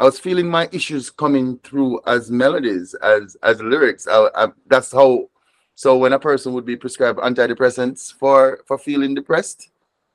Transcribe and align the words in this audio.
I 0.00 0.04
was 0.04 0.18
feeling 0.18 0.48
my 0.48 0.66
issues 0.72 1.10
coming 1.10 1.58
through 1.62 2.00
as 2.06 2.30
melodies, 2.30 2.94
as 2.94 3.36
as 3.42 3.60
lyrics. 3.60 4.08
I, 4.08 4.30
I, 4.34 4.48
that's 4.66 4.90
how. 4.92 5.28
So 5.74 5.98
when 5.98 6.14
a 6.14 6.18
person 6.18 6.54
would 6.54 6.64
be 6.64 6.74
prescribed 6.74 7.18
antidepressants 7.18 8.12
for 8.14 8.60
for 8.66 8.78
feeling 8.78 9.14
depressed, 9.14 9.68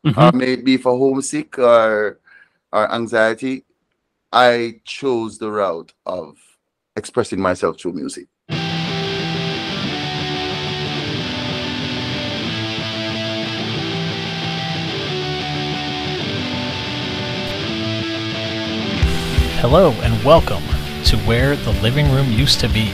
Mhm. 0.03 0.17
or 0.17 0.31
maybe 0.35 0.77
for 0.77 0.97
homesick 0.97 1.59
or 1.59 2.19
or 2.73 2.91
anxiety, 2.91 3.63
I 4.31 4.81
chose 4.85 5.37
the 5.37 5.51
route 5.51 5.93
of 6.07 6.35
expressing 6.95 7.39
myself 7.39 7.79
through 7.79 7.93
music. 7.93 8.27
Hello 19.67 19.89
and 20.03 20.23
welcome 20.23 20.61
to 21.05 21.17
Where 21.25 21.55
the 21.55 21.71
Living 21.81 22.11
Room 22.11 22.31
Used 22.31 22.59
to 22.59 22.69
Be, 22.69 22.91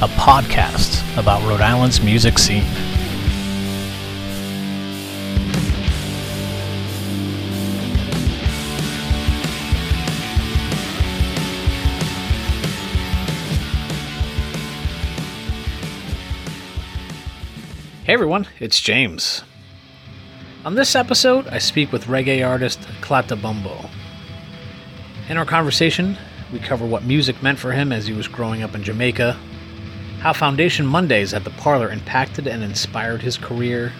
a 0.00 0.06
podcast 0.06 1.02
about 1.18 1.42
Rhode 1.42 1.60
Island's 1.60 2.00
music 2.00 2.38
scene. 2.38 2.62
Hey 18.04 18.12
everyone, 18.12 18.46
it's 18.60 18.80
James. 18.80 19.42
On 20.64 20.76
this 20.76 20.94
episode, 20.94 21.48
I 21.48 21.58
speak 21.58 21.90
with 21.90 22.04
reggae 22.04 22.48
artist 22.48 22.78
Clatta 23.00 23.34
Bumboo. 23.34 23.90
In 25.30 25.36
our 25.36 25.46
conversation, 25.46 26.18
we 26.52 26.58
cover 26.58 26.84
what 26.84 27.04
music 27.04 27.40
meant 27.40 27.60
for 27.60 27.70
him 27.70 27.92
as 27.92 28.04
he 28.04 28.12
was 28.12 28.26
growing 28.26 28.64
up 28.64 28.74
in 28.74 28.82
Jamaica, 28.82 29.38
how 30.18 30.32
Foundation 30.32 30.84
Mondays 30.84 31.32
at 31.32 31.44
the 31.44 31.50
Parlour 31.50 31.92
impacted 31.92 32.48
and 32.48 32.64
inspired 32.64 33.22
his 33.22 33.38
career, 33.38 33.92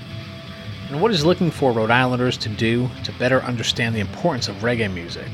and 0.89 1.01
what 1.01 1.12
he's 1.12 1.25
looking 1.25 1.53
for 1.53 1.70
Rhode 1.70 1.92
Islanders 1.92 2.36
to 2.39 2.48
do 2.48 2.91
to 3.05 3.12
better 3.12 3.42
understand 3.42 3.95
the 3.95 4.01
importance 4.01 4.48
of 4.48 4.56
reggae 4.56 4.92
music. 4.92 5.28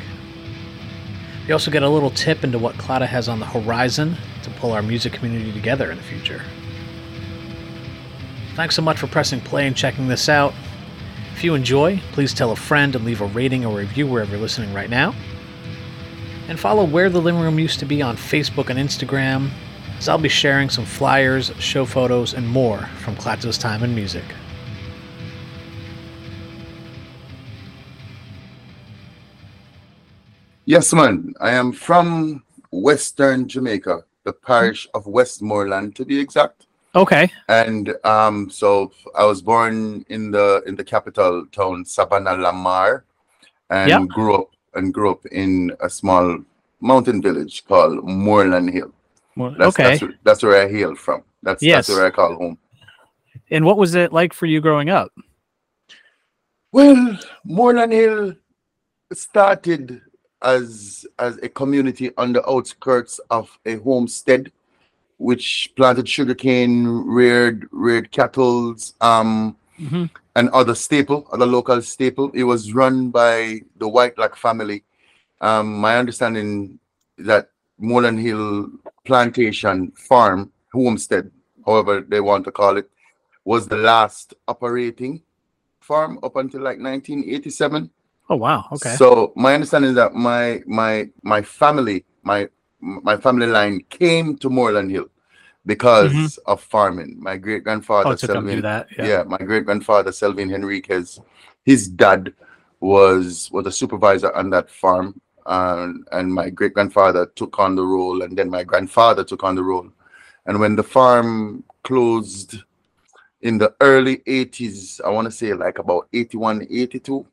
We 1.47 1.55
also 1.55 1.71
get 1.71 1.83
a 1.83 1.89
little 1.89 2.11
tip 2.11 2.45
into 2.45 2.59
what 2.59 2.77
Clatta 2.77 3.07
has 3.07 3.27
on 3.27 3.41
the 3.41 3.47
horizon 3.47 4.19
to 4.43 4.51
pull 4.51 4.73
our 4.73 4.83
music 4.83 5.15
community 5.15 5.51
together 5.51 5.91
in 5.91 5.97
the 5.97 6.05
future. 6.05 6.43
Thanks 8.55 8.77
so 8.77 8.83
much 8.83 8.99
for 8.99 9.07
pressing 9.07 9.41
play 9.41 9.67
and 9.67 9.75
checking 9.75 10.09
this 10.09 10.29
out. 10.29 10.53
If 11.33 11.43
you 11.43 11.55
enjoy, 11.55 12.03
please 12.13 12.35
tell 12.35 12.53
a 12.53 12.57
friend 12.57 12.95
and 12.95 13.07
leave 13.07 13.23
a 13.23 13.27
rating 13.29 13.65
or 13.65 13.79
review 13.79 14.07
wherever 14.07 14.33
you're 14.33 14.41
listening 14.41 14.75
right 14.75 14.91
now. 14.91 15.15
And 16.49 16.59
follow 16.61 16.85
Where 16.85 17.11
the 17.11 17.21
Living 17.21 17.41
Room 17.41 17.59
Used 17.59 17.81
to 17.81 17.87
Be 17.87 18.03
on 18.03 18.17
Facebook 18.17 18.71
and 18.71 18.79
Instagram, 18.79 19.51
as 19.99 20.09
I'll 20.09 20.19
be 20.19 20.29
sharing 20.29 20.71
some 20.71 20.85
flyers, 20.85 21.53
show 21.59 21.85
photos, 21.85 22.35
and 22.35 22.47
more 22.47 22.79
from 23.03 23.17
Clatta's 23.17 23.59
time 23.59 23.83
in 23.83 23.95
music. 23.95 24.25
Yes, 30.65 30.93
man. 30.93 31.35
I 31.41 31.53
am 31.53 31.73
from 31.73 32.43
Western 32.71 33.49
Jamaica, 33.49 34.03
the 34.25 34.33
parish 34.33 34.89
of 34.95 35.07
Westmoreland 35.07 35.95
to 35.97 36.05
be 36.05 36.19
exact. 36.19 36.67
Okay. 36.95 37.31
And 37.49 37.95
um, 38.05 38.51
so 38.51 38.91
I 39.17 39.25
was 39.25 39.43
born 39.43 40.05
in 40.09 40.31
the 40.31 40.63
in 40.67 40.75
the 40.75 40.85
capital 40.85 41.47
town 41.53 41.85
Savanna-la-Mar, 41.85 43.05
and 43.71 43.89
Yeah. 43.91 44.05
grew 44.09 44.35
up 44.35 44.56
and 44.77 44.93
grew 44.95 45.11
up 45.11 45.25
in 45.27 45.73
a 45.81 45.89
small 45.91 46.39
mountain 46.81 47.21
village 47.23 47.65
called 47.67 48.05
Moreland 48.05 48.71
Hill. 48.71 48.93
Well, 49.37 49.55
That's, 49.59 49.69
okay. 49.79 49.83
that's, 49.91 50.03
where- 50.03 50.15
that's 50.25 50.43
where 50.43 50.63
I 50.63 50.69
hail 50.71 50.95
from. 50.95 51.23
That's 51.43 51.63
Yes. 51.63 51.87
that's 51.87 51.97
where 51.99 52.07
I 52.07 52.11
call 52.11 52.37
home. 52.37 52.59
and 53.51 53.65
what 53.65 53.77
was 53.79 53.95
it 53.95 54.13
like 54.13 54.33
for 54.33 54.47
you 54.47 54.61
growing 54.61 54.89
up? 54.91 55.13
Well, 56.73 57.19
Moreland 57.45 57.93
Hill 57.93 58.35
started 59.13 60.01
as 60.43 61.07
as 61.19 61.39
a 61.39 61.49
community 61.49 62.11
on 62.19 62.33
the 62.33 62.47
outskirts 62.49 63.19
of 63.31 63.57
a 63.65 63.77
homestead, 63.77 64.53
which 65.19 65.73
planted 65.77 66.09
sugarcane, 66.09 66.87
reared 66.87 67.69
reared 67.71 68.11
cattle, 68.11 68.75
um, 69.01 69.57
hmm 69.79 70.07
and 70.37 70.51
other 70.51 70.75
staple, 70.75 71.27
other 71.33 71.47
local 71.47 71.81
staple. 71.81 72.31
It 72.35 72.45
was 72.45 72.73
run 72.75 73.11
by 73.11 73.61
the 73.79 73.89
Whitelock 73.89 74.37
family. 74.37 74.85
Um, 75.41 75.79
my 75.79 75.97
understanding 75.97 76.79
that 77.19 77.49
Moreland 77.79 78.21
Hill 78.21 78.69
Plantation 79.05 79.93
Farm 79.93 80.53
Homestead, 80.73 81.31
however 81.65 82.03
they 82.03 82.21
want 82.21 82.45
to 82.45 82.53
call 82.53 82.77
it, 82.77 82.89
was 83.45 83.67
the 83.67 83.77
last 83.77 84.35
operating 84.47 85.23
farm 85.81 86.19
up 86.23 86.37
until 86.37 86.61
like 86.61 86.79
1987. 86.79 87.91
Oh 88.29 88.37
wow. 88.37 88.67
Okay. 88.73 88.95
So 88.97 89.33
my 89.37 89.55
understanding 89.55 89.91
is 89.91 89.97
that 89.97 90.15
my 90.15 90.61
my 90.67 91.09
my 91.23 91.41
family, 91.41 92.05
my 92.23 92.49
my 92.81 93.17
family 93.17 93.47
line 93.47 93.81
came 93.89 94.37
to 94.39 94.51
Moreland 94.51 94.91
Hill 94.91 95.09
because 95.67 96.13
Mhm. 96.13 96.39
of 96.47 96.63
farming. 96.63 97.17
My 97.21 97.37
great 97.37 97.65
grandfather 97.65 98.11
oh, 98.11 98.15
do 98.43 98.63
that. 98.63 98.87
Yeah. 98.97 99.07
yeah, 99.07 99.23
my 99.25 99.39
great 99.39 99.65
grandfather 99.65 100.13
Selvin 100.13 100.51
Henriquez, 100.51 101.21
his 101.65 101.89
dad 101.89 102.33
was 102.81 103.51
was 103.53 103.67
a 103.67 103.73
supervisor 103.73 104.33
on 104.35 104.51
that 104.51 104.71
farm, 104.71 105.21
and 105.47 106.07
and 106.13 106.33
my 106.33 106.51
great 106.51 106.73
grandfather 106.75 107.27
took 107.35 107.59
on 107.59 107.75
the 107.75 107.85
role, 107.85 108.23
and 108.23 108.37
then 108.39 108.49
my 108.49 108.63
grandfather 108.65 109.25
took 109.25 109.43
on 109.45 109.57
the 109.57 109.63
role, 109.63 109.89
and 110.47 110.61
when 110.61 110.77
the 110.77 110.83
farm 110.85 111.65
closed 111.83 112.63
in 113.43 113.59
the 113.59 113.75
early 113.81 114.19
80s, 114.27 115.01
I 115.05 115.11
want 115.11 115.27
to 115.27 115.31
say 115.31 115.53
like 115.53 115.79
about 115.79 116.09
81, 116.13 116.67
82, 116.71 117.27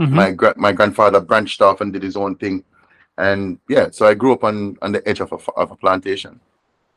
Mhm. 0.00 0.10
my 0.10 0.30
gra- 0.30 0.54
my 0.56 0.72
grandfather 0.72 1.20
branched 1.20 1.60
off 1.62 1.80
and 1.80 1.92
did 1.92 2.02
his 2.02 2.16
own 2.16 2.36
thing, 2.36 2.64
and 3.18 3.58
yeah, 3.68 3.90
so 3.90 4.06
I 4.06 4.14
grew 4.14 4.32
up 4.32 4.44
on 4.44 4.76
on 4.82 4.92
the 4.92 5.06
edge 5.08 5.20
of 5.20 5.32
a 5.32 5.38
of 5.56 5.70
a 5.72 5.76
plantation. 5.76 6.38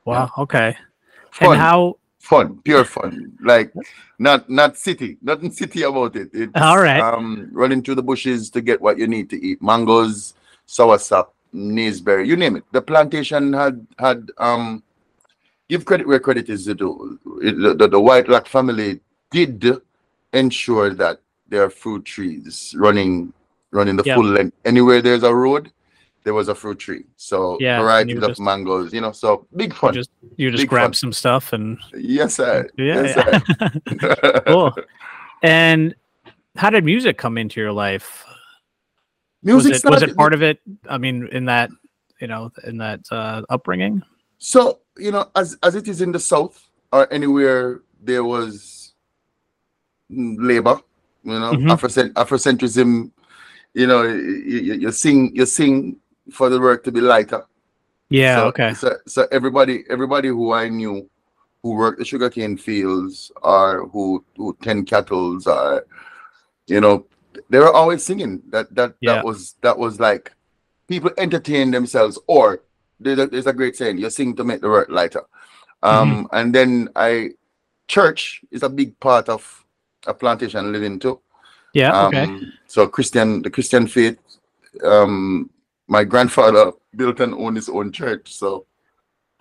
Wow. 0.05 0.31
Okay. 0.37 0.77
Fun, 1.31 1.51
And 1.51 1.59
how? 1.61 1.97
fun, 2.19 2.59
pure 2.63 2.85
fun. 2.85 3.33
Like 3.43 3.73
not 4.19 4.49
not 4.49 4.77
city, 4.77 5.17
nothing 5.21 5.51
city 5.51 5.81
about 5.83 6.15
it. 6.15 6.29
It's, 6.33 6.51
All 6.55 6.79
right. 6.79 7.01
Um, 7.01 7.49
running 7.51 7.81
through 7.83 7.95
the 7.95 8.03
bushes 8.03 8.49
to 8.51 8.61
get 8.61 8.79
what 8.79 8.97
you 8.97 9.07
need 9.07 9.29
to 9.31 9.43
eat: 9.43 9.61
mangoes, 9.61 10.33
sour 10.65 10.97
soursop, 10.97 11.27
naseberry, 11.53 12.25
you 12.27 12.35
name 12.37 12.55
it. 12.55 12.63
The 12.71 12.81
plantation 12.81 13.51
had 13.53 13.85
had 13.99 14.31
um. 14.37 14.83
Give 15.67 15.83
credit 15.83 16.07
where 16.07 16.19
credit 16.19 16.47
is 16.47 16.65
due. 16.65 17.19
The, 17.41 17.73
the, 17.73 17.87
the 17.87 17.99
Whitelock 17.99 18.45
family 18.45 18.99
did 19.31 19.65
ensure 20.31 20.93
that 20.93 21.21
there 21.49 21.63
are 21.63 21.71
fruit 21.71 22.05
trees 22.05 22.75
running 22.77 23.33
running 23.71 23.95
the 23.95 24.03
Yeah. 24.05 24.13
full 24.15 24.25
length. 24.25 24.55
Anywhere 24.63 25.01
there's 25.01 25.23
a 25.23 25.33
road, 25.33 25.71
there 26.25 26.33
was 26.33 26.49
a 26.49 26.55
fruit 26.55 26.79
tree. 26.79 27.05
So 27.15 27.57
Yeah, 27.61 27.77
you 27.77 27.83
varieties 27.83 28.17
of 28.17 28.29
just- 28.31 28.41
mangoes, 28.41 28.91
you 28.93 28.99
know. 28.99 29.13
So 29.13 29.47
big 29.55 29.71
You 29.71 29.75
fun. 29.79 29.93
just 29.93 30.09
you 30.35 30.51
just 30.51 30.67
grab 30.67 30.87
fun. 30.87 30.93
some 30.95 31.13
stuff 31.13 31.53
and 31.53 31.77
Yes, 31.95 32.35
sir. 32.35 32.67
yeah. 32.77 33.03
Yes, 33.03 33.13
sir. 33.15 34.41
cool. 34.47 34.73
And 35.43 35.95
how 36.57 36.69
did 36.71 36.83
music 36.83 37.17
come 37.17 37.37
into 37.37 37.61
your 37.61 37.71
life? 37.71 38.25
Music 39.43 39.71
was 39.73 39.83
it 39.83 39.89
was 39.89 40.01
it 40.03 40.15
part 40.17 40.33
of 40.33 40.41
it? 40.41 40.59
I 40.89 40.97
mean, 40.97 41.27
in 41.31 41.45
that 41.45 41.69
you 42.19 42.27
know, 42.27 42.51
in 42.65 42.77
that 42.79 43.01
uh, 43.11 43.43
upbringing. 43.49 44.01
So 44.39 44.79
you 44.97 45.11
know, 45.11 45.29
as 45.35 45.57
as 45.63 45.75
it 45.75 45.87
is 45.87 46.01
in 46.01 46.11
the 46.11 46.19
south 46.19 46.57
or 46.91 47.07
anywhere 47.13 47.81
there 48.01 48.23
was 48.23 48.93
labor, 50.09 50.79
you 51.23 51.39
know, 51.39 51.51
Mhm. 51.53 51.69
Afrocent- 51.71 52.13
Afrocentrism. 52.13 53.11
You 53.73 53.87
know, 53.87 54.03
you, 54.03 54.59
you, 54.67 54.73
you 54.83 54.91
sing 54.91 55.35
you 55.35 55.45
sing 55.45 55.97
for 56.31 56.49
the 56.49 56.59
work 56.59 56.83
to 56.83 56.91
be 56.91 57.01
lighter. 57.01 57.45
Yeah. 58.09 58.35
so, 58.35 58.47
okay. 58.47 58.73
So, 58.73 58.95
so 59.07 59.27
everybody 59.31 59.83
everybody 59.89 60.29
who 60.29 60.53
I 60.53 60.69
knew 60.69 61.09
who 61.63 61.71
worked 61.75 61.99
the 61.99 62.05
sugarcane 62.05 62.57
fields 62.57 63.31
or 63.41 63.87
who 63.89 64.23
who 64.37 64.55
tend 64.61 64.87
cattle 64.87 65.39
or 65.47 65.85
you 66.67 66.79
know 66.79 67.05
they 67.49 67.59
were 67.59 67.73
always 67.73 68.03
singing 68.03 68.41
that 68.49 68.73
that 68.75 68.93
Yeah. 69.01 69.15
that 69.15 69.25
was 69.25 69.55
that 69.61 69.77
was 69.77 69.99
like 69.99 70.31
people 70.87 71.11
entertain 71.17 71.71
themselves 71.71 72.19
or 72.27 72.61
there's 72.99 73.19
a, 73.19 73.27
there's 73.27 73.47
a 73.47 73.53
great 73.53 73.75
saying 73.75 73.97
you 73.97 74.09
sing 74.09 74.35
to 74.35 74.43
make 74.43 74.61
the 74.61 74.69
work 74.69 74.89
lighter 74.89 75.23
um 75.83 76.29
and 76.31 76.53
then 76.55 76.87
i 76.95 77.29
church 77.87 78.41
is 78.51 78.63
a 78.63 78.69
big 78.69 78.97
part 78.99 79.27
of 79.27 79.65
a 80.07 80.13
plantation 80.13 80.71
living 80.71 80.99
too 80.99 81.19
Yeah. 81.73 81.91
um, 81.91 82.07
okay. 82.15 82.27
So 82.67 82.87
Christian, 82.87 83.41
the 83.41 83.49
Christian 83.49 83.87
faith. 83.87 84.17
Um, 84.83 85.49
my 85.87 86.03
grandfather 86.03 86.71
built 86.95 87.19
and 87.19 87.33
owned 87.33 87.55
his 87.57 87.69
own 87.69 87.91
church, 87.91 88.33
so 88.33 88.65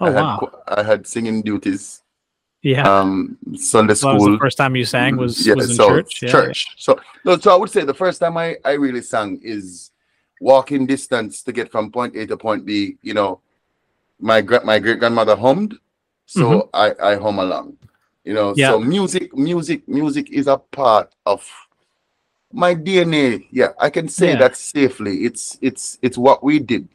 Oh 0.00 0.06
I 0.06 0.10
had 0.10 0.22
wow. 0.22 0.62
I 0.68 0.82
had 0.82 1.06
singing 1.06 1.42
duties. 1.42 2.02
Yeah. 2.62 2.82
Um, 2.88 3.36
Sunday 3.56 3.94
so 3.94 4.08
that 4.08 4.14
was 4.14 4.22
school. 4.22 4.32
the 4.32 4.38
first 4.38 4.56
time 4.58 4.74
you 4.74 4.84
sang 4.84 5.16
was 5.16 5.46
yeah, 5.46 5.54
was 5.54 5.70
in 5.70 5.76
so 5.76 5.88
church. 5.88 6.22
Yeah. 6.22 6.30
church. 6.30 6.74
So 6.78 6.98
no, 7.24 7.36
so 7.38 7.52
I 7.52 7.56
would 7.56 7.70
say 7.70 7.84
the 7.84 7.94
first 7.94 8.20
time 8.20 8.36
I 8.36 8.56
I 8.64 8.72
really 8.72 9.02
sang 9.02 9.40
is 9.42 9.90
walking 10.40 10.84
distance 10.86 11.42
to 11.44 11.52
get 11.52 11.70
from 11.70 11.92
point 11.92 12.16
A 12.16 12.26
to 12.26 12.36
point 12.36 12.66
B, 12.66 12.96
you 13.02 13.14
know, 13.14 13.40
my 14.18 14.40
gra- 14.40 14.64
my 14.64 14.78
great 14.78 14.98
grandmother 14.98 15.36
hummed, 15.36 15.78
so 16.26 16.68
I 16.74 16.92
I 17.00 17.16
hum 17.16 17.38
along. 17.38 17.76
You 18.24 18.32
know, 18.34 18.54
Yeah. 18.56 18.70
so 18.70 18.80
music, 18.80 19.36
music, 19.36 19.86
music 19.86 20.30
is 20.32 20.46
a 20.48 20.56
part 20.56 21.14
of 21.26 21.46
my 22.54 22.74
DNA. 22.74 23.46
Yeah, 23.50 23.74
I 23.78 23.90
can 23.90 24.06
say 24.08 24.30
Yeah. 24.32 24.38
that 24.46 24.56
safely. 24.56 25.26
It's 25.26 25.58
it's 25.60 25.98
it's 26.02 26.16
what 26.16 26.42
we 26.46 26.58
did. 26.62 26.88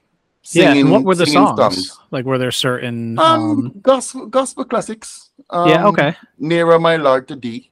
yeah. 0.56 0.74
And 0.74 0.90
what 0.90 1.04
were 1.04 1.16
the 1.16 1.28
singing 1.28 1.54
songs? 1.58 2.00
Like, 2.10 2.26
were 2.26 2.40
there 2.40 2.52
certain? 2.56 3.20
Um, 3.20 3.28
Um, 3.28 3.60
gospel 3.84 4.26
gospel 4.26 4.64
classics. 4.66 5.30
Um, 5.52 5.70
yeah. 5.70 5.86
Okay. 5.88 6.16
Nearer 6.40 6.80
my 6.80 6.96
Lord 6.96 7.28
to 7.28 7.36
thee. 7.36 7.70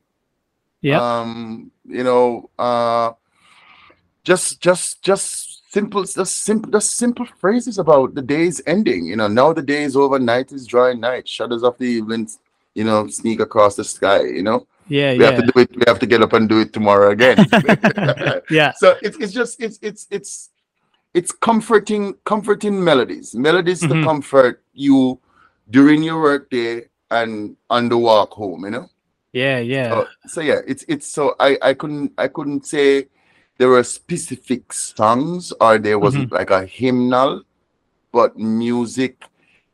Yeah. 0.81 1.01
Um, 1.01 1.72
you 1.88 2.04
know, 2.04 2.50
uh, 2.60 3.16
just 4.24 4.60
just 4.62 5.01
just 5.01 5.72
simple, 5.74 6.04
just 6.04 6.44
simple, 6.44 6.69
just 6.72 6.98
simple 6.98 7.25
phrases 7.40 7.80
about 7.80 8.13
the 8.13 8.22
day's 8.22 8.62
ending. 8.68 9.06
You 9.07 9.16
know, 9.16 9.28
now 9.28 9.54
the 9.54 9.62
day 9.63 9.83
is 9.83 9.95
over, 9.95 10.19
night 10.19 10.51
is 10.51 10.68
dry, 10.68 10.94
night 10.94 11.28
shadows 11.28 11.63
of 11.63 11.78
the 11.78 11.86
evening. 11.86 12.30
You 12.75 12.83
know, 12.83 13.07
sneak 13.07 13.40
across 13.40 13.75
the 13.75 13.83
sky. 13.83 14.22
You 14.22 14.44
know, 14.44 14.68
Yeah. 14.89 15.13
we 15.18 15.24
have 15.24 15.36
to 15.38 15.45
do 15.51 15.60
it. 15.60 15.75
We 15.75 15.84
have 15.88 16.00
to 16.00 16.06
get 16.06 16.22
up 16.22 16.34
and 16.34 16.48
do 16.48 16.60
it 16.62 16.74
tomorrow 16.74 17.12
again. 17.12 17.38
yeah. 18.50 18.72
so 18.78 18.95
it's 19.01 19.18
it's 19.18 19.34
just 19.34 19.62
it's 19.62 19.80
it's 19.81 20.07
it's 20.10 20.50
it's 21.13 21.31
comforting 21.31 22.13
comforting 22.25 22.84
melodies 22.84 23.34
melodies 23.36 23.81
Mhm. 23.81 23.89
to 23.89 24.04
comfort 24.04 24.63
you 24.74 25.19
during 25.69 26.04
your 26.04 26.22
work 26.22 26.50
day 26.50 26.86
and 27.12 27.56
on 27.69 27.89
the 27.89 27.98
walk 27.98 28.31
home 28.31 28.66
you 28.66 28.72
know 28.72 28.89
Yeah. 29.34 29.60
Yeah. 29.60 29.89
so, 29.89 30.07
so 30.28 30.39
yeah 30.42 30.60
it's 30.68 30.84
it's 30.88 31.07
so 31.07 31.36
i 31.40 31.57
i 31.62 31.74
couldn't 31.74 32.12
i 32.18 32.28
couldn't 32.28 32.66
say 32.66 33.07
there 33.57 33.69
were 33.69 33.83
specific 33.83 34.72
songs 34.74 35.51
or 35.60 35.78
there 35.80 35.98
wasn't 36.00 36.31
like 36.31 36.51
a 36.51 36.66
hymnal 36.66 37.42
but 38.12 38.38
music 38.38 39.24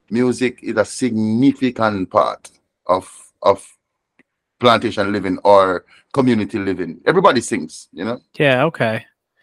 music 0.10 0.60
is 0.64 0.78
a 0.78 0.86
significant 0.86 2.10
part 2.10 2.50
of 2.88 3.06
of 3.42 3.60
plantation 4.68 5.12
living 5.16 5.38
or 5.54 5.84
community 6.18 6.58
living 6.70 6.92
everybody 7.12 7.42
sings 7.42 7.74
you 7.98 8.06
know 8.08 8.18
yeah. 8.44 8.58
Okay. 8.70 8.96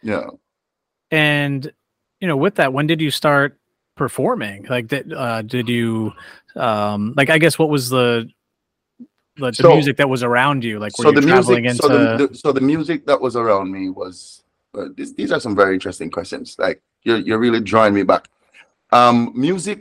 yeah 0.02 0.26
And 1.10 1.60
you 2.20 2.28
know, 2.28 2.36
with 2.44 2.54
that, 2.60 2.70
when 2.76 2.86
did 2.86 3.00
you 3.06 3.10
start 3.10 3.50
performing? 3.96 4.58
Like, 4.74 4.86
that 4.92 5.04
uh, 5.24 5.40
did 5.54 5.66
you, 5.76 6.12
um, 6.54 7.00
like, 7.18 7.30
I 7.36 7.38
guess 7.42 7.54
what 7.60 7.70
was 7.76 7.84
the 7.96 8.28
the, 9.42 9.50
the 9.50 9.54
So- 9.64 9.72
music 9.76 9.96
that 10.00 10.08
was 10.14 10.22
around 10.22 10.58
you? 10.68 10.74
Like, 10.84 10.92
were 10.98 11.04
so 11.04 11.10
you 11.10 11.20
the 11.20 11.26
traveling 11.26 11.64
music 11.64 11.82
into? 11.82 11.82
so 11.82 11.88
the, 11.96 12.26
the 12.28 12.34
so 12.42 12.48
the 12.58 12.60
music 12.72 12.98
that 13.10 13.18
was 13.26 13.34
around 13.42 13.66
me 13.76 13.84
was 14.02 14.16
uh, 14.76 14.88
this, 14.96 15.08
these 15.18 15.30
are 15.34 15.40
some 15.46 15.56
very 15.62 15.72
interesting 15.78 16.10
questions 16.18 16.46
like 16.64 16.78
you're, 17.06 17.20
you're 17.26 17.42
really 17.46 17.62
drawing 17.72 17.92
me 17.98 18.02
back 18.12 18.22
um 18.98 19.16
music 19.46 19.80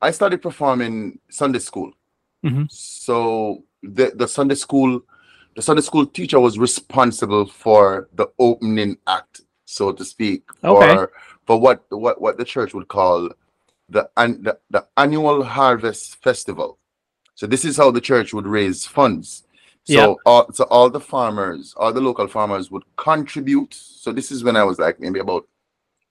i 0.00 0.10
started 0.18 0.38
performing 0.48 1.18
sunday 1.40 1.58
school 1.70 1.90
Mhm. 2.44 2.64
so 2.70 3.16
the 3.94 4.12
the 4.14 4.28
sunday 4.28 4.54
school 4.54 5.00
the 5.54 5.62
sunday 5.62 5.82
school 5.82 6.06
teacher 6.06 6.40
was 6.40 6.58
responsible 6.58 7.46
for 7.46 8.08
the 8.14 8.28
opening 8.38 8.96
act 9.06 9.42
so 9.64 9.92
to 9.92 10.04
speak 10.04 10.42
Okay. 10.64 10.94
for 10.94 11.12
for 11.46 11.60
what 11.60 11.84
what 11.90 12.20
what 12.20 12.36
the 12.38 12.44
church 12.44 12.74
would 12.74 12.88
call 12.88 13.30
the 13.88 14.08
an, 14.16 14.42
the, 14.42 14.58
the 14.70 14.86
annual 14.96 15.42
harvest 15.44 16.22
festival 16.22 16.78
so 17.34 17.46
this 17.46 17.64
is 17.64 17.76
how 17.76 17.90
the 17.90 18.00
church 18.00 18.34
would 18.34 18.46
raise 18.46 18.86
funds 18.86 19.44
so 19.84 19.94
Yep. 19.94 20.16
all 20.26 20.52
so 20.52 20.64
all 20.64 20.90
the 20.90 20.98
farmers, 20.98 21.72
all 21.76 21.92
the 21.92 22.00
local 22.00 22.26
farmers 22.26 22.72
would 22.72 22.82
contribute. 22.96 23.72
So 23.72 24.10
this 24.10 24.32
is 24.32 24.42
when 24.42 24.56
I 24.56 24.64
was 24.64 24.80
like 24.80 24.98
maybe 24.98 25.20
about 25.20 25.46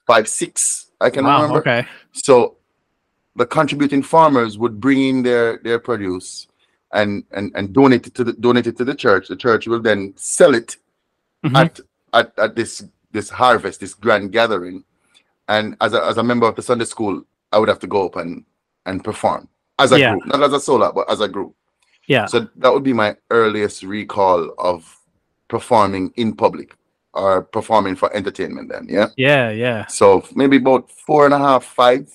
five, 0.08 0.30
six, 0.30 0.92
I 1.02 1.10
can 1.10 1.26
wow. 1.26 1.42
remember. 1.42 1.60
Okay. 1.60 1.86
So 2.14 2.56
the 3.36 3.46
contributing 3.46 4.02
farmers 4.02 4.58
would 4.58 4.80
bring 4.80 5.02
in 5.02 5.24
their 5.24 5.58
their 5.58 5.78
produce 5.78 6.48
and 6.96 7.24
and 7.32 7.52
and 7.56 7.74
donate 7.74 8.08
it 8.08 8.16
to 8.16 8.24
the 8.24 8.34
donate 8.34 8.68
it 8.68 8.78
to 8.78 8.86
the 8.86 8.96
church. 8.96 9.28
The 9.28 9.36
church 9.36 9.68
will 9.68 9.82
then 9.82 10.14
sell 10.16 10.56
it 10.56 10.78
Mhm. 11.44 11.56
at, 11.64 11.80
at 12.14 12.40
at 12.40 12.56
this 12.56 12.84
this 13.12 13.30
harvest, 13.30 13.80
this 13.80 13.94
grand 13.94 14.32
gathering. 14.32 14.84
And 15.48 15.76
as 15.82 15.94
a 15.94 16.04
as 16.04 16.18
a 16.18 16.24
member 16.24 16.48
of 16.48 16.56
the 16.56 16.62
Sunday 16.64 16.86
school, 16.86 17.22
I 17.52 17.60
would 17.60 17.70
have 17.70 17.80
to 17.80 17.88
go 17.88 18.06
up 18.08 18.16
and 18.16 18.44
and 18.88 19.04
perform 19.04 19.48
as 19.78 19.92
a 19.92 20.00
Yeah. 20.00 20.12
group, 20.14 20.26
not 20.28 20.42
as 20.44 20.54
a 20.54 20.60
solo, 20.60 20.92
but 20.92 21.10
as 21.12 21.22
a 21.22 21.28
group. 21.28 21.54
Yeah. 22.08 22.26
So 22.28 22.48
that 22.62 22.72
would 22.74 22.84
be 22.84 22.94
my 22.94 23.16
earliest 23.30 23.84
recall 23.84 24.54
of 24.58 24.80
performing 25.48 26.12
in 26.16 26.36
public 26.36 26.76
or 27.14 27.44
performing 27.44 27.96
for 27.96 28.14
entertainment 28.16 28.70
then, 28.70 28.88
yeah. 28.90 29.08
Yeah. 29.18 29.50
Yeah. 29.52 29.86
So 29.88 30.24
maybe 30.36 30.58
about 30.58 30.90
four 30.92 31.26
and 31.26 31.34
a 31.34 31.38
half, 31.40 31.64
five 31.64 32.10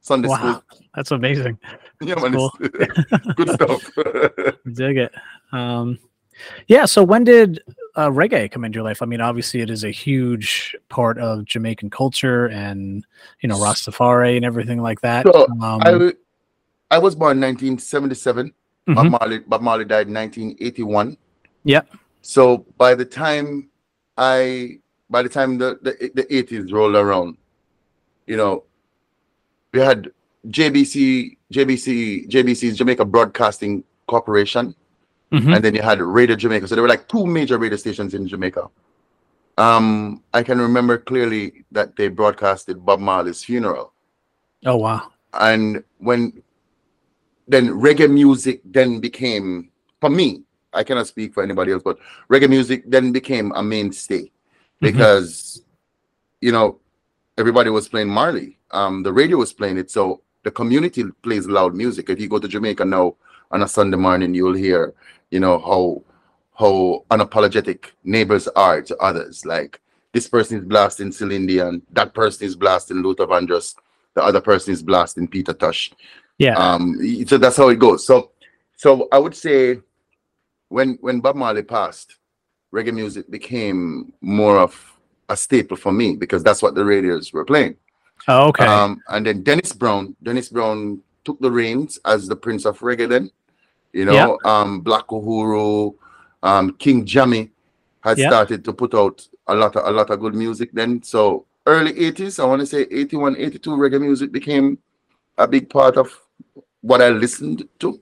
Sunday 0.00 0.28
Wow. 0.28 0.62
That's 0.94 1.10
amazing. 1.10 1.58
Yeah, 2.00 2.14
man, 2.16 2.32
cool. 2.32 2.50
good 2.60 3.50
stuff. 3.50 3.90
Dig 4.72 4.98
it. 4.98 5.14
Um, 5.52 5.98
yeah. 6.68 6.84
So 6.84 7.02
when 7.02 7.24
did 7.24 7.60
uh, 7.96 8.08
reggae 8.08 8.50
come 8.50 8.64
into 8.64 8.76
your 8.76 8.84
life? 8.84 9.02
I 9.02 9.06
mean, 9.06 9.20
obviously, 9.20 9.60
it 9.60 9.70
is 9.70 9.84
a 9.84 9.90
huge 9.90 10.76
part 10.88 11.18
of 11.18 11.44
Jamaican 11.44 11.90
culture 11.90 12.46
and 12.46 13.04
you 13.40 13.48
know 13.48 13.56
Rastafari 13.56 14.36
and 14.36 14.44
everything 14.44 14.80
like 14.80 15.00
that. 15.00 15.26
So, 15.26 15.46
um, 15.60 15.80
I 15.82 16.12
I 16.90 16.98
was 16.98 17.14
born 17.14 17.36
in 17.38 17.42
1977. 17.42 18.52
Bob 18.86 19.06
mhm. 19.06 19.10
Marley 19.10 19.38
Bob 19.40 19.62
Marley 19.62 19.84
died 19.84 20.08
1981. 20.08 21.16
Yeah. 21.64 21.82
So 22.22 22.58
by 22.76 22.94
the 22.94 23.04
time 23.04 23.68
I 24.16 24.78
by 25.10 25.22
the 25.22 25.28
time 25.28 25.58
the 25.58 25.78
the, 25.82 26.10
the 26.14 26.24
80s 26.24 26.72
rolled 26.72 26.94
around, 26.94 27.36
you 28.26 28.36
know, 28.36 28.64
we 29.72 29.80
had 29.80 30.10
JBC 30.48 31.37
JBC 31.52 32.28
JBC's 32.28 32.76
Jamaica 32.76 33.04
Broadcasting 33.04 33.84
Corporation, 34.06 34.74
Mhm. 35.32 35.54
and 35.56 35.64
then 35.64 35.74
you 35.74 35.82
had 35.82 36.00
Radio 36.00 36.36
Jamaica. 36.36 36.66
So 36.68 36.74
there 36.74 36.82
were 36.82 36.88
like 36.88 37.08
two 37.08 37.26
major 37.26 37.58
radio 37.58 37.76
stations 37.76 38.14
in 38.14 38.26
Jamaica. 38.26 38.68
Um, 39.58 40.22
I 40.32 40.42
can 40.42 40.58
remember 40.60 40.98
clearly 40.98 41.64
that 41.72 41.96
they 41.96 42.08
broadcasted 42.08 42.84
Bob 42.84 43.00
Marley's 43.00 43.42
funeral 43.42 43.92
Oh 44.64 44.76
wow. 44.76 45.12
and 45.34 45.82
when 45.98 46.42
then 47.48 47.68
reggae 47.70 48.10
music 48.10 48.60
then 48.64 49.00
became 49.00 49.70
for 50.00 50.10
me 50.10 50.42
i 50.74 50.82
cannot 50.84 51.06
speak 51.06 51.32
for 51.34 51.42
anybody 51.42 51.72
else 51.72 51.82
but 51.82 51.98
reggae 52.30 52.48
music 52.48 52.82
then 52.86 53.10
became 53.12 53.52
a 53.56 53.62
mainstay 53.62 54.30
because 54.80 55.62
you 56.40 56.52
know 56.52 56.78
everybody 57.38 57.70
was 57.70 57.88
playing 57.88 58.08
marley 58.08 58.58
um 58.72 59.02
the 59.02 59.12
radio 59.12 59.36
was 59.38 59.52
playing 59.52 59.78
it 59.78 59.90
so 59.90 60.20
the 60.44 60.50
community 60.50 61.04
plays 61.22 61.46
loud 61.46 61.74
music 61.74 62.10
if 62.10 62.20
you 62.20 62.28
go 62.28 62.38
to 62.38 62.48
jamaica 62.48 62.84
now 62.84 63.14
on 63.50 63.62
a 63.62 63.68
sunday 63.68 63.96
morning 63.96 64.34
you'll 64.34 64.54
hear 64.54 64.94
you 65.30 65.40
know 65.40 65.58
how 65.58 66.02
how 66.58 67.04
unapologetic 67.10 67.86
neighbors 68.04 68.48
are 68.48 68.82
to 68.82 68.96
others 68.98 69.44
like 69.46 69.80
this 70.12 70.28
person 70.28 70.58
is 70.58 70.64
blasting 70.64 71.12
Celine 71.12 71.46
Dion, 71.46 71.82
that 71.92 72.14
person 72.14 72.46
is 72.46 72.56
blasting 72.56 72.98
Luther 72.98 73.26
Vandross, 73.26 73.74
the 74.14 74.22
other 74.22 74.40
person 74.40 74.72
is 74.72 74.82
blasting 74.82 75.28
Peter 75.28 75.52
Tosh. 75.52 75.92
Yeah. 76.38 76.54
Um, 76.54 76.96
so 77.26 77.38
that's 77.38 77.56
how 77.56 77.68
it 77.68 77.78
goes. 77.78 78.06
So, 78.06 78.32
so 78.76 79.08
I 79.12 79.18
would 79.18 79.36
say 79.36 79.80
when 80.68 80.98
when 81.00 81.20
Bob 81.20 81.36
Marley 81.36 81.62
passed, 81.62 82.16
reggae 82.74 82.94
music 82.94 83.30
became 83.30 84.12
more 84.20 84.58
of 84.58 84.98
a 85.28 85.36
staple 85.36 85.76
for 85.76 85.92
me 85.92 86.16
because 86.16 86.42
that's 86.42 86.62
what 86.62 86.74
the 86.74 86.84
radios 86.84 87.32
were 87.32 87.44
playing. 87.44 87.76
Oh, 88.26 88.48
okay. 88.48 88.66
Um, 88.66 89.02
and 89.08 89.24
then 89.26 89.42
Dennis 89.42 89.72
Brown, 89.72 90.16
Dennis 90.22 90.48
Brown 90.48 91.00
took 91.24 91.38
the 91.40 91.50
reins 91.50 91.98
as 92.04 92.26
the 92.26 92.36
Prince 92.36 92.64
of 92.64 92.78
Reggae. 92.80 93.08
Then, 93.08 93.30
you 93.92 94.04
know, 94.04 94.38
um, 94.44 94.80
Black 94.80 95.06
Uhuru, 95.08 95.94
um, 96.42 96.72
King 96.74 97.04
Jammy 97.04 97.50
had 98.00 98.18
Yeah. 98.18 98.28
started 98.28 98.64
to 98.64 98.72
put 98.72 98.94
out 98.94 99.26
a 99.46 99.54
lot 99.54 99.76
of 99.76 99.86
a 99.86 99.90
lot 99.90 100.10
of 100.10 100.20
good 100.20 100.34
music. 100.34 100.70
Then, 100.72 101.02
so 101.02 101.46
early 101.66 101.92
'80s, 101.92 102.38
I 102.42 102.44
want 102.46 102.60
to 102.60 102.66
say 102.66 102.86
81, 102.90 103.36
82, 103.36 103.70
reggae 103.76 104.00
music 104.00 104.32
became 104.32 104.78
a 105.36 105.46
big 105.46 105.68
part 105.70 105.96
of 105.96 106.08
what 106.80 107.00
I 107.02 107.08
listened 107.10 107.68
to. 107.80 108.00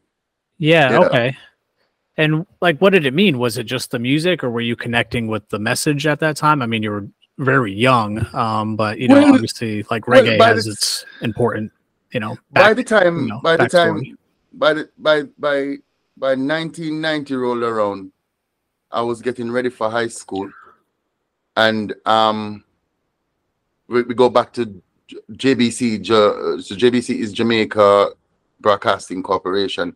yeah, 0.58 0.90
yeah. 0.90 0.98
Okay. 1.00 1.36
And 2.18 2.46
like, 2.62 2.78
what 2.78 2.90
did 2.94 3.04
it 3.04 3.12
mean? 3.12 3.38
Was 3.38 3.58
it 3.58 3.64
just 3.64 3.90
the 3.90 3.98
music, 3.98 4.42
or 4.42 4.50
were 4.50 4.62
you 4.62 4.74
connecting 4.76 5.26
with 5.28 5.46
the 5.50 5.58
message 5.58 6.06
at 6.06 6.20
that 6.20 6.36
time? 6.36 6.62
I 6.62 6.66
mean, 6.66 6.82
you 6.82 6.90
were 6.90 7.06
very 7.38 7.72
young, 7.72 8.26
um, 8.34 8.76
but 8.76 8.98
you 8.98 9.08
know, 9.08 9.34
obviously, 9.34 9.84
like 9.90 10.04
reggae 10.04 10.40
has 10.40 10.64
the- 10.64 10.72
its 10.72 11.04
important, 11.20 11.72
you 12.12 12.20
know, 12.20 12.38
by 12.52 12.72
the 12.74 12.82
time, 12.84 13.20
you 13.20 13.26
know, 13.26 13.40
by 13.42 13.56
the 13.56 13.68
time, 13.68 14.18
by 14.54 14.72
the 14.72 14.88
by 14.98 15.22
by 15.38 15.76
by 16.16 16.34
1990 16.34 17.34
rolled 17.36 17.62
around, 17.62 18.10
I 18.90 19.02
was 19.02 19.20
getting 19.20 19.50
ready 19.50 19.68
for 19.68 19.90
high 19.90 20.08
school, 20.08 20.50
and 21.56 21.94
um, 22.06 22.64
we, 23.88 24.02
we 24.02 24.14
go 24.14 24.30
back 24.30 24.52
to 24.54 24.82
JBC. 25.32 26.06
So 26.06 26.74
JBC 26.74 27.18
is 27.18 27.32
Jamaica 27.32 28.10
Broadcasting 28.60 29.22
Corporation. 29.22 29.94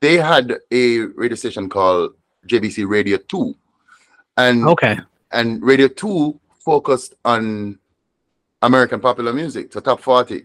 They 0.00 0.16
had 0.16 0.56
a 0.70 1.00
radio 1.00 1.34
station 1.34 1.68
called 1.68 2.14
JBC 2.46 2.88
Radio 2.88 3.18
Two, 3.18 3.54
and 4.36 4.64
Okay. 4.66 4.98
and 5.32 5.62
Radio 5.62 5.88
Two 5.88 6.39
focused 6.64 7.14
on 7.24 7.78
American 8.62 9.00
popular 9.00 9.32
music 9.32 9.70
to 9.72 9.80
top 9.80 10.00
40. 10.00 10.44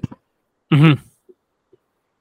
hmm 0.72 0.94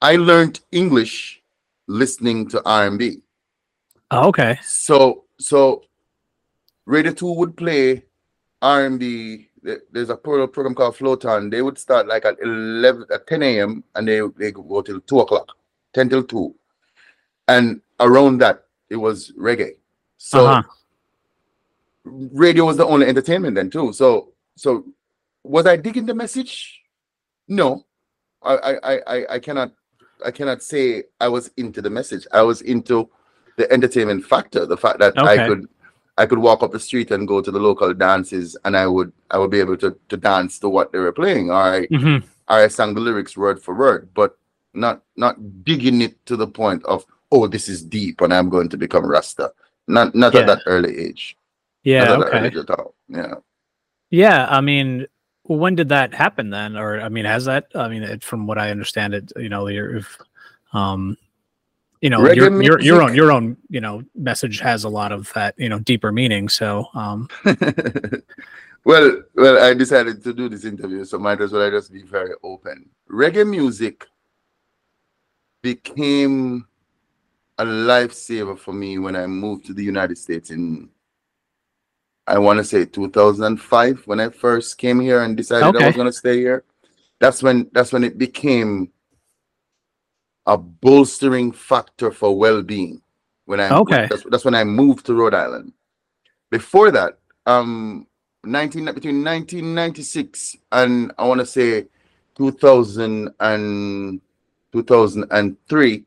I 0.02 0.16
learned 0.16 0.60
English 0.70 1.42
listening 1.86 2.48
to 2.50 2.62
R&B. 2.66 3.22
Oh, 4.10 4.28
okay. 4.28 4.58
So 4.62 5.24
so 5.38 5.82
Radio 6.86 7.12
2 7.12 7.32
would 7.32 7.56
play 7.56 8.04
R&B. 8.60 9.48
There's 9.90 10.10
a 10.10 10.16
program 10.16 10.74
called 10.74 10.96
Floaton. 10.96 11.50
They 11.50 11.62
would 11.62 11.78
start 11.78 12.06
like 12.06 12.26
at 12.26 12.36
11 12.42 13.06
at 13.12 13.26
10 13.26 13.42
a.m. 13.42 13.82
and 13.94 14.06
they 14.06 14.20
they 14.36 14.52
go 14.52 14.82
till 14.82 15.00
2 15.00 15.20
o'clock, 15.20 15.56
10 15.94 16.10
till 16.10 16.22
2. 16.24 16.54
And 17.48 17.80
around 18.00 18.38
that 18.38 18.66
it 18.90 18.96
was 18.96 19.32
reggae. 19.38 19.76
So 20.18 20.46
Uh-huh. 20.46 20.62
Radio 22.04 22.64
was 22.64 22.76
the 22.76 22.86
only 22.86 23.06
entertainment 23.06 23.54
then 23.56 23.70
too. 23.70 23.92
So 23.92 24.32
so 24.56 24.84
was 25.42 25.66
I 25.66 25.76
digging 25.76 26.06
the 26.06 26.14
message? 26.14 26.80
No. 27.48 27.84
I 28.42 28.54
I 28.82 28.94
I 29.06 29.26
I- 29.34 29.38
cannot 29.38 29.72
I 30.24 30.30
cannot 30.30 30.62
say 30.62 31.04
I 31.20 31.28
was 31.28 31.50
into 31.56 31.80
the 31.82 31.90
message. 31.90 32.26
I 32.32 32.42
was 32.42 32.60
into 32.62 33.08
the 33.56 33.70
entertainment 33.72 34.24
factor, 34.24 34.66
the 34.66 34.76
fact 34.76 34.98
that 34.98 35.14
I 35.18 35.36
could 35.48 35.68
I 36.16 36.26
could 36.26 36.38
walk 36.38 36.62
up 36.62 36.70
the 36.72 36.80
street 36.80 37.10
and 37.10 37.26
go 37.26 37.40
to 37.40 37.50
the 37.50 37.58
local 37.58 37.92
dances 37.94 38.56
and 38.64 38.76
I 38.76 38.86
would 38.86 39.12
I 39.30 39.38
would 39.38 39.50
be 39.50 39.60
able 39.60 39.76
to 39.78 39.96
to 40.08 40.16
dance 40.16 40.58
to 40.60 40.68
what 40.68 40.92
they 40.92 40.98
were 40.98 41.12
playing. 41.12 41.50
Or 41.50 41.54
I 41.80 41.86
hmm 41.86 42.18
I 42.46 42.68
sang 42.68 42.92
the 42.94 43.00
lyrics 43.00 43.36
word 43.38 43.62
for 43.62 43.74
word, 43.74 44.10
but 44.14 44.36
not 44.74 45.02
not 45.16 45.36
digging 45.64 46.02
it 46.02 46.14
to 46.26 46.36
the 46.36 46.46
point 46.46 46.84
of 46.84 47.04
oh 47.32 47.46
this 47.46 47.68
is 47.68 47.82
deep 47.82 48.20
and 48.20 48.32
I'm 48.34 48.50
going 48.50 48.68
to 48.68 48.76
become 48.76 49.06
Rasta. 49.06 49.52
Not 49.88 50.14
not 50.14 50.34
Yeah. 50.34 50.40
at 50.40 50.46
that 50.46 50.62
early 50.66 50.98
age. 50.98 51.36
Yeah. 51.84 52.04
Not 52.04 52.10
at 52.12 52.18
that 52.18 52.26
Okay. 52.28 52.38
early 52.38 52.48
age 52.48 52.56
at 52.56 52.70
all. 52.70 52.94
Yeah. 53.08 53.34
Yeah. 54.10 54.46
I 54.50 54.60
mean, 54.60 55.06
when 55.44 55.74
did 55.74 55.90
that 55.90 56.14
happen 56.14 56.50
then? 56.50 56.76
Or 56.76 57.00
I 57.00 57.08
mean, 57.08 57.24
has 57.26 57.44
that? 57.44 57.66
I 57.74 57.88
mean, 57.88 58.02
it, 58.02 58.24
from 58.24 58.46
what 58.46 58.58
I 58.58 58.70
understand, 58.70 59.14
it 59.14 59.32
you 59.36 59.48
know, 59.48 59.68
your 59.68 59.96
if, 59.98 60.18
um, 60.72 61.16
you 62.00 62.10
know, 62.10 62.30
your, 62.32 62.62
your 62.62 62.80
your 62.80 63.02
own 63.02 63.14
your 63.14 63.32
own 63.32 63.56
you 63.70 63.80
know 63.80 64.02
message 64.14 64.58
has 64.60 64.84
a 64.84 64.88
lot 64.88 65.12
of 65.12 65.32
that 65.34 65.54
you 65.56 65.68
know 65.68 65.78
deeper 65.78 66.12
meaning. 66.12 66.48
So 66.48 66.86
um, 66.94 67.28
well, 68.84 69.22
well, 69.34 69.62
I 69.62 69.72
decided 69.74 70.22
to 70.24 70.34
do 70.34 70.48
this 70.48 70.64
interview, 70.64 71.04
so 71.04 71.18
might 71.18 71.40
as 71.40 71.52
well 71.52 71.62
I 71.66 71.70
just 71.70 71.92
be 71.92 72.02
very 72.02 72.32
open. 72.42 72.90
Reggae 73.10 73.48
music 73.48 74.06
became 75.62 76.66
a 77.58 77.64
lifesaver 77.64 78.58
for 78.58 78.74
me 78.74 78.98
when 78.98 79.16
I 79.16 79.26
moved 79.26 79.64
to 79.66 79.72
the 79.72 79.82
United 79.84 80.18
States 80.18 80.50
in, 80.50 80.90
I 82.26 82.38
want 82.38 82.58
to 82.58 82.64
say 82.64 82.86
2005 82.86 84.02
when 84.06 84.20
I 84.20 84.30
first 84.30 84.78
came 84.78 85.00
here 85.00 85.22
and 85.22 85.36
decided 85.36 85.76
I 85.76 85.78
Okay. 85.78 85.86
was 85.88 85.96
going 85.96 86.06
to 86.06 86.12
stay 86.12 86.38
here. 86.38 86.64
That's 87.20 87.42
when 87.42 87.70
that's 87.72 87.92
when 87.92 88.04
it 88.04 88.18
became 88.18 88.90
a 90.46 90.56
bolstering 90.56 91.52
factor 91.52 92.10
for 92.10 92.36
well-being. 92.36 93.02
When 93.46 93.60
I 93.60 93.70
Okay. 93.70 94.08
that's, 94.08 94.24
that's 94.30 94.44
when 94.44 94.54
I 94.54 94.64
moved 94.64 95.06
to 95.06 95.14
Rhode 95.14 95.34
Island. 95.34 95.72
Before 96.50 96.90
that, 96.90 97.18
um, 97.46 98.06
19 98.44 98.84
between 98.86 99.24
1996 99.24 100.56
and 100.72 101.12
I 101.18 101.26
want 101.26 101.40
to 101.40 101.46
say 101.46 101.86
2000 102.36 103.30
and 103.40 104.20
2003 104.72 106.04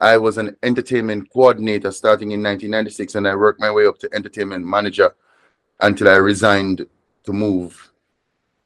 I 0.00 0.16
was 0.16 0.36
an 0.38 0.56
entertainment 0.62 1.30
coordinator 1.32 1.90
starting 1.92 2.32
in 2.32 2.42
1996 2.42 3.14
and 3.14 3.28
I 3.28 3.36
worked 3.36 3.60
my 3.60 3.70
way 3.70 3.86
up 3.86 3.98
to 4.00 4.08
entertainment 4.12 4.64
manager 4.64 5.14
until 5.80 6.08
I 6.08 6.16
resigned 6.16 6.86
to 7.24 7.32
move 7.32 7.90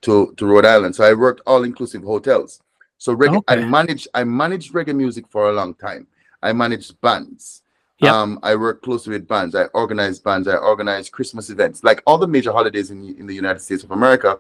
to, 0.03 0.33
to 0.37 0.47
Rhode 0.47 0.67
Island. 0.67 0.97
So 0.97 1.05
I 1.05 1.15
worked 1.15 1.43
all 1.47 1.65
inclusive 1.65 2.03
hotels. 2.03 2.61
So 2.99 3.17
reggae, 3.17 3.43
I 3.49 3.57
managed 3.57 4.09
I 4.13 4.25
managed 4.25 4.75
reggae 4.75 4.95
music 4.95 5.27
for 5.29 5.49
a 5.49 5.53
long 5.53 5.75
time. 5.75 6.07
I 6.43 6.53
managed 6.53 7.01
bands. 7.01 7.63
Yep. 7.99 8.13
Um, 8.13 8.39
I 8.43 8.55
worked 8.57 8.83
closely 8.83 9.13
with 9.13 9.29
bands. 9.29 9.55
I 9.55 9.65
organized 9.75 10.25
bands. 10.25 10.49
I 10.49 10.57
organized 10.57 11.13
Christmas 11.13 11.51
events, 11.51 11.85
like 11.85 12.03
all 12.07 12.19
the 12.19 12.27
major 12.27 12.53
holidays 12.53 12.91
in, 12.91 13.15
in 13.19 13.27
the 13.27 13.35
United 13.35 13.61
States 13.61 13.85
of 13.85 13.91
America. 13.91 14.39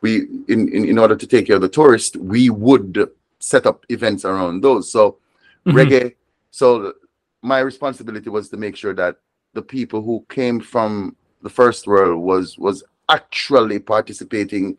We, 0.00 0.28
in, 0.48 0.68
in, 0.68 0.88
in 0.88 0.98
order 0.98 1.16
to 1.16 1.26
take 1.26 1.46
care 1.46 1.56
of 1.56 1.62
the 1.62 1.68
tourists, 1.68 2.16
we 2.16 2.50
would 2.50 3.10
set 3.38 3.66
up 3.66 3.84
events 3.88 4.24
around 4.24 4.62
those. 4.62 4.90
So 4.90 5.18
mhm. 5.66 5.72
reggae. 5.72 6.14
So 6.50 6.94
my 7.42 7.60
responsibility 7.60 8.30
was 8.30 8.48
to 8.50 8.56
make 8.56 8.76
sure 8.76 8.94
that 8.94 9.16
the 9.52 9.62
people 9.62 10.02
who 10.02 10.24
came 10.28 10.60
from 10.60 11.16
the 11.46 11.54
first 11.62 11.86
world 11.86 12.20
was 12.30 12.58
was 12.58 12.82
actually 13.08 13.78
participating 13.78 14.76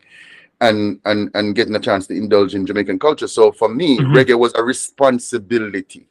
and 0.60 1.00
and 1.06 1.30
and 1.36 1.54
getting 1.58 1.74
a 1.80 1.80
chance 1.88 2.06
to 2.08 2.14
indulge 2.22 2.54
in 2.54 2.66
Jamaican 2.66 2.98
culture. 2.98 3.28
So 3.38 3.52
for 3.60 3.70
me, 3.80 3.90
Mhm. 3.98 4.12
reggae 4.16 4.38
was 4.44 4.52
a 4.54 4.62
responsibility. 4.62 6.04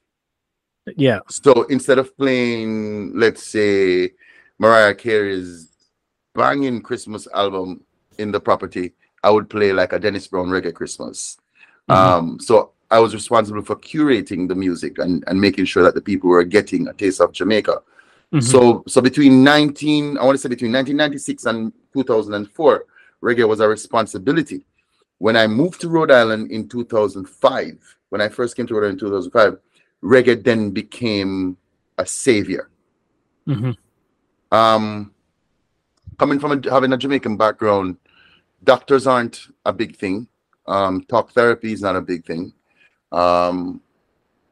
yeah. 1.07 1.19
So 1.27 1.51
instead 1.75 1.99
of 2.03 2.07
playing, 2.17 3.11
let's 3.23 3.43
say, 3.55 4.13
Mariah 4.57 4.95
Carey's 4.95 5.51
banging 6.33 6.81
Christmas 6.81 7.27
album 7.43 7.67
in 8.17 8.31
the 8.31 8.39
property, 8.39 8.85
I 9.21 9.29
would 9.33 9.47
play 9.55 9.69
like 9.73 9.91
a 9.93 9.99
Dennis 9.99 10.27
Brown 10.31 10.47
reggae 10.55 10.73
Christmas. 10.79 11.37
Mhm. 11.89 11.95
Um, 11.97 12.39
so 12.39 12.55
I 12.89 12.99
was 13.05 13.13
responsible 13.13 13.63
for 13.69 13.75
curating 13.91 14.47
the 14.47 14.55
music 14.55 14.93
and, 15.03 15.23
and 15.27 15.39
making 15.47 15.65
sure 15.65 15.83
that 15.83 15.93
the 15.97 16.07
people 16.11 16.29
were 16.29 16.45
getting 16.57 16.87
a 16.87 16.93
taste 16.93 17.19
of 17.21 17.33
Jamaica. 17.39 17.75
Mhm. 18.33 18.43
So 18.43 18.83
so 18.87 19.01
between 19.01 19.43
19, 19.43 20.17
I 20.17 20.25
want 20.25 20.35
to 20.35 20.41
say 20.41 20.49
between 20.49 20.71
1996 20.71 21.45
and 21.45 21.71
2004, 21.93 22.85
reggae 23.23 23.47
was 23.47 23.59
a 23.59 23.67
responsibility. 23.67 24.63
When 25.19 25.35
I 25.35 25.47
moved 25.47 25.81
to 25.81 25.89
Rhode 25.89 26.11
Island 26.11 26.51
in 26.51 26.67
2005, 26.67 27.77
when 28.09 28.21
I 28.21 28.29
first 28.29 28.55
came 28.55 28.67
to 28.67 28.73
Rhode 28.73 28.83
Island 28.83 29.01
in 29.01 29.07
2005, 29.07 29.57
reggae 30.03 30.43
then 30.43 30.71
became 30.71 31.57
a 31.97 32.05
savior. 32.05 32.69
Mhm. 33.47 33.75
Um, 34.51 35.13
coming 36.17 36.39
from 36.39 36.51
a, 36.51 36.69
having 36.69 36.93
a 36.93 36.97
Jamaican 36.97 37.37
background, 37.37 37.97
doctors 38.63 39.07
aren't 39.07 39.47
a 39.65 39.73
big 39.73 39.95
thing. 39.95 40.27
Um, 40.67 41.01
talk 41.05 41.31
therapy 41.31 41.71
is 41.71 41.81
not 41.81 41.95
a 41.95 42.01
big 42.01 42.25
thing. 42.25 42.53
Um, 43.11 43.81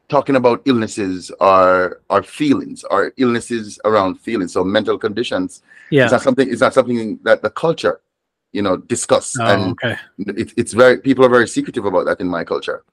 talking 0.07 0.35
about 0.35 0.61
illnesses 0.65 1.31
or 1.39 2.01
or 2.09 2.23
feelings 2.23 2.83
or 2.89 3.11
illnesses 3.17 3.79
around 3.85 4.19
feelings, 4.19 4.53
so 4.53 4.63
mental 4.63 4.97
conditions. 4.97 5.61
yeah. 5.91 6.03
It's 6.03 6.11
not 6.11 6.21
something. 6.21 6.49
It's 6.51 6.61
not 6.61 6.73
something 6.73 7.19
that 7.23 7.41
the 7.41 7.49
culture, 7.49 8.01
you 8.53 8.61
know, 8.61 8.77
discuss 8.77 9.35
Oh, 9.39 9.45
and 9.45 9.71
okay. 9.71 9.97
it, 10.19 10.53
it's 10.57 10.73
very 10.73 10.97
people 10.99 11.25
are 11.25 11.29
very 11.29 11.47
secretive 11.47 11.85
about 11.85 12.05
that 12.05 12.19
in 12.21 12.27
my 12.27 12.43
culture 12.43 12.83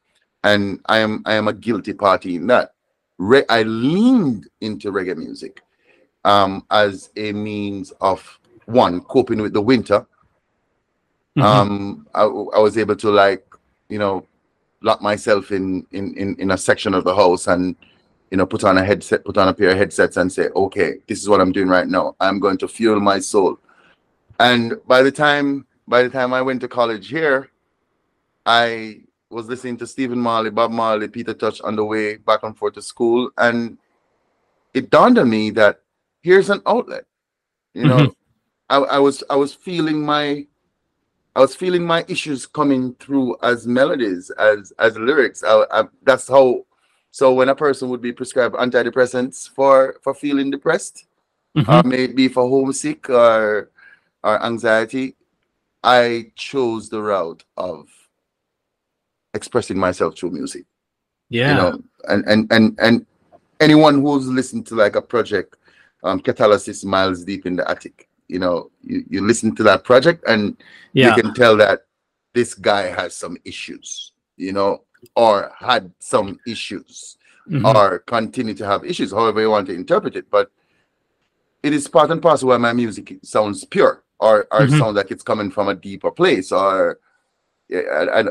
and 0.45 0.81
i 0.87 0.99
am 0.99 1.23
i 1.25 1.35
am 1.35 1.47
a 1.47 1.53
guilty 1.53 1.93
party 1.93 2.35
in 2.35 2.49
that 2.49 2.75
Re- 3.19 3.45
i 3.49 3.63
leaned 3.63 4.49
into 4.61 4.91
reggae 4.91 5.17
music 5.17 5.63
um 6.25 6.67
as 6.71 7.11
a 7.17 7.31
means 7.33 7.93
of 8.01 8.19
one 8.67 9.01
coping 9.03 9.41
with 9.41 9.53
the 9.53 9.61
winter 9.63 10.05
Mhm. 11.37 11.43
um 11.45 12.07
I, 12.13 12.23
I 12.25 12.59
was 12.59 12.77
able 12.77 12.97
to 12.97 13.11
like 13.11 13.47
you 13.89 13.99
know 14.01 14.27
lock 14.83 15.01
myself 15.03 15.53
in, 15.53 15.87
in 15.93 16.15
in 16.17 16.37
in 16.37 16.51
a 16.51 16.59
section 16.59 16.95
of 16.95 17.05
the 17.05 17.15
house 17.15 17.47
and 17.47 17.77
you 18.31 18.37
know 18.37 18.47
put 18.47 18.65
on 18.65 18.79
a 18.79 18.85
headset 18.85 19.25
put 19.25 19.39
on 19.39 19.49
a 19.49 19.55
pair 19.55 19.71
of 19.71 19.79
headsets 19.79 20.17
and 20.17 20.33
say 20.33 20.49
okay 20.57 20.99
this 21.09 21.21
is 21.23 21.29
what 21.29 21.41
i'm 21.41 21.53
doing 21.53 21.69
right 21.69 21.89
now. 21.89 22.17
I'm 22.21 22.41
going 22.41 22.59
to 22.59 22.69
fuel 22.69 23.01
my 23.01 23.19
soul. 23.21 23.59
And 24.41 24.75
by 24.87 25.03
the 25.03 25.13
time 25.13 25.67
by 25.89 26.03
the 26.03 26.09
time 26.11 26.33
i 26.33 26.43
went 26.43 26.61
to 26.63 26.69
college 26.69 27.09
here 27.09 27.51
i 28.47 29.01
was 29.31 29.47
listening 29.49 29.77
to 29.79 29.87
stephen 29.87 30.19
marley 30.19 30.51
bob 30.51 30.71
marley 30.71 31.09
Peter 31.09 31.35
Tosh 31.35 31.61
on 31.61 31.77
the 31.77 31.85
way 31.85 32.17
back 32.17 32.43
and 32.43 32.57
forth 32.57 32.75
to 32.75 32.83
school. 32.83 33.31
And 33.39 33.79
it 34.75 34.91
dawned 34.91 35.19
on 35.19 35.29
me 35.29 35.51
that 35.51 35.81
here's 36.23 36.51
an 36.51 36.63
outlet. 36.67 37.05
You 37.75 37.87
know 37.87 38.09
Mhm. 38.09 38.15
I, 38.71 38.77
I 38.79 38.99
was 38.99 39.23
i 39.31 39.37
was 39.37 39.55
feeling 39.55 40.05
my 40.05 40.47
I 41.35 41.41
was 41.41 41.55
feeling 41.57 41.85
my 41.87 42.05
issues 42.09 42.47
coming 42.47 42.95
through 43.01 43.37
as 43.43 43.67
melodies, 43.67 44.31
as 44.39 44.73
as 44.79 44.97
lyrics. 44.99 45.43
I, 45.43 45.65
I, 45.71 45.85
that's 46.03 46.29
how. 46.29 46.65
So 47.11 47.33
when 47.35 47.49
a 47.51 47.55
person 47.55 47.89
would 47.91 48.01
be 48.03 48.13
prescribed 48.13 48.55
antidepressants 48.57 49.49
for 49.49 49.97
for 50.03 50.15
feeling 50.15 50.51
depressed, 50.51 51.07
Mhm. 51.57 51.69
or 51.69 51.89
maybe 51.89 52.29
for 52.29 52.49
homesick 52.49 53.09
or 53.11 53.71
or 54.25 54.43
anxiety, 54.45 55.17
I 55.83 56.33
chose 56.37 56.89
the 56.89 57.01
route 57.03 57.45
of 57.57 57.89
expressing 59.35 59.79
myself 59.79 60.17
through 60.19 60.31
music. 60.33 60.67
yeah. 61.31 61.49
You 61.51 61.55
know, 61.55 61.83
and 62.09 62.25
and 62.27 62.53
and 62.53 62.79
and 62.79 63.07
anyone 63.61 64.03
who's 64.03 64.27
listened 64.27 64.67
to 64.67 64.75
like 64.75 64.97
a 64.97 65.03
project, 65.03 65.57
um, 66.03 66.21
Catalysis 66.21 66.85
Miles 66.85 67.25
Deep 67.25 67.47
in 67.47 67.57
the 67.57 67.69
Attic, 67.71 68.09
you 68.33 68.39
know, 68.39 68.71
you, 68.81 69.05
you 69.13 69.21
listen 69.21 69.55
to 69.57 69.63
that 69.65 69.85
project 69.85 70.25
and 70.27 70.57
yeah. 70.95 71.09
you 71.09 71.23
can 71.23 71.35
tell 71.35 71.57
that 71.57 71.79
this 72.35 72.55
guy 72.55 72.85
has 73.01 73.15
some 73.17 73.37
issues, 73.45 74.13
you 74.37 74.53
know, 74.53 74.71
or 75.17 75.53
had 75.59 75.93
some 75.99 76.39
issues, 76.47 77.19
Mhm. 77.49 77.75
or 77.75 77.99
continue 78.01 78.55
to 78.55 78.67
have 78.67 78.85
issues, 78.85 79.11
however 79.13 79.41
you 79.43 79.51
want 79.51 79.67
to 79.69 79.75
interpret 79.75 80.17
it. 80.17 80.27
But 80.31 80.51
it 81.63 81.73
is 81.73 81.89
part 81.89 82.11
and 82.11 82.23
parcel 82.23 82.49
why 82.49 82.57
my 82.57 82.73
music 82.73 83.19
sounds 83.23 83.65
pure, 83.65 84.05
or 84.19 84.47
or 84.51 84.67
Mhm. 84.67 84.79
sounds 84.79 84.97
like 84.97 85.11
it's 85.11 85.23
coming 85.31 85.51
from 85.51 85.69
a 85.69 85.75
deeper 85.75 86.11
place, 86.11 86.53
or 86.53 86.99
Yeah, 87.69 87.81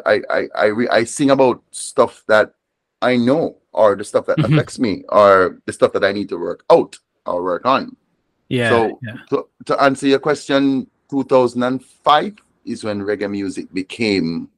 I 0.07 0.19
I 0.33 0.41
I 0.63 0.65
re, 0.77 0.87
I 0.99 1.03
sing 1.05 1.31
about 1.31 1.63
stuff 1.71 2.23
that 2.27 2.53
I 3.01 3.17
know, 3.17 3.57
or 3.73 3.95
the 3.95 4.03
stuff 4.03 4.25
that 4.27 4.39
Mhm. 4.39 4.45
affects 4.49 4.77
me, 4.79 5.03
or 5.09 5.61
the 5.65 5.73
stuff 5.73 5.91
that 5.93 6.03
I 6.03 6.11
need 6.13 6.29
to 6.29 6.37
work 6.37 6.61
out 6.69 6.93
or 7.25 7.43
work 7.43 7.65
on. 7.65 7.95
Yeah. 8.51 8.69
So 8.69 8.99
yeah. 9.01 9.13
to, 9.29 9.47
to 9.65 9.81
answer 9.81 10.07
your 10.07 10.19
question, 10.19 10.87
2005 11.09 12.35
is 12.65 12.83
when 12.83 13.01
reggae 13.01 13.29
music 13.31 13.71
became 13.73 14.49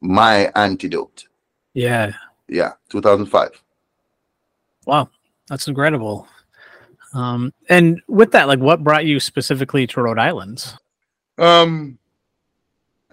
my 0.00 0.50
antidote. 0.54 1.24
Yeah. 1.74 2.12
Yeah, 2.48 2.72
2005. 2.90 3.62
Wow. 4.86 5.08
That's 5.48 5.66
incredible. 5.68 6.28
Um, 7.14 7.52
and 7.68 8.00
with 8.06 8.32
that, 8.32 8.48
like 8.48 8.58
what 8.58 8.84
brought 8.84 9.06
you 9.06 9.18
specifically 9.18 9.86
to 9.88 10.02
Rhode 10.02 10.18
Island? 10.18 10.74
Um, 11.38 11.98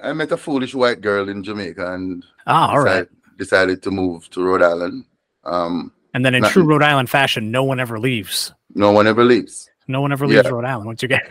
I 0.04 0.12
met 0.14 0.32
a 0.32 0.38
foolish 0.38 0.76
white 0.76 1.00
girl 1.02 1.30
in 1.30 1.44
Jamaica 1.44 1.94
and 1.94 2.26
Ah, 2.46 2.72
all 2.72 2.80
right. 2.80 3.08
decided, 3.38 3.38
decided 3.38 3.84
to 3.84 3.92
move 3.92 4.30
to 4.32 4.44
Rhode 4.44 4.62
Island. 4.64 5.06
Um, 5.46 5.92
And 6.14 6.26
then 6.26 6.36
in 6.36 6.42
Not- 6.42 6.52
true 6.52 6.64
Rhode 6.66 6.84
Island 6.84 7.10
fashion, 7.10 7.52
no 7.52 7.64
one 7.64 7.80
ever 7.80 8.00
leaves. 8.00 8.54
no 8.74 8.92
one 8.92 9.08
ever 9.08 9.24
leaves. 9.24 9.70
No 9.88 10.02
one 10.02 10.12
ever 10.12 10.26
leaves 10.28 10.44
Yeah. 10.44 10.50
Rhode 10.50 10.66
Island 10.66 10.86
once 10.88 11.02
you 11.02 11.08
get. 11.08 11.26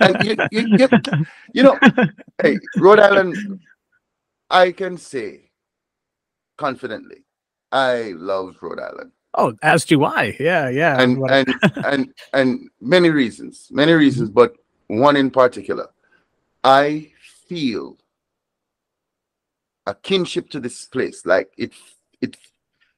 And 0.00 0.24
you, 0.24 0.36
you, 0.50 0.76
you, 0.78 0.88
you 1.52 1.62
know, 1.62 1.78
hey, 2.42 2.58
Rhode 2.76 3.00
Island, 3.00 3.60
I 4.50 4.72
can 4.72 4.96
say 4.96 5.50
confidently, 6.56 7.24
I 7.70 8.14
love 8.16 8.56
Rhode 8.62 8.80
Island. 8.80 9.12
oh, 9.34 9.52
as 9.62 9.84
do 9.84 10.04
I. 10.04 10.36
Yeah, 10.40 10.68
yeah. 10.70 11.00
and 11.00 11.18
and 11.30 11.54
and 11.84 12.14
and 12.32 12.70
many 12.80 13.10
reasons 13.10 13.68
many 13.70 13.92
reasons 13.92 14.30
but 14.30 14.56
one 14.86 15.16
in 15.16 15.30
particular 15.30 15.86
i 16.64 17.10
feel 17.46 17.98
a 19.86 19.94
kinship 19.94 20.48
to 20.50 20.58
this 20.60 20.86
place 20.86 21.24
like 21.26 21.50
it 21.58 21.72
it 22.20 22.36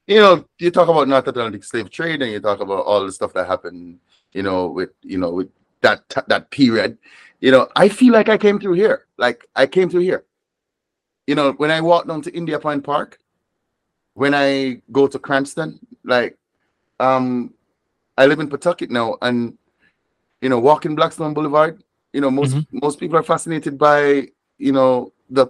you 0.07 0.21
know 0.21 0.45
you 0.59 0.71
talk 0.71 0.88
about 0.88 1.09
north 1.09 1.26
atlantic 1.26 1.64
slave 1.64 1.90
trade 1.90 2.23
and 2.23 2.31
you 2.33 2.40
talk 2.40 2.61
about 2.61 2.85
all 2.87 3.05
the 3.05 3.12
stuff 3.12 3.33
that 3.33 3.47
happened 3.47 3.99
you 4.32 4.42
know 4.42 4.66
with 4.68 4.90
you 5.02 5.18
know 5.18 5.30
with 5.30 5.49
that 5.82 6.02
that 6.28 6.50
period 6.50 6.99
you 7.40 7.50
know 7.50 7.68
i 7.76 7.88
feel 7.88 8.12
like 8.12 8.28
i 8.28 8.37
came 8.37 8.58
through 8.58 8.75
here 8.75 9.06
like 9.18 9.46
i 9.56 9.66
came 9.66 9.88
through 9.88 10.02
here 10.02 10.25
you 11.26 11.34
know 11.34 11.52
when 11.52 11.70
i 11.70 11.80
walk 11.80 12.06
down 12.06 12.22
to 12.22 12.30
india 12.34 12.58
point 12.58 12.84
park 12.84 13.18
when 14.14 14.34
i 14.34 14.80
go 14.92 15.06
to 15.06 15.18
cranston 15.18 15.78
like 16.04 16.37
um 17.00 17.52
I 18.18 18.26
live 18.26 18.40
in 18.40 18.50
Pawtucket 18.50 18.90
now, 18.90 19.16
and 19.22 19.56
you 20.42 20.50
know, 20.50 20.58
walking 20.58 20.94
Blackstone 20.94 21.32
Boulevard, 21.32 21.82
you 22.12 22.20
know, 22.20 22.30
most 22.30 22.56
most 22.70 23.00
people 23.00 23.16
are 23.16 23.22
fascinated 23.22 23.78
by 23.78 24.28
you 24.58 24.72
know 24.72 25.12
the 25.30 25.46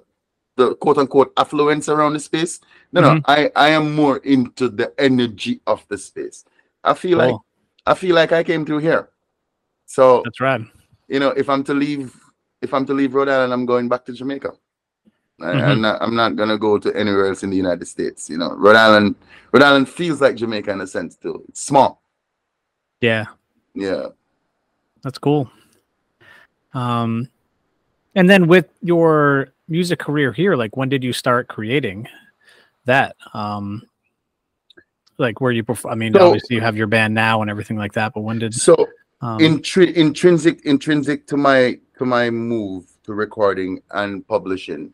the 0.57 0.75
quote 0.77 0.99
unquote 0.99 1.33
affluence 1.37 1.89
around 1.89 2.13
the 2.13 2.21
space. 2.21 2.61
No, 2.93 3.01
no, 3.01 3.15
Mhm. 3.15 3.23
I 3.27 3.51
I 3.57 3.69
am 3.71 3.95
more 3.95 4.19
into 4.19 4.69
the 4.69 4.93
energy 4.99 5.61
of 5.67 5.85
the 5.89 5.99
space. 5.99 6.45
I 6.85 6.95
feel 6.95 7.19
like 7.19 7.31
Cool. 7.31 7.45
I 7.87 7.95
feel 7.95 8.15
like 8.15 8.33
I 8.33 8.43
came 8.45 8.65
through 8.65 8.79
here. 8.79 9.09
So 9.87 10.23
That's 10.25 10.41
right. 10.41 10.61
you 11.09 11.19
know, 11.21 11.31
if 11.31 11.49
I'm 11.49 11.65
to 11.65 11.75
leave, 11.75 12.15
if 12.63 12.73
I'm 12.75 12.87
to 12.87 12.95
leave 12.95 13.15
Rhode 13.15 13.29
Island, 13.29 13.53
I'm 13.53 13.67
going 13.67 13.89
back 13.89 14.05
to 14.07 14.13
Jamaica. 14.13 14.53
I, 15.41 15.45
Mhm. 15.45 15.71
I'm 15.71 15.81
not. 15.81 16.03
I'm 16.03 16.15
not 16.15 16.37
gonna 16.37 16.59
go 16.59 16.79
to 16.79 16.95
anywhere 16.95 17.27
else 17.27 17.43
in 17.43 17.51
the 17.51 17.57
United 17.57 17.87
States. 17.87 18.29
You 18.29 18.37
know, 18.39 18.53
Rhode 18.55 18.77
Island. 18.77 19.15
Rhode 19.53 19.63
Island 19.63 19.89
feels 19.89 20.21
like 20.21 20.37
Jamaica 20.37 20.71
in 20.71 20.81
a 20.83 20.87
sense 20.87 21.17
too. 21.17 21.43
It's 21.49 21.61
small. 21.65 22.03
Yeah, 23.01 23.25
Yeah. 23.75 24.09
that's 25.03 25.17
cool. 25.19 25.51
Um, 26.75 27.29
and 28.15 28.29
then 28.29 28.47
with 28.47 28.69
your 28.83 29.49
music 29.69 29.99
career 29.99 30.31
here, 30.33 30.55
like 30.57 30.77
when 30.77 30.89
did 30.91 31.03
you 31.03 31.13
start 31.15 31.49
creating 31.49 32.07
that? 32.85 33.17
Um, 33.33 33.83
like 35.21 35.41
where 35.41 35.53
you 35.53 35.63
perform? 35.63 35.93
I 35.93 35.95
mean, 35.95 36.15
So- 36.15 36.27
obviously 36.27 36.57
you 36.57 36.63
have 36.63 36.77
your 36.77 36.87
band 36.89 37.15
now 37.15 37.43
and 37.43 37.51
everything 37.51 37.77
like 37.77 37.93
that, 37.93 38.13
but 38.15 38.23
when 38.23 38.39
did 38.39 38.55
So 38.55 38.89
um, 39.21 39.39
intri- 39.39 39.95
intrinsic 39.95 40.65
intrinsic 40.65 41.27
to 41.29 41.37
my 41.37 41.79
to 41.99 42.05
my 42.05 42.31
move 42.31 42.87
to 43.05 43.13
recording 43.15 43.83
and 43.91 44.27
publishing 44.27 44.93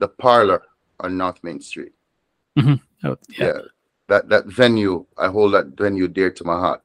the 0.00 0.08
Parlour 0.08 0.62
on 1.00 1.16
north 1.16 1.42
main 1.44 1.60
street 1.60 1.92
oh, 2.58 2.78
yeah. 3.04 3.16
yeah. 3.38 3.58
that 4.08 4.28
that 4.28 4.46
venue 4.46 5.06
i 5.16 5.28
hold 5.28 5.54
that 5.54 5.66
venue 5.76 6.08
dear 6.08 6.30
to 6.30 6.44
my 6.44 6.58
heart 6.58 6.82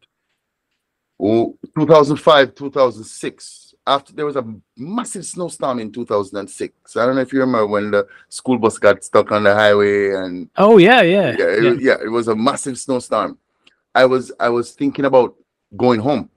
oh 1.19 1.57
2005 1.75 2.53
2006 2.53 3.62
after 3.85 4.13
there 4.13 4.25
was 4.25 4.37
a 4.37 4.45
massive 4.77 5.25
snowstorm 5.25 5.79
in 5.79 5.91
2006 5.91 6.95
i 6.95 7.05
don't 7.05 7.15
know 7.15 7.21
if 7.21 7.33
you 7.33 7.39
remember 7.39 7.67
when 7.67 7.91
the 7.91 8.07
school 8.29 8.57
bus 8.57 8.77
got 8.77 9.03
stuck 9.03 9.31
on 9.31 9.43
the 9.43 9.53
highway 9.53 10.11
and 10.11 10.49
Oh 10.55 10.77
yeah, 10.77 11.01
yeah, 11.01 11.35
yeah, 11.37 11.45
it, 11.45 11.63
yeah. 11.63 11.69
Was, 11.69 11.81
yeah, 11.81 11.97
it 12.03 12.09
was 12.09 12.27
a 12.27 12.35
massive 12.35 12.77
snowstorm. 12.77 13.37
I 13.95 14.05
was 14.05 14.31
I 14.39 14.49
was 14.49 14.71
thinking 14.71 15.05
about 15.05 15.35
going 15.75 15.99
home, 15.99 16.29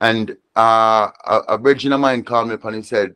and 0.00 0.36
uh, 0.56 1.08
a, 1.26 1.38
a 1.48 1.58
virgin 1.58 1.92
of 1.92 2.00
mine 2.00 2.22
called 2.22 2.48
me 2.48 2.54
up 2.54 2.64
and 2.64 2.76
he 2.76 2.82
said, 2.82 3.14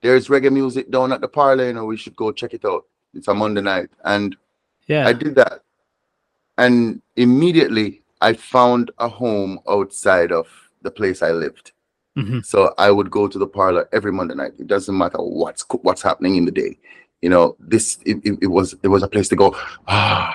"There's 0.00 0.28
reggae 0.28 0.52
music 0.52 0.90
down 0.90 1.12
at 1.12 1.20
the 1.20 1.28
Parlour. 1.28 1.66
You 1.66 1.72
know, 1.74 1.84
we 1.84 1.96
should 1.96 2.16
go 2.16 2.32
check 2.32 2.54
it 2.54 2.64
out. 2.64 2.86
It's 3.14 3.28
a 3.28 3.34
Monday 3.34 3.60
night." 3.60 3.90
And 4.04 4.36
yeah. 4.86 5.06
I 5.06 5.12
did 5.12 5.34
that, 5.34 5.62
and 6.58 7.02
immediately 7.16 8.02
I 8.20 8.34
found 8.34 8.90
a 8.98 9.08
home 9.08 9.58
outside 9.68 10.32
of 10.32 10.48
the 10.82 10.90
place 10.90 11.22
I 11.22 11.32
lived. 11.32 11.72
Mhm. 12.16 12.44
So 12.44 12.74
I 12.78 12.90
would 12.90 13.10
go 13.10 13.26
to 13.26 13.38
the 13.38 13.46
Parlour 13.46 13.88
every 13.92 14.12
Monday 14.12 14.34
night. 14.34 14.52
It 14.58 14.66
doesn't 14.66 14.96
matter 14.96 15.18
what's 15.18 15.64
what's 15.82 16.02
happening 16.02 16.36
in 16.36 16.44
the 16.44 16.50
day. 16.50 16.78
You 17.22 17.30
know, 17.30 17.56
this 17.58 17.98
it, 18.04 18.18
it, 18.24 18.38
it 18.42 18.46
was 18.48 18.74
it 18.82 18.88
was 18.88 19.02
a 19.02 19.08
place 19.08 19.28
to 19.30 19.36
go. 19.36 19.54
Ah, 19.88 20.34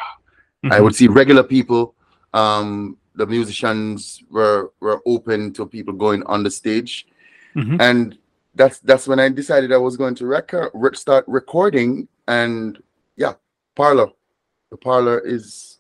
I 0.64 0.80
Mhm. 0.80 0.84
would 0.84 0.96
see 0.96 1.08
regular 1.08 1.44
people. 1.44 1.94
Um, 2.34 2.98
the 3.16 3.28
musicians 3.28 4.24
were 4.32 4.72
were 4.80 5.02
open 5.06 5.54
to 5.54 5.66
people 5.68 5.94
going 5.94 6.24
on 6.24 6.44
the 6.44 6.50
stage, 6.52 7.08
Mhm. 7.56 7.78
and 7.80 8.18
that's 8.56 8.80
that's 8.80 9.08
when 9.08 9.20
I 9.20 9.30
decided 9.30 9.72
I 9.72 9.78
was 9.78 9.98
going 9.98 10.16
to 10.16 10.26
record 10.26 10.72
re- 10.74 10.96
start 10.96 11.26
recording. 11.28 12.08
And 12.28 12.82
yeah, 13.18 13.34
Parlour, 13.76 14.12
the 14.72 14.78
Parlour 14.78 15.20
is 15.20 15.78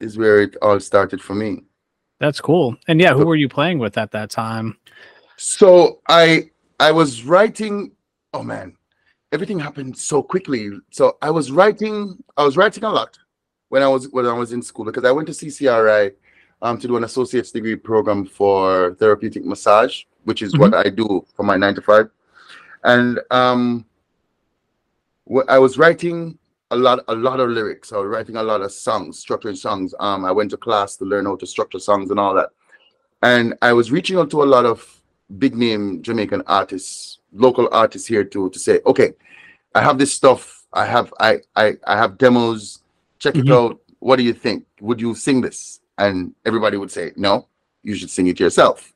is 0.00 0.18
where 0.18 0.40
it 0.42 0.54
all 0.60 0.78
started 0.80 1.20
for 1.22 1.34
me. 1.34 1.64
That's 2.20 2.40
cool. 2.40 2.76
And 2.88 3.00
yeah, 3.00 3.14
who 3.14 3.24
were 3.26 3.36
you 3.36 3.48
playing 3.48 3.78
with 3.78 3.96
at 3.96 4.10
that 4.12 4.30
time? 4.30 4.76
So 5.36 6.00
I 6.08 6.50
I 6.80 6.90
was 6.90 7.24
writing. 7.24 7.92
Oh 8.34 8.42
man, 8.42 8.76
everything 9.32 9.58
happened 9.58 9.96
so 9.96 10.22
quickly. 10.22 10.70
So 10.90 11.16
I 11.22 11.30
was 11.30 11.50
writing. 11.50 12.22
I 12.36 12.44
was 12.44 12.56
writing 12.56 12.84
a 12.84 12.90
lot 12.90 13.16
when 13.68 13.82
I 13.82 13.88
was 13.88 14.08
when 14.10 14.26
I 14.26 14.32
was 14.32 14.52
in 14.52 14.62
school 14.62 14.84
because 14.84 15.04
I 15.04 15.12
went 15.12 15.28
to 15.28 15.32
CCRI 15.32 16.12
um, 16.62 16.78
to 16.78 16.88
do 16.88 16.96
an 16.96 17.04
associate's 17.04 17.52
degree 17.52 17.76
program 17.76 18.24
for 18.24 18.94
therapeutic 18.94 19.44
massage, 19.44 20.04
which 20.24 20.42
is 20.42 20.56
what 20.58 20.74
I 20.74 20.90
do 20.90 21.24
for 21.34 21.44
my 21.44 21.56
nine 21.56 21.74
to 21.76 21.82
five. 21.82 22.10
And 22.84 23.20
um, 23.30 23.84
wh- 25.32 25.48
I 25.48 25.58
was 25.58 25.78
writing 25.78 26.38
a 26.70 26.76
lot 26.76 27.00
a 27.08 27.14
lot 27.14 27.40
of 27.40 27.50
lyrics. 27.50 27.92
I 27.92 27.96
was 27.98 28.08
writing 28.08 28.36
a 28.36 28.42
lot 28.42 28.60
of 28.60 28.72
songs, 28.72 29.24
structuring 29.24 29.56
songs. 29.56 29.94
Um, 30.00 30.24
I 30.24 30.32
went 30.32 30.50
to 30.50 30.56
class 30.56 30.96
to 30.96 31.04
learn 31.04 31.26
how 31.26 31.36
to 31.36 31.46
structure 31.46 31.78
songs 31.78 32.10
and 32.10 32.20
all 32.20 32.34
that. 32.34 32.50
And 33.22 33.54
I 33.62 33.72
was 33.72 33.90
reaching 33.90 34.18
out 34.18 34.30
to 34.30 34.42
a 34.42 34.44
lot 34.44 34.66
of 34.66 35.00
big 35.38 35.56
name 35.56 36.02
Jamaican 36.02 36.42
artists, 36.46 37.18
local 37.32 37.68
artists 37.72 38.06
here 38.06 38.24
to 38.24 38.50
to 38.50 38.58
say, 38.58 38.80
okay, 38.86 39.12
I 39.74 39.80
have 39.82 39.98
this 39.98 40.12
stuff. 40.12 40.66
I 40.72 40.84
have 40.84 41.12
I 41.18 41.40
I 41.56 41.76
I 41.86 41.96
have 41.96 42.18
demos. 42.18 42.80
Check 43.18 43.36
it 43.36 43.46
Mhm. 43.46 43.54
out. 43.54 43.80
What 44.00 44.16
do 44.16 44.22
you 44.22 44.32
think? 44.34 44.64
Would 44.80 45.00
you 45.00 45.14
sing 45.14 45.40
this? 45.40 45.80
And 45.96 46.32
everybody 46.44 46.76
would 46.76 46.90
say, 46.92 47.12
no, 47.16 47.48
you 47.82 47.94
should 47.96 48.10
sing 48.10 48.28
it 48.28 48.38
yourself. 48.38 48.92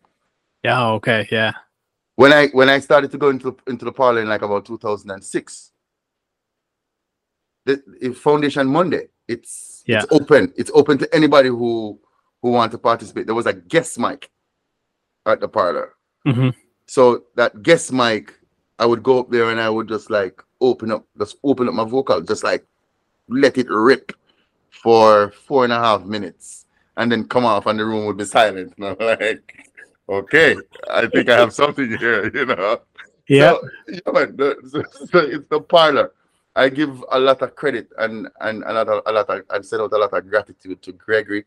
Yeah, 0.62 0.86
okay, 0.90 1.26
yeah. 1.32 1.52
When 2.14 2.32
I 2.32 2.48
when 2.48 2.68
I 2.68 2.78
started 2.78 3.10
to 3.12 3.18
go 3.18 3.30
into 3.30 3.56
into 3.66 3.84
the 3.84 3.90
parlor 3.92 4.20
in 4.20 4.28
like 4.28 4.42
about 4.42 4.64
2006, 4.66 5.72
the, 7.64 8.14
Foundation 8.14 8.66
Monday, 8.66 9.08
it's 9.28 9.84
Yeah. 9.86 9.98
it's 10.02 10.12
open. 10.12 10.52
It's 10.56 10.70
open 10.74 10.98
to 10.98 11.14
anybody 11.14 11.48
who 11.48 11.98
who 12.42 12.50
want 12.50 12.72
to 12.72 12.78
participate. 12.78 13.26
There 13.26 13.34
was 13.34 13.46
a 13.46 13.52
guest 13.52 13.98
mic 13.98 14.30
at 15.26 15.40
the 15.40 15.48
Parlour. 15.48 15.94
hmm 16.24 16.50
So 16.86 17.24
that 17.36 17.62
guest 17.62 17.92
mic, 17.92 18.34
I 18.78 18.86
would 18.86 19.02
go 19.02 19.20
up 19.20 19.30
there 19.30 19.50
and 19.50 19.60
I 19.60 19.70
would 19.70 19.88
just 19.88 20.10
like 20.10 20.42
open 20.60 20.90
up, 20.90 21.06
just 21.18 21.36
open 21.44 21.68
up 21.68 21.74
my 21.74 21.84
vocal, 21.84 22.20
just 22.20 22.42
like 22.44 22.66
let 23.28 23.58
it 23.58 23.68
rip 23.70 24.12
for 24.70 25.30
four 25.30 25.64
and 25.64 25.72
a 25.72 25.78
half 25.78 26.04
minutes, 26.04 26.66
and 26.96 27.10
then 27.10 27.28
come 27.28 27.44
off, 27.44 27.66
and 27.66 27.78
the 27.78 27.84
room 27.84 28.06
would 28.06 28.16
be 28.16 28.24
silent. 28.24 28.74
And 28.76 28.86
I'm 29.00 29.06
like, 29.06 29.54
okay, 30.08 30.56
I 30.90 31.06
think 31.06 31.28
I 31.28 31.38
have 31.38 31.52
something 31.52 31.96
here, 31.98 32.30
you 32.34 32.46
know. 32.46 32.80
Yeah. 33.28 33.52
So, 33.52 33.68
yeah, 33.88 34.12
man, 34.12 34.36
the, 34.36 34.56
so, 34.68 35.06
so 35.06 35.18
it's 35.20 35.48
the 35.48 35.60
Parlour. 35.60 36.12
I 36.54 36.68
give 36.68 37.02
a 37.10 37.18
lot 37.18 37.40
of 37.42 37.54
credit 37.54 37.88
and 37.98 38.28
and 38.40 38.62
a 38.64 38.72
lot 38.72 38.88
of, 38.88 39.02
a 39.06 39.12
lot 39.12 39.30
of, 39.30 39.42
I 39.50 39.60
send 39.62 39.82
out 39.82 39.92
a 39.92 39.98
lot 39.98 40.12
of 40.12 40.28
gratitude 40.28 40.82
to 40.82 40.92
Gregory. 40.92 41.44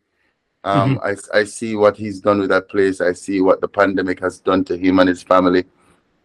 Um, 0.64 0.98
I 1.04 1.16
I 1.32 1.44
see 1.44 1.76
what 1.76 1.96
he's 1.96 2.20
done 2.20 2.40
with 2.40 2.50
that 2.50 2.68
place. 2.68 3.00
I 3.00 3.12
see 3.12 3.40
what 3.40 3.60
the 3.60 3.68
pandemic 3.68 4.18
has 4.20 4.40
done 4.40 4.64
to 4.64 4.76
him 4.76 4.98
and 4.98 5.08
his 5.08 5.22
family, 5.22 5.64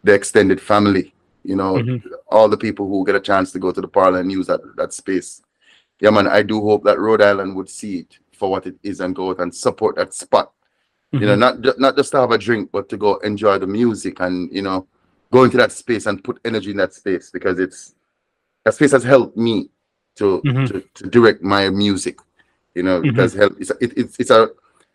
the 0.03 0.13
extended 0.13 0.59
family. 0.59 1.13
You 1.43 1.55
know, 1.55 1.73
Mhm. 1.75 2.01
all 2.27 2.49
the 2.49 2.57
people 2.57 2.87
who 2.87 3.05
get 3.05 3.15
a 3.15 3.19
chance 3.19 3.51
to 3.51 3.59
go 3.59 3.71
to 3.71 3.81
the 3.81 3.87
Parlour 3.87 4.19
and 4.19 4.31
use 4.31 4.47
that 4.47 4.61
that 4.77 4.93
space. 4.93 5.41
Yeah, 5.99 6.09
man. 6.09 6.27
I 6.27 6.41
do 6.41 6.59
hope 6.61 6.83
that 6.85 6.99
Rhode 6.99 7.21
Island 7.21 7.55
would 7.55 7.69
see 7.69 7.99
it 7.99 8.17
for 8.33 8.49
what 8.49 8.65
it 8.65 8.75
is 8.81 8.99
and 8.99 9.15
go 9.15 9.29
out 9.29 9.39
and 9.39 9.53
support 9.53 9.95
that 9.97 10.13
spot. 10.15 10.51
You 11.11 11.19
know, 11.27 11.35
not 11.35 11.79
not 11.79 11.95
just 11.97 12.11
to 12.13 12.19
have 12.21 12.31
a 12.31 12.37
drink, 12.37 12.71
but 12.71 12.89
to 12.89 12.97
go 12.97 13.17
enjoy 13.17 13.59
the 13.59 13.67
music 13.67 14.19
and 14.21 14.51
you 14.51 14.63
know, 14.63 14.87
go 15.31 15.43
into 15.43 15.57
that 15.57 15.71
space 15.71 16.07
and 16.07 16.23
put 16.23 16.39
energy 16.45 16.71
in 16.71 16.77
that 16.77 16.93
space 16.93 17.29
because 17.29 17.59
it's 17.59 17.93
that 18.63 18.73
space 18.73 18.91
has 18.91 19.03
helped 19.03 19.37
me 19.37 19.69
to 20.15 20.41
Mhm. 20.45 20.67
to, 20.67 20.83
to 20.95 21.09
direct 21.09 21.41
my 21.41 21.69
music. 21.69 22.19
You 22.75 22.83
know, 22.83 22.97
it 23.01 23.13
Mhm. 23.13 23.17
has 23.17 23.33
helped. 23.33 23.59
It's 23.61 23.71
a, 23.71 23.75
it, 23.81 23.93
it's 23.97 24.19
it's 24.19 24.29
a 24.31 24.49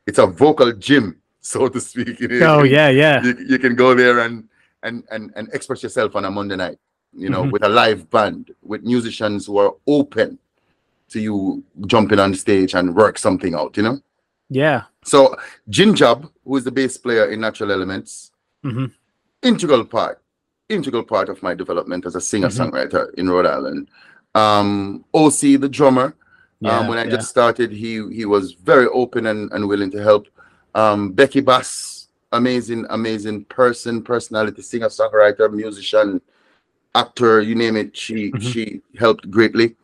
it's 0.06 0.18
a 0.18 0.26
vocal 0.26 0.72
gym, 0.72 1.16
so 1.40 1.68
to 1.68 1.80
speak. 1.80 2.20
You 2.20 2.28
know, 2.28 2.46
Oh 2.58 2.62
you 2.62 2.70
can- 2.76 2.76
yeah, 2.76 2.88
yeah. 2.90 3.22
you, 3.24 3.36
you 3.48 3.58
can 3.58 3.74
go 3.74 3.94
there 3.94 4.20
and 4.20 4.48
and 4.82 5.04
and 5.10 5.32
and 5.36 5.48
express 5.52 5.82
yourself 5.82 6.14
on 6.16 6.24
a 6.24 6.30
Monday 6.30 6.56
night. 6.56 6.78
You 7.12 7.30
know, 7.30 7.44
Mhm. 7.44 7.52
with 7.52 7.64
a 7.64 7.68
live 7.68 8.08
band, 8.10 8.54
with 8.62 8.82
musicians 8.82 9.46
who 9.46 9.56
are 9.58 9.74
open 9.86 10.38
to 11.08 11.20
you 11.20 11.62
jumping 11.86 12.18
on 12.18 12.34
stage 12.34 12.74
and 12.74 12.94
work 12.94 13.18
something 13.18 13.54
out. 13.54 13.76
You 13.76 13.82
know. 13.84 14.00
Yeah. 14.50 14.82
So 15.04 15.36
Jinjab, 15.70 16.28
who 16.44 16.56
is 16.56 16.64
the 16.64 16.70
bass 16.72 16.96
player 16.98 17.26
in 17.32 17.40
Natural 17.40 17.72
Elements, 17.72 18.32
Mhm. 18.64 18.92
integral 19.42 19.84
part, 19.84 20.20
integral 20.68 21.04
part 21.04 21.28
of 21.28 21.42
my 21.42 21.54
development 21.54 22.06
as 22.06 22.16
a 22.16 22.20
singer-songwriter 22.20 23.14
in 23.14 23.28
Rhode 23.30 23.46
Island. 23.46 23.88
Um, 24.34 25.04
OC, 25.14 25.56
the 25.60 25.68
drummer, 25.68 26.14
Yeah. 26.60 26.78
um, 26.80 26.88
when 26.88 26.98
I 26.98 27.04
yeah. 27.04 27.16
just 27.16 27.28
started, 27.28 27.70
he 27.70 27.92
he 28.12 28.24
was 28.24 28.52
very 28.52 28.86
open 28.88 29.26
and, 29.26 29.52
and 29.52 29.68
willing 29.68 29.90
to 29.92 30.02
help. 30.02 30.26
Um, 30.74 31.12
Becky 31.12 31.40
Bass, 31.40 32.08
amazing, 32.32 32.86
amazing 32.90 33.44
person, 33.44 34.02
personality, 34.02 34.62
singer-songwriter, 34.62 35.52
musician, 35.52 36.20
actor, 36.94 37.40
you 37.40 37.54
name 37.54 37.76
it. 37.76 37.96
She 37.96 38.32
Mhm. 38.32 38.40
she 38.42 38.82
helped 38.98 39.30
greatly. 39.30 39.76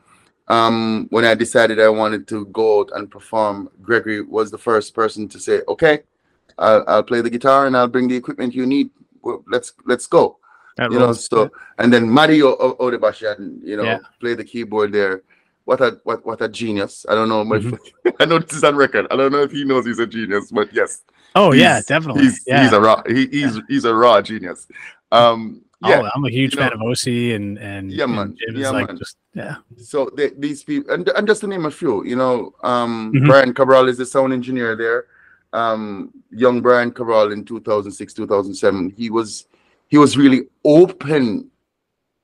Um, 0.49 1.07
when 1.11 1.25
I 1.25 1.35
decided 1.35 1.79
I 1.81 1.89
wanted 1.89 2.27
to 2.29 2.47
go 2.47 2.81
out 2.81 2.91
and 2.95 3.11
perform, 3.11 3.71
Gregory 3.83 4.21
was 4.23 4.51
the 4.51 4.59
first 4.59 4.93
person 4.95 5.29
to 5.29 5.39
say, 5.39 5.63
"Okay, 5.69 6.03
I'll, 6.59 6.85
I'll 6.89 7.03
play 7.11 7.21
the 7.23 7.31
guitar 7.31 7.67
and 7.67 7.77
I'll 7.77 7.89
bring 7.89 8.09
the 8.09 8.17
equipment 8.17 8.55
you 8.55 8.67
need. 8.67 8.91
Well, 9.23 9.45
let's 9.49 9.73
let's 9.87 10.07
go." 10.07 10.39
That 10.77 10.91
you 10.91 10.99
know, 10.99 11.07
rolls. 11.07 11.27
so 11.27 11.51
and 11.79 11.93
then 11.93 12.09
Mario 12.09 12.57
Odebashian, 12.79 13.61
you 13.63 13.77
know, 13.77 13.85
Yeah. 13.85 13.99
play 14.21 14.35
the 14.35 14.45
keyboard 14.45 14.93
there. 14.93 15.23
What 15.65 15.81
a 15.81 16.01
what 16.05 16.25
what 16.27 16.41
a 16.43 16.49
genius! 16.49 17.07
I 17.09 17.15
don't 17.15 17.29
know. 17.29 17.43
if- 17.55 17.63
Mm-hmm. 17.65 18.09
I 18.21 18.25
know 18.25 18.39
this 18.41 18.57
is 18.57 18.65
on 18.65 18.75
record. 18.77 19.07
I 19.11 19.17
don't 19.17 19.31
know 19.33 19.43
if 19.43 19.53
he 19.53 19.65
knows 19.65 19.87
he's 19.87 19.99
a 20.01 20.07
genius, 20.07 20.51
but 20.51 20.73
yes, 20.75 21.03
oh 21.37 21.53
yeah, 21.53 21.81
definitely. 21.87 22.23
he's 22.25 22.43
yeah. 22.47 22.63
he's 22.65 22.73
a 22.73 22.81
raw 22.81 23.03
he, 23.07 23.27
he's 23.29 23.61
he's 23.69 23.85
a 23.85 23.95
raw 23.95 24.21
genius. 24.23 24.67
Um, 25.13 25.63
yeah. 25.85 26.01
Oh, 26.03 26.09
I'm 26.15 26.25
a 26.25 26.31
huge 26.31 26.55
fan 26.57 26.71
know- 26.71 26.87
of 26.87 26.91
OC 26.93 27.07
and 27.37 27.59
and 27.59 27.93
Yeah, 27.93 28.07
man. 28.07 28.37
Is 28.49 28.55
Yeah, 28.57 28.71
like 28.71 28.89
man. 28.89 28.99
just 28.99 29.17
yeah. 29.35 29.57
So 29.77 30.11
they, 30.17 30.31
these 30.31 30.65
people, 30.65 30.93
and, 30.93 31.09
and 31.11 31.27
just 31.27 31.41
to 31.43 31.47
name 31.47 31.67
a 31.67 31.71
few, 31.71 32.05
you 32.05 32.17
know, 32.17 32.55
um, 32.65 33.13
Mhm. 33.15 33.27
Brian 33.27 33.53
Cabral 33.55 33.89
is 33.89 33.99
the 33.99 34.07
sound 34.07 34.33
engineer 34.33 34.75
there. 34.77 35.07
Um, 35.53 36.11
young 36.31 36.61
Brian 36.63 36.91
Cabral 36.93 37.31
in 37.31 37.45
2006, 37.45 38.15
2007, 38.15 38.95
he 38.97 39.11
was 39.11 39.47
he 39.93 39.99
was 39.99 40.17
really 40.17 40.41
open 40.65 41.51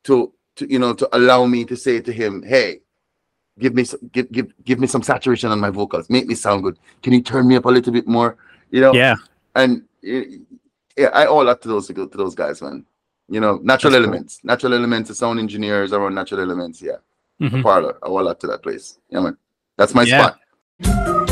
to 0.04 0.32
to 0.56 0.62
you 0.74 0.78
know 0.82 0.92
to 1.00 1.06
allow 1.18 1.40
me 1.54 1.60
to 1.66 1.76
say 1.76 2.00
to 2.00 2.12
him, 2.20 2.42
hey, 2.42 2.80
give 3.62 3.74
me 3.78 3.84
some, 3.84 4.00
give 4.14 4.26
give 4.32 4.46
give 4.68 4.78
me 4.82 4.86
some 4.94 5.02
saturation 5.02 5.50
on 5.54 5.60
my 5.60 5.70
vocals, 5.80 6.08
make 6.16 6.26
me 6.26 6.34
sound 6.34 6.62
good. 6.62 6.76
Can 7.02 7.12
you 7.12 7.20
turn 7.32 7.46
me 7.46 7.56
up 7.56 7.66
a 7.66 7.72
little 7.76 7.92
bit 7.92 8.08
more? 8.08 8.30
You 8.70 8.80
know, 8.80 8.94
Yeah. 8.94 9.16
and 9.54 9.82
yeah, 10.02 11.10
I 11.20 11.26
owe 11.26 11.42
a 11.42 11.46
lot 11.50 11.60
to 11.62 11.68
those 11.68 11.86
to 11.88 12.06
those 12.22 12.34
guys, 12.34 12.62
man. 12.62 12.86
You 13.28 13.40
know, 13.44 13.54
natural 13.62 13.66
That's 13.66 13.84
cool. 13.84 13.94
elements, 13.96 14.32
natural 14.42 14.72
elements, 14.72 15.08
the 15.10 15.14
sound 15.14 15.38
engineers 15.38 15.92
around 15.92 16.14
natural 16.14 16.40
elements, 16.40 16.80
yeah 16.80 16.98
Mhm. 17.42 17.62
Parlour. 17.62 17.94
I 18.02 18.06
owe 18.06 18.18
a 18.22 18.24
lot 18.28 18.40
to 18.40 18.46
that 18.48 18.62
place. 18.62 18.98
Yeah, 19.10 19.20
man. 19.20 19.36
That's 19.76 19.94
my 19.94 20.04
Yeah. 20.04 20.18
spot. 20.18 21.27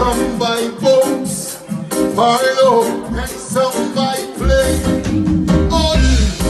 Some 0.00 0.38
by 0.38 0.66
boats, 0.80 1.62
Barlow, 2.16 2.84
and 3.20 3.28
some 3.28 3.94
by 3.94 4.16
plane. 4.38 5.46
Oh, 5.70 5.94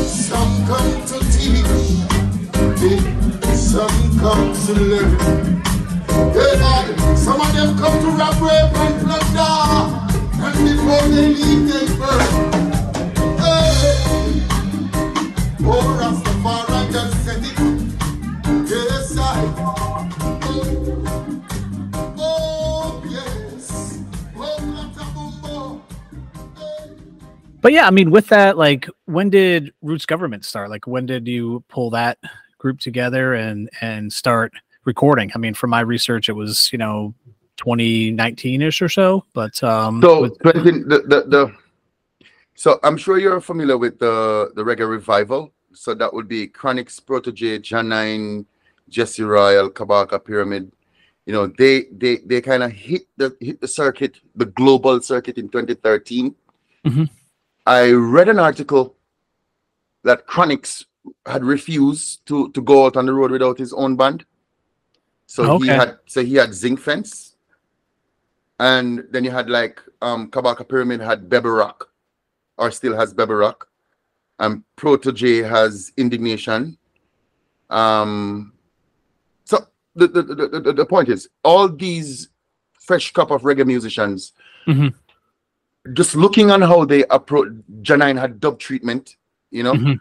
some 0.06 0.54
come 0.68 0.92
to 1.10 1.18
teach, 1.34 1.66
some 3.56 4.18
come 4.20 4.54
to 4.66 4.72
learn. 4.90 5.12
Hey, 6.32 7.16
some 7.16 7.40
of 7.40 7.52
them 7.52 7.76
come 7.76 7.98
to 8.04 8.10
rob, 8.20 8.40
rape, 8.40 8.76
and 8.84 8.96
plunder, 9.02 9.56
and 10.46 10.56
before 10.68 11.08
they 11.08 11.34
leave, 11.34 11.69
But 27.70 27.74
yeah, 27.74 27.86
I 27.86 27.92
mean, 27.92 28.10
with 28.10 28.26
that, 28.30 28.58
like, 28.58 28.88
when 29.04 29.30
did 29.30 29.72
Roots 29.80 30.04
Government 30.04 30.44
start? 30.44 30.70
Like, 30.70 30.88
when 30.88 31.06
did 31.06 31.28
you 31.28 31.62
pull 31.68 31.90
that 31.90 32.18
group 32.58 32.80
together 32.80 33.34
and 33.34 33.70
and 33.80 34.12
start 34.12 34.52
recording? 34.84 35.30
I 35.36 35.38
mean, 35.38 35.54
from 35.54 35.70
my 35.70 35.78
research, 35.78 36.28
it 36.28 36.32
was 36.32 36.68
you 36.72 36.78
know 36.78 37.14
2019 37.58 38.62
ish 38.62 38.82
or 38.82 38.88
so. 38.88 39.24
But 39.34 39.62
um, 39.62 40.02
So 40.02 40.22
with- 40.22 40.38
20, 40.40 40.62
the, 40.62 40.98
the 41.06 41.18
the 41.28 41.52
so 42.56 42.80
I'm 42.82 42.96
sure 42.96 43.18
you're 43.18 43.40
familiar 43.40 43.78
with 43.78 44.00
the 44.00 44.50
the 44.56 44.64
reggae 44.64 44.90
revival. 44.90 45.52
So 45.72 45.94
that 45.94 46.12
would 46.12 46.26
be 46.26 46.48
Chronixx, 46.48 47.00
Protoje, 47.04 47.60
Jah9, 47.60 48.46
Jesse 48.88 49.22
Royal, 49.22 49.70
Kabaka 49.70 50.18
Pyramid. 50.24 50.72
You 51.24 51.34
know, 51.34 51.46
they 51.46 51.84
they 51.92 52.16
they 52.16 52.40
kind 52.40 52.64
of 52.64 52.72
hit 52.72 53.02
the 53.16 53.36
hit 53.38 53.60
the 53.60 53.68
circuit, 53.68 54.18
the 54.34 54.46
global 54.46 55.00
circuit 55.00 55.38
in 55.38 55.48
2013. 55.48 56.34
Mhm. 56.84 57.08
I 57.66 57.90
read 57.92 58.28
an 58.28 58.38
article 58.38 58.96
that 60.04 60.26
Chronixx 60.26 60.84
had 61.26 61.44
refused 61.44 62.24
to 62.26 62.50
to 62.52 62.62
go 62.62 62.86
out 62.86 62.96
on 62.96 63.06
the 63.06 63.12
road 63.12 63.30
without 63.30 63.58
his 63.58 63.72
own 63.72 63.96
band. 63.96 64.24
So 65.26 65.44
he 65.44 65.50
Okay. 65.50 65.66
had 65.74 65.98
so 66.06 66.22
he 66.24 66.34
had 66.34 66.54
Zinc 66.54 66.80
Fence, 66.80 67.36
and 68.58 69.04
then 69.10 69.24
you 69.24 69.30
had 69.30 69.48
like 69.48 69.80
um 70.02 70.30
Kabaka 70.30 70.68
Pyramid 70.68 71.00
had 71.00 71.28
Bebe 71.28 71.48
Rock, 71.48 71.88
or 72.58 72.70
still 72.70 72.96
has 72.96 73.12
Bebe 73.14 73.32
Rock. 73.34 73.68
Um 74.38 74.64
Protoje 74.76 75.48
has 75.48 75.92
Indiggnation. 75.96 76.78
Um 77.68 78.52
so 79.44 79.66
the 79.94 80.06
the, 80.08 80.22
the, 80.22 80.60
the, 80.60 80.72
the 80.72 80.86
point 80.86 81.08
is 81.08 81.28
all 81.44 81.68
these 81.68 82.28
fresh 82.80 83.10
crop 83.12 83.30
of 83.30 83.42
reggae 83.42 83.66
musicians 83.66 84.32
Mhm. 84.66 84.94
Just 85.94 86.14
looking 86.14 86.50
on 86.50 86.60
how 86.62 86.84
they 86.84 87.04
approach 87.10 87.48
Jah9 87.82 88.18
had 88.18 88.38
dub 88.40 88.58
treatment, 88.58 89.16
you 89.50 89.62
know, 89.62 89.72
Mhm. 89.74 89.98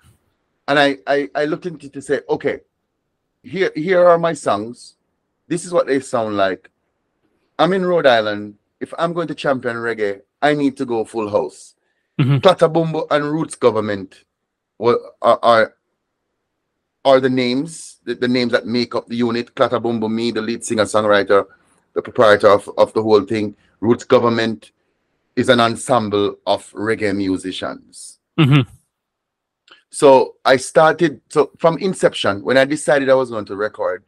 and 0.68 0.80
I, 0.80 0.98
I 1.08 1.30
I 1.36 1.46
looked 1.46 1.66
into 1.66 1.88
it 1.88 1.94
to 1.94 2.02
say, 2.02 2.20
okay, 2.30 2.62
here 3.44 3.72
here 3.76 4.06
are 4.06 4.18
my 4.18 4.34
songs. 4.34 4.96
This 5.48 5.64
is 5.66 5.72
what 5.72 5.88
they 5.88 6.00
sound 6.02 6.36
like. 6.36 6.70
I'm 7.58 7.74
in 7.74 7.86
Rhode 7.86 8.06
Island. 8.06 8.56
If 8.80 8.94
I'm 9.00 9.14
going 9.14 9.28
to 9.30 9.36
champion 9.36 9.78
reggae, 9.78 10.22
I 10.42 10.54
need 10.54 10.78
to 10.78 10.86
go 10.86 11.04
full 11.06 11.30
house. 11.30 11.76
Clatta 12.42 12.68
Bumboo 12.68 13.08
and 13.12 13.24
Roots 13.32 13.56
Government 13.56 14.26
were, 14.78 15.00
are, 15.22 15.40
are 15.42 15.74
are 17.06 17.20
the 17.22 17.30
names, 17.30 18.00
the, 18.04 18.14
the 18.16 18.28
names 18.28 18.52
that 18.52 18.66
make 18.68 18.94
up 18.96 19.08
the 19.08 19.16
unit. 19.16 19.56
Clatta 19.56 19.80
Bumboo, 19.80 20.12
me, 20.12 20.32
the 20.32 20.42
lead 20.42 20.66
singer 20.66 20.84
songwriter, 20.84 21.46
the 21.94 22.02
proprietor 22.02 22.50
of, 22.50 22.70
of 22.78 22.92
the 22.94 23.02
whole 23.02 23.24
thing. 23.24 23.56
Roots 23.80 24.04
Government 24.04 24.72
is 25.40 25.50
an 25.50 25.60
ensemble 25.62 26.36
of 26.46 26.70
reggae 26.74 27.16
musicians. 27.16 28.20
Mhm. 28.38 28.68
So 29.90 30.36
I 30.44 30.58
started 30.58 31.22
so 31.30 31.52
from 31.58 31.78
inception 31.78 32.44
when 32.44 32.58
I 32.58 32.66
decided 32.66 33.10
I 33.10 33.14
was 33.16 33.30
going 33.30 33.46
to 33.46 33.56
record, 33.56 34.04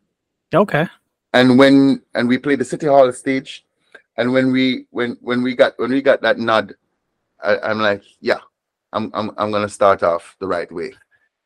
Okay. 0.54 0.86
and 1.34 1.58
when 1.58 2.00
and 2.14 2.28
we 2.28 2.38
played 2.38 2.58
the 2.60 2.64
city 2.64 2.86
hall 2.86 3.12
stage 3.12 3.64
and 4.16 4.32
when 4.32 4.52
we 4.52 4.86
when 4.90 5.16
when 5.20 5.42
we 5.42 5.54
got 5.54 5.72
when 5.78 5.90
we 5.90 6.00
got 6.00 6.22
that 6.22 6.38
nod 6.38 6.74
I, 7.42 7.58
i'm 7.58 7.80
like 7.80 8.02
yeah 8.20 8.38
i'm 8.92 9.10
i'm, 9.12 9.30
I'm 9.36 9.50
gonna 9.50 9.68
start 9.68 10.02
off 10.02 10.36
the 10.40 10.46
right 10.46 10.70
way 10.70 10.94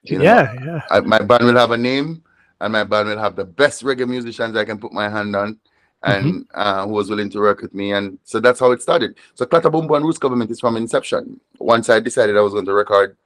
You 0.02 0.18
know, 0.18 0.24
yeah, 0.24 0.52
yeah. 0.64 0.80
I, 0.90 1.00
my 1.00 1.18
band 1.18 1.44
will 1.44 1.56
have 1.56 1.72
a 1.72 1.76
name 1.76 2.22
and 2.60 2.72
my 2.72 2.84
band 2.84 3.08
will 3.08 3.18
have 3.18 3.36
the 3.36 3.44
best 3.44 3.82
reggae 3.82 4.08
musicians 4.08 4.56
i 4.56 4.64
can 4.64 4.78
put 4.78 4.92
my 4.92 5.08
hand 5.08 5.34
on 5.34 5.58
and 6.02 6.46
uh, 6.54 6.86
who 6.86 6.92
was 6.92 7.10
willing 7.10 7.28
to 7.28 7.38
work 7.40 7.60
with 7.60 7.74
me 7.74 7.92
and 7.92 8.18
so 8.24 8.40
that's 8.40 8.58
how 8.58 8.70
it 8.72 8.80
started. 8.80 9.16
So 9.34 9.44
Clatta 9.44 9.70
Bumboo 9.70 9.96
and 9.96 10.04
roots 10.04 10.16
government 10.16 10.50
is 10.50 10.58
from 10.60 10.76
inception. 10.76 11.38
Once 11.58 11.90
i 11.90 12.00
decided 12.00 12.36
i 12.36 12.40
was 12.40 12.52
going 12.54 12.64
to 12.64 12.72
record 12.72 13.16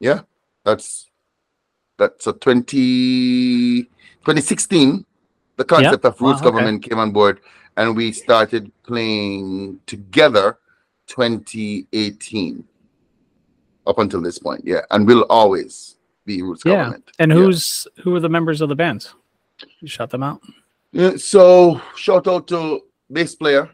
yeah 0.00 0.20
that's 0.64 1.10
that's 1.96 2.26
a 2.26 2.32
20 2.32 3.84
2016 3.84 5.04
the 5.56 5.64
concept 5.64 6.04
of 6.04 6.20
Wow, 6.20 6.28
roots 6.28 6.40
okay. 6.40 6.50
government 6.50 6.82
came 6.82 6.98
on 6.98 7.10
board 7.10 7.40
and 7.76 7.96
we 7.96 8.12
started 8.12 8.70
playing 8.82 9.80
together 9.86 10.58
2018 11.08 12.64
up 13.86 13.98
until 13.98 14.20
this 14.20 14.38
point 14.38 14.62
yeah 14.64 14.82
and 14.90 15.06
we'll 15.06 15.22
always 15.24 15.97
roots 16.42 16.62
Yeah. 16.64 16.76
government 16.76 17.10
And 17.18 17.30
Yeah. 17.30 17.36
who's 17.38 17.86
who 18.02 18.14
are 18.14 18.20
the 18.20 18.28
members 18.28 18.60
of 18.60 18.68
the 18.68 18.76
bands? 18.76 19.14
You 19.80 19.88
shut 19.88 20.10
them 20.10 20.22
out. 20.22 20.40
Yeah, 20.92 21.16
so 21.16 21.80
shout 21.96 22.26
out 22.28 22.46
to 22.48 22.80
bass 23.10 23.34
player 23.34 23.64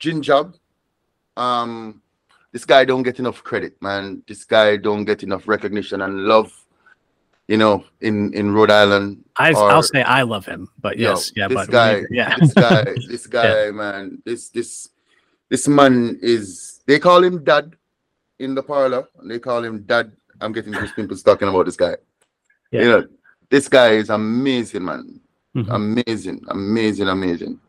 Jinjab. 0.00 0.54
Um, 1.36 2.02
this 2.52 2.64
guy 2.64 2.84
don't 2.84 3.02
get 3.04 3.18
enough 3.18 3.42
credit, 3.44 3.80
man. 3.80 4.22
This 4.26 4.44
guy 4.44 4.76
don't 4.76 5.04
get 5.04 5.22
enough 5.22 5.46
recognition 5.48 6.02
and 6.02 6.24
love. 6.24 6.52
You 7.46 7.56
know, 7.56 7.84
in 8.02 8.34
in 8.34 8.52
Rhode 8.52 8.70
Island, 8.70 9.24
I, 9.36 9.52
I'll 9.52 9.82
say 9.82 10.02
I 10.02 10.20
love 10.22 10.44
him, 10.44 10.68
but 10.82 10.98
yes, 10.98 11.32
yeah, 11.34 11.48
this 11.48 11.56
but 11.56 11.70
guy- 11.70 12.04
yeah, 12.10 12.34
this 12.38 12.52
guy, 12.52 12.84
this 13.08 13.26
guy, 13.26 13.70
man, 13.70 14.20
this 14.24 14.50
this 14.50 14.90
this 15.48 15.66
man 15.68 16.18
is. 16.20 16.80
They 16.86 16.98
call 16.98 17.24
him 17.24 17.42
Dad 17.44 17.74
in 18.38 18.54
the 18.54 18.62
Parlour. 18.62 19.08
They 19.24 19.38
call 19.38 19.64
him 19.64 19.82
Dad. 19.84 20.12
I'm 20.40 20.52
getting 20.52 20.72
these 20.72 20.92
people 20.92 21.16
talking 21.16 21.48
about 21.48 21.66
this 21.66 21.76
guy. 21.76 21.96
Yeah. 22.70 22.80
You 22.82 22.88
know, 22.88 23.06
this 23.50 23.68
guy 23.68 23.90
is 23.92 24.10
amazing, 24.10 24.84
man. 24.84 25.20
Mhm. 25.56 25.66
Amazing, 25.70 26.44
amazing, 26.48 27.08
amazing. 27.08 27.60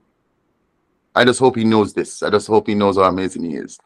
I 1.15 1.25
just 1.25 1.39
hope 1.39 1.55
he 1.55 1.63
knows 1.63 1.93
this. 1.93 2.21
I 2.21 2.29
just 2.29 2.47
hope 2.47 2.67
he 2.67 2.75
knows 2.75 2.97
how 2.97 3.03
amazing 3.03 3.43
he 3.45 3.55
is. 3.55 3.79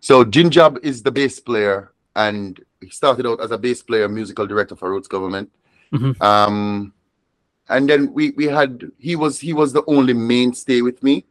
So 0.00 0.24
Jinjab 0.24 0.82
is 0.82 1.02
the 1.02 1.12
bass 1.12 1.38
player, 1.38 1.92
and 2.16 2.62
he 2.80 2.90
started 2.90 3.26
out 3.26 3.40
as 3.40 3.50
a 3.50 3.58
bass 3.58 3.82
player, 3.82 4.08
musical 4.08 4.46
director 4.46 4.74
for 4.74 4.90
Roots 4.90 5.08
Government. 5.08 5.50
Mhm. 5.92 6.20
Um, 6.20 6.92
and 7.68 7.88
then 7.88 8.12
we 8.12 8.30
we 8.30 8.46
had 8.46 8.90
he 8.98 9.14
was 9.16 9.38
he 9.38 9.52
was 9.52 9.72
the 9.72 9.84
only 9.86 10.14
mainstay 10.14 10.80
with 10.80 11.02
me. 11.02 11.24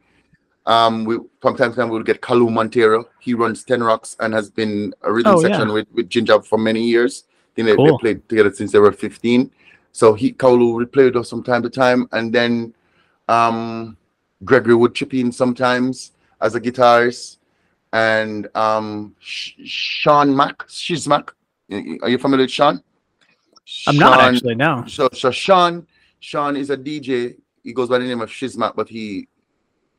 Um, 0.66 1.04
we 1.04 1.18
from 1.40 1.56
time 1.56 1.70
to 1.70 1.76
time 1.76 1.88
we'll 1.90 2.02
get 2.02 2.20
Kalu 2.22 2.50
Montero. 2.50 3.04
He 3.20 3.34
runs 3.34 3.64
Ten 3.64 3.82
Rocks 3.82 4.16
and 4.20 4.32
has 4.32 4.50
been 4.50 4.94
a 5.02 5.12
rhythm 5.12 5.34
Oh, 5.34 5.40
yeah. 5.42 5.48
section 5.48 5.72
with 5.72 5.86
with 5.92 6.08
Jinjab 6.08 6.46
for 6.46 6.58
many 6.58 6.82
years. 6.82 7.24
I 7.28 7.54
think 7.54 7.66
they, 7.68 7.76
they 7.84 7.96
played 8.00 8.28
together 8.28 8.52
since 8.52 8.72
they 8.72 8.78
were 8.80 8.90
15. 8.90 9.50
So 9.92 10.14
he 10.14 10.32
Kalu 10.32 10.74
would 10.74 10.92
play 10.92 11.04
with 11.04 11.16
us 11.16 11.30
from 11.30 11.42
time 11.44 11.62
to 11.62 11.70
time, 11.70 12.08
and 12.12 12.32
then 12.34 12.74
um, 13.28 13.96
Gregory 14.44 14.74
would 14.74 14.94
chip 14.94 15.14
in 15.14 15.30
sometimes 15.30 16.12
as 16.40 16.54
a 16.54 16.60
guitarist, 16.60 17.36
and 17.92 18.48
um, 18.56 19.14
Sh- 19.20 19.52
Sean 19.64 20.34
Mack, 20.34 20.66
Shizmack. 20.66 21.30
Are 22.02 22.08
you 22.08 22.18
familiar 22.18 22.44
with 22.44 22.50
Sean? 22.50 22.82
I'm 23.86 23.96
not 23.96 24.20
actually. 24.20 24.54
No. 24.56 24.84
So, 24.86 25.08
so 25.12 25.30
Sean, 25.30 25.86
Sean 26.20 26.56
is 26.56 26.70
a 26.70 26.76
DJ. 26.76 27.36
He 27.62 27.72
goes 27.72 27.88
by 27.88 27.98
the 27.98 28.04
name 28.04 28.20
of 28.20 28.30
Shizmack, 28.30 28.74
but 28.76 28.88
he 28.88 29.28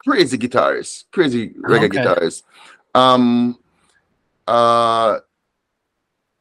crazy 0.05 0.37
guitarist, 0.37 1.05
crazy 1.11 1.49
reggae 1.49 1.85
Okay. 1.85 1.97
guitarist. 1.97 2.43
Um, 2.93 3.57
uh, 4.47 5.19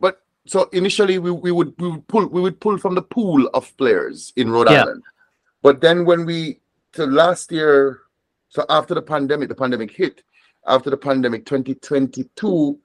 but 0.00 0.22
so 0.46 0.68
initially 0.72 1.18
we, 1.18 1.31
we 1.31 1.50
would 1.50 1.74
we 1.79 1.88
would 1.90 2.07
pull 2.09 2.27
we 2.27 2.40
would 2.40 2.61
pull 2.61 2.79
from 2.79 2.94
the 2.94 3.03
pool 3.03 3.48
of 3.55 3.74
players 3.77 4.33
in 4.37 4.50
Rhode 4.50 4.70
Yeah. 4.70 4.83
Island, 4.83 5.03
but 5.62 5.81
then 5.81 6.05
when 6.05 6.27
we 6.27 6.61
so 6.94 7.05
last 7.07 7.50
year, 7.50 8.00
so 8.48 8.64
after 8.68 8.94
the 8.94 9.03
pandemic, 9.03 9.48
the 9.48 9.55
pandemic 9.55 9.90
hit. 9.90 10.22
After 10.66 10.88
the 10.88 10.96
pandemic, 10.96 11.44
2022, 11.44 12.79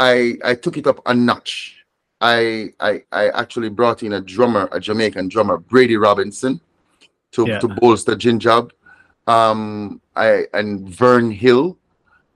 I 0.00 0.34
I 0.44 0.54
took 0.56 0.76
it 0.76 0.86
up 0.88 1.00
a 1.06 1.14
notch. 1.14 1.76
I 2.20 2.70
I 2.80 3.02
I 3.12 3.28
actually 3.28 3.68
brought 3.68 4.02
in 4.02 4.14
a 4.14 4.20
drummer, 4.20 4.68
a 4.72 4.80
Jamaican 4.80 5.28
drummer, 5.28 5.58
Brady 5.58 5.96
Robinson, 5.96 6.60
to 7.32 7.46
Yeah. 7.46 7.60
to 7.60 7.68
bolster 7.68 8.16
Jinjab. 8.16 8.72
Um, 9.26 10.00
I 10.16 10.44
and 10.52 10.88
Vern 10.88 11.30
Hill, 11.30 11.76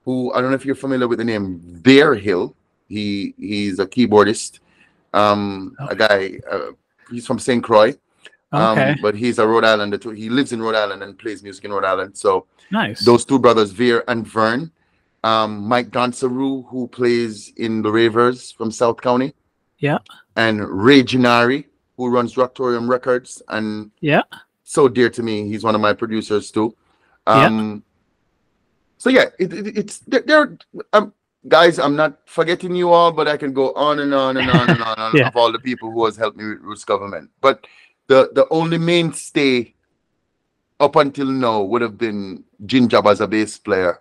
who 0.05 0.33
I 0.33 0.41
don't 0.41 0.49
know 0.49 0.55
if 0.55 0.65
you're 0.65 0.75
familiar 0.75 1.07
with 1.07 1.19
the 1.19 1.25
name 1.25 1.59
Bear 1.81 2.15
Hill. 2.15 2.55
He 2.87 3.33
he's 3.37 3.79
a 3.79 3.85
keyboardist. 3.85 4.59
Um, 5.13 5.75
a 5.87 5.95
guy. 5.95 6.39
Uh, 6.49 6.71
he's 7.11 7.25
from 7.27 7.39
St. 7.39 7.63
Croix. 7.63 7.95
Um, 8.51 8.77
Okay. 8.79 8.95
but 9.01 9.13
he's 9.15 9.37
a 9.37 9.47
Rhode 9.47 9.63
Islander 9.65 9.97
too. 9.99 10.09
He 10.09 10.29
lives 10.29 10.51
in 10.53 10.61
Rhode 10.61 10.75
Island 10.75 11.03
and 11.03 11.17
plays 11.17 11.43
music 11.43 11.65
in 11.65 11.71
Rhode 11.71 11.85
Island. 11.85 12.17
So 12.17 12.47
nice. 12.71 13.05
those 13.05 13.23
two 13.23 13.37
brothers, 13.37 13.69
Veer 13.71 14.03
and 14.07 14.25
Vern, 14.27 14.71
um, 15.23 15.61
Mike 15.67 15.89
Dansaru, 15.91 16.67
who 16.67 16.87
plays 16.87 17.53
in 17.57 17.83
the 17.83 17.91
Ravers 17.91 18.51
from 18.51 18.71
South 18.71 19.01
County. 19.01 19.35
Yeah. 19.77 19.99
And 20.35 20.67
Ray 20.67 21.03
Gennari, 21.03 21.65
who 21.95 22.09
runs 22.09 22.33
Rocktorium 22.35 22.89
Records 22.89 23.41
and 23.49 23.91
Yeah. 24.01 24.23
So 24.69 24.87
dear 24.87 25.09
to 25.09 25.23
me. 25.23 25.47
He's 25.49 25.63
one 25.63 25.73
of 25.73 25.81
my 25.81 25.93
producers 25.93 26.51
too. 26.51 26.67
Yeah. 27.25 27.45
Um, 27.49 27.83
So 29.03 29.09
yeah, 29.09 29.27
it, 29.39 29.49
it, 29.53 29.65
it's 29.81 29.95
there. 30.11 30.21
there 30.29 30.45
um, 30.93 31.13
guys, 31.47 31.79
I'm 31.79 31.95
not 31.95 32.19
forgetting 32.25 32.75
you 32.75 32.91
all, 32.91 33.11
but 33.11 33.27
I 33.27 33.37
can 33.37 33.51
go 33.53 33.73
on 33.73 33.99
and 34.03 34.13
on 34.13 34.37
and 34.37 34.49
on 34.51 34.69
and 34.69 34.83
on, 34.83 35.11
Yeah. 35.19 35.29
of 35.29 35.35
all 35.35 35.51
the 35.51 35.63
people 35.69 35.89
who 35.91 36.05
has 36.05 36.17
helped 36.17 36.37
me 36.37 36.45
with 36.45 36.61
Roots 36.61 36.85
Government. 36.85 37.31
But 37.41 37.65
the 38.11 38.29
the 38.37 38.45
only 38.51 38.77
mainstay 38.77 39.73
up 40.79 40.95
until 40.95 41.25
now 41.47 41.61
would 41.63 41.81
have 41.81 41.97
been 41.97 42.43
Jinjab 42.65 43.09
as 43.09 43.21
a 43.21 43.27
bass 43.27 43.57
player 43.57 43.99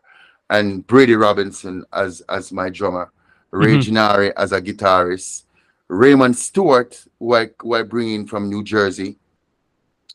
and 0.50 0.86
Brady 0.86 1.14
Robinson 1.14 1.84
as 1.92 2.20
as 2.28 2.52
my 2.52 2.68
drummer, 2.68 3.06
Ray 3.52 3.76
Mhm. 3.76 3.82
Gennari 3.84 4.30
as 4.36 4.52
a 4.52 4.60
guitarist, 4.60 5.44
Raymond 5.88 6.36
Stewart, 6.36 6.92
who 7.18 7.34
I, 7.40 7.44
who 7.60 7.72
I 7.74 7.82
bring 7.82 8.08
in 8.16 8.26
from 8.26 8.48
New 8.52 8.62
Jersey. 8.74 9.16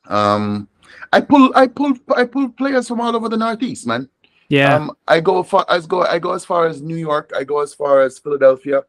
Um, 0.07 0.67
I 1.11 1.21
pull 1.21 1.51
I 1.55 1.67
pull 1.67 1.93
I 2.15 2.25
pull 2.25 2.49
players 2.49 2.87
from 2.87 3.01
all 3.01 3.15
over 3.15 3.29
the 3.29 3.37
Northeast, 3.37 3.87
man. 3.87 4.09
yeah. 4.49 4.75
Um, 4.75 4.91
I 5.07 5.19
go 5.21 5.43
far 5.43 5.65
as 5.69 5.87
go 5.87 6.03
I 6.03 6.19
go 6.19 6.33
as 6.33 6.45
far 6.45 6.67
as 6.67 6.81
New 6.81 6.97
York. 6.97 7.31
I 7.35 7.43
go 7.43 7.61
as 7.61 7.73
far 7.73 8.01
as 8.01 8.19
Philadelphia. 8.19 8.83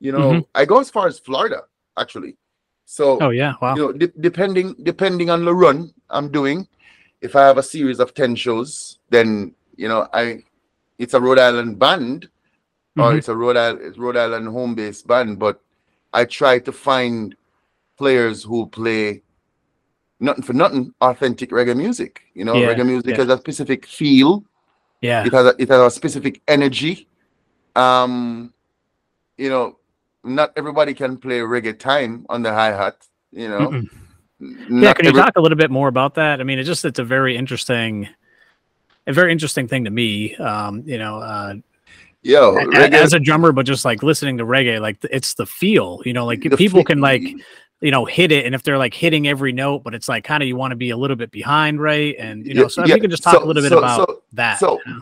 You 0.00 0.12
know, 0.12 0.30
Mhm. 0.32 0.46
I 0.54 0.64
go 0.64 0.78
as 0.80 0.90
far 0.90 1.06
as 1.08 1.18
Florida 1.18 1.62
actually. 1.98 2.36
So 2.86 3.18
oh 3.20 3.30
yeah. 3.30 3.54
Wow. 3.60 3.74
you 3.76 3.82
know, 3.82 3.92
de- 3.92 4.14
depending 4.20 4.74
depending 4.82 5.28
on 5.30 5.44
the 5.44 5.54
run 5.54 5.92
I'm 6.10 6.30
doing, 6.30 6.66
if 7.20 7.36
I 7.36 7.42
have 7.46 7.58
a 7.58 7.62
series 7.62 8.00
of 8.00 8.14
ten 8.14 8.34
shows, 8.34 8.98
then 9.10 9.54
you 9.76 9.88
know 9.88 10.08
I, 10.12 10.42
it's 10.98 11.14
a 11.14 11.20
Rhode 11.20 11.38
Island 11.38 11.78
band, 11.78 12.28
or 12.96 13.12
Mhm. 13.12 13.18
it's 13.18 13.28
a 13.28 13.36
Rhode 13.36 13.56
Island 13.56 13.96
Rhode 13.98 14.16
Island 14.16 14.48
home 14.48 14.74
based 14.74 15.06
band, 15.06 15.38
but 15.38 15.60
I 16.12 16.24
try 16.24 16.58
to 16.60 16.72
find 16.72 17.36
players 17.98 18.42
who 18.42 18.66
play 18.66 19.22
nothing 20.20 20.42
for 20.44 20.52
nothing 20.52 20.94
authentic 21.00 21.50
reggae 21.50 21.76
music. 21.76 22.20
You 22.34 22.44
know, 22.44 22.54
Yeah, 22.54 22.68
reggae 22.74 22.86
music 22.86 23.10
yeah. 23.10 23.16
has 23.16 23.28
a 23.28 23.38
specific 23.38 23.86
feel. 23.86 24.44
yeah. 25.00 25.24
It 25.26 25.32
has 25.32 25.46
a, 25.46 25.54
it 25.58 25.68
has 25.68 25.80
a 25.80 25.90
specific 25.90 26.42
energy. 26.46 27.08
Um, 27.76 28.52
you 29.38 29.48
know, 29.48 29.78
not 30.24 30.52
everybody 30.56 30.92
can 30.94 31.16
play 31.16 31.38
reggae 31.40 31.78
time 31.78 32.26
on 32.28 32.42
the 32.42 32.52
hi 32.52 32.66
hat. 32.72 32.96
You 33.32 33.48
know, 33.48 33.68
Mm-mm. 33.70 33.88
Yeah. 34.40 34.92
Can 34.94 35.04
you 35.04 35.10
every- 35.10 35.12
talk 35.22 35.32
a 35.36 35.40
little 35.40 35.56
bit 35.58 35.70
more 35.70 35.88
about 35.88 36.14
that? 36.16 36.40
I 36.40 36.44
mean, 36.44 36.58
it 36.58 36.64
just 36.64 36.84
it's 36.84 36.98
a 36.98 37.04
very 37.04 37.36
interesting, 37.36 38.08
a 39.06 39.12
very 39.12 39.32
interesting 39.32 39.68
thing 39.68 39.84
to 39.84 39.90
me. 39.90 40.34
Um, 40.36 40.82
you 40.86 40.98
know, 40.98 41.18
uh, 41.18 41.54
Yo, 42.22 42.54
reggae, 42.54 42.92
as 42.92 43.14
a 43.14 43.18
drummer, 43.20 43.50
but 43.52 43.64
just 43.64 43.84
like 43.86 44.02
listening 44.02 44.36
to 44.38 44.44
reggae, 44.44 44.78
like 44.80 44.98
it's 45.10 45.34
the 45.34 45.46
feel. 45.46 46.02
You 46.04 46.12
know, 46.12 46.26
like 46.26 46.42
the 46.42 46.54
people 46.56 46.80
fe- 46.80 46.84
can 46.84 47.00
like 47.00 47.22
you 47.80 47.90
know 47.90 48.04
hit 48.04 48.30
it, 48.32 48.44
and 48.46 48.54
if 48.54 48.62
they're 48.62 48.78
like 48.78 48.94
hitting 48.94 49.26
every 49.28 49.52
note, 49.52 49.82
but 49.84 49.94
it's 49.94 50.08
like 50.08 50.24
kind 50.24 50.42
of 50.42 50.48
you 50.48 50.56
want 50.56 50.72
to 50.72 50.76
be 50.76 50.90
a 50.90 50.96
little 50.96 51.16
bit 51.16 51.30
behind, 51.30 51.80
right? 51.80 52.14
And 52.18 52.46
you 52.46 52.54
know, 52.54 52.62
Yeah, 52.62 52.68
so 52.68 52.82
if 52.82 52.88
yeah. 52.88 52.94
you 52.96 53.00
can 53.00 53.10
just 53.10 53.22
talk 53.22 53.34
So- 53.34 53.44
a 53.44 53.46
little 53.46 53.62
bit 53.62 53.70
so- 53.70 53.78
about 53.78 54.08
so- 54.08 54.22
that. 54.32 54.58
so- 54.58 54.80
you 54.86 54.94
know? 54.94 55.00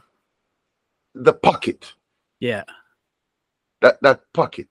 the 1.15 1.33
pocket, 1.33 1.95
yeah. 2.41 2.63
that 3.81 4.01
that 4.03 4.21
pocket. 4.33 4.69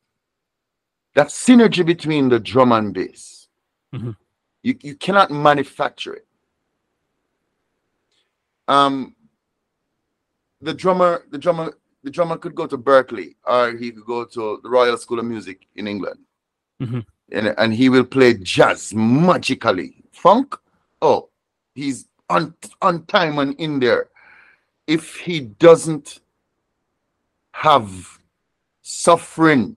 that 1.16 1.28
synergy 1.30 1.84
between 1.86 2.30
the 2.30 2.40
drum 2.40 2.72
and 2.72 2.94
bass. 2.94 3.48
Mhm. 3.94 4.16
You 4.64 4.76
you 4.84 4.96
cannot 4.96 5.32
manufacture 5.32 6.14
it. 6.14 6.28
Um, 8.68 9.16
the 10.62 10.74
drummer, 10.74 11.26
the 11.32 11.38
drummer, 11.38 11.74
the 12.04 12.12
drummer 12.12 12.38
could 12.38 12.54
go 12.56 12.68
to 12.68 12.78
Berklee, 12.78 13.36
or 13.46 13.76
he 13.78 13.92
could 13.92 14.06
go 14.06 14.26
to 14.26 14.60
the 14.62 14.70
Royal 14.70 14.98
School 14.98 15.20
of 15.20 15.26
Music 15.26 15.68
in 15.76 15.88
England, 15.88 16.20
Mhm. 16.82 17.06
And 17.32 17.54
and 17.58 17.74
he 17.74 17.90
will 17.90 18.06
play 18.06 18.34
jazz 18.36 18.94
magically. 18.94 19.96
Funk, 20.12 20.56
oh, 21.02 21.30
he's 21.76 22.08
on 22.30 22.54
on 22.82 23.06
time 23.06 23.40
and 23.40 23.56
in 23.60 23.80
there. 23.80 24.10
If 24.88 25.16
he 25.16 25.42
doesn't 25.42 26.20
have 27.52 28.20
suffering 28.82 29.76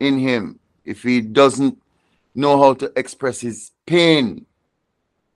in 0.00 0.18
him, 0.18 0.58
if 0.84 1.02
he 1.02 1.20
doesn't 1.20 1.80
know 2.34 2.60
how 2.60 2.74
to 2.74 2.92
express 2.96 3.40
his 3.40 3.72
pain, 3.86 4.46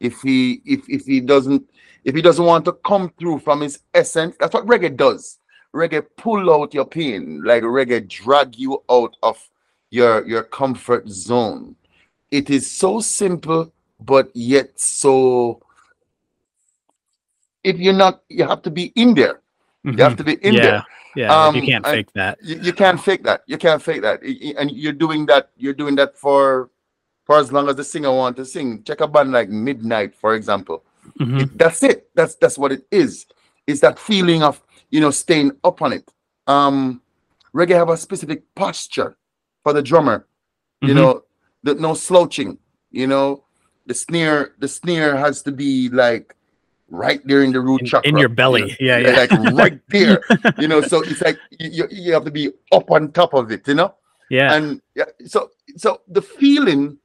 if 0.00 0.20
he 0.22 0.62
if 0.64 0.88
if 0.88 1.04
he 1.04 1.20
doesn't 1.20 1.68
if 2.04 2.14
he 2.14 2.22
doesn't 2.22 2.44
want 2.44 2.64
to 2.64 2.72
come 2.72 3.12
through 3.18 3.38
from 3.40 3.60
his 3.60 3.80
essence, 3.94 4.36
that's 4.40 4.54
what 4.54 4.66
reggae 4.66 4.96
does. 4.96 5.38
Reggae 5.74 6.04
pull 6.16 6.52
out 6.52 6.74
your 6.74 6.84
pain, 6.84 7.42
like 7.44 7.62
reggae 7.62 8.06
drag 8.08 8.58
you 8.58 8.82
out 8.90 9.16
of 9.22 9.38
your 9.92 10.26
your 10.26 10.42
comfort 10.42 11.06
zone. 11.08 11.76
It 12.32 12.48
is 12.48 12.64
so 12.68 13.00
simple, 13.00 13.70
but 14.00 14.30
yet 14.34 14.80
so. 14.80 15.60
If 17.62 17.78
you're 17.78 17.92
not, 17.94 18.22
you 18.28 18.44
have 18.48 18.62
to 18.62 18.70
be 18.70 18.90
in 18.96 19.14
there. 19.14 19.40
You 19.84 19.96
have 20.02 20.16
to 20.16 20.24
be 20.24 20.34
in 20.42 20.54
Mm-hmm. 20.54 20.56
yeah, 20.56 20.62
there. 20.62 20.84
yeah. 21.14 21.50
you 21.52 21.60
Um, 21.60 21.66
can't 21.66 21.86
fake 21.86 22.12
that. 22.14 22.38
You, 22.42 22.56
you 22.60 22.72
can't 22.72 23.00
fake 23.00 23.22
that. 23.24 23.42
You 23.46 23.58
can't 23.58 23.82
fake 23.82 24.02
that. 24.02 24.22
And 24.58 24.70
you're 24.72 24.92
doing 24.96 25.26
that. 25.26 25.50
You're 25.56 25.74
doing 25.74 25.94
that 25.96 26.16
for 26.18 26.70
for 27.24 27.38
as 27.38 27.52
long 27.52 27.68
as 27.68 27.76
the 27.76 27.84
singer 27.84 28.10
want 28.12 28.34
to 28.36 28.44
sing. 28.44 28.82
Check 28.82 29.00
a 29.00 29.06
band 29.06 29.30
like 29.30 29.48
Midnight, 29.48 30.14
for 30.16 30.34
example. 30.34 30.82
Mhm. 31.20 31.42
It- 31.42 31.58
that's 31.58 31.82
it. 31.84 32.08
That's 32.16 32.34
that's 32.36 32.56
what 32.58 32.72
it 32.72 32.82
is. 32.90 33.26
It's 33.66 33.80
that 33.80 33.98
feeling 33.98 34.42
of 34.42 34.60
you 34.90 35.00
know 35.00 35.10
staying 35.12 35.52
up 35.62 35.82
on 35.82 35.92
it. 35.92 36.08
Um, 36.48 37.00
reggae 37.54 37.76
have 37.76 37.90
a 37.90 37.96
specific 37.96 38.42
posture 38.56 39.16
for 39.62 39.72
the 39.72 39.82
drummer. 39.82 40.26
You 40.80 40.88
Mhm. 40.94 40.96
know, 40.96 41.22
the, 41.62 41.74
no 41.74 41.94
slouching. 41.94 42.58
You 42.90 43.06
know, 43.06 43.44
the 43.86 43.94
snare 43.94 44.54
the 44.58 44.68
snare 44.68 45.16
has 45.16 45.42
to 45.42 45.52
be 45.52 45.88
like 45.88 46.34
right 46.88 47.20
there 47.24 47.42
in 47.42 47.52
the 47.52 47.60
root 47.60 47.80
In- 47.80 47.86
chakra 47.86 48.08
in 48.08 48.16
your 48.18 48.28
you 48.28 48.34
belly. 48.36 48.62
know, 48.62 48.74
Yeah, 48.80 48.98
yeah. 48.98 49.16
like 49.16 49.30
right 49.54 49.80
there. 49.88 50.20
you 50.58 50.68
know, 50.68 50.80
so 50.82 51.00
it's 51.02 51.22
like 51.22 51.38
you, 51.58 51.70
you, 51.72 51.84
you 51.90 52.12
have 52.12 52.24
to 52.24 52.30
be 52.30 52.50
up 52.72 52.90
on 52.90 53.12
top 53.12 53.32
of 53.34 53.50
it. 53.50 53.66
You 53.68 53.74
know 53.74 53.94
Yeah, 54.28 54.54
and 54.54 54.80
yeah, 54.94 55.06
so 55.26 55.50
so 55.76 56.00
the 56.08 56.22
feeling, 56.22 56.98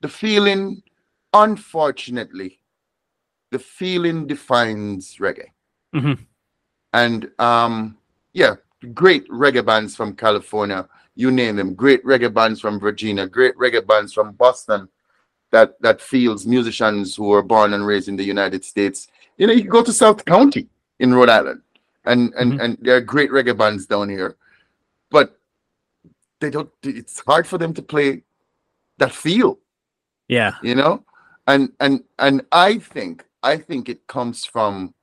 the 0.00 0.08
feeling, 0.08 0.82
unfortunately, 1.32 2.60
the 3.50 3.58
feeling 3.58 4.26
defines 4.26 5.16
reggae. 5.18 5.50
Mhm. 5.94 6.18
And 6.92 7.30
um, 7.38 7.96
yeah, 8.32 8.54
great 8.94 9.26
reggae 9.28 9.64
bands 9.64 9.96
from 9.96 10.14
California, 10.14 10.88
you 11.16 11.30
name 11.30 11.56
them. 11.56 11.74
Great 11.74 12.04
reggae 12.04 12.32
bands 12.32 12.60
from 12.60 12.78
Virginia, 12.78 13.26
great 13.26 13.56
reggae 13.56 13.84
bands 13.84 14.12
from 14.12 14.32
Boston. 14.32 14.88
That 15.50 15.80
that 15.80 16.00
feels 16.00 16.46
musicians 16.46 17.16
who 17.16 17.24
were 17.28 17.42
born 17.42 17.72
and 17.72 17.86
raised 17.86 18.08
in 18.08 18.16
the 18.16 18.24
United 18.24 18.64
States. 18.64 19.08
You 19.38 19.46
know, 19.46 19.52
you 19.52 19.62
can 19.62 19.70
go 19.70 19.82
to 19.82 19.92
South 19.92 20.24
County 20.24 20.68
in 20.98 21.14
Rhode 21.14 21.28
Island, 21.30 21.62
and 22.04 22.32
and 22.34 22.52
Mhm. 22.52 22.62
and 22.62 22.78
there 22.80 22.96
are 22.96 23.00
great 23.00 23.30
reggae 23.30 23.56
bands 23.56 23.86
down 23.86 24.08
here, 24.08 24.36
but 25.10 25.38
they 26.40 26.50
don't. 26.50 26.70
It's 26.82 27.20
hard 27.20 27.46
for 27.46 27.58
them 27.58 27.72
to 27.74 27.82
play 27.82 28.22
that 28.98 29.12
feel 29.12 29.58
yeah, 30.28 30.54
you 30.62 30.74
know 30.74 31.04
and 31.46 31.70
and 31.80 32.02
and 32.18 32.42
i 32.50 32.78
think 32.78 33.24
i 33.42 33.56
think 33.56 33.88
it 33.88 34.06
comes 34.06 34.44
from 34.44 34.94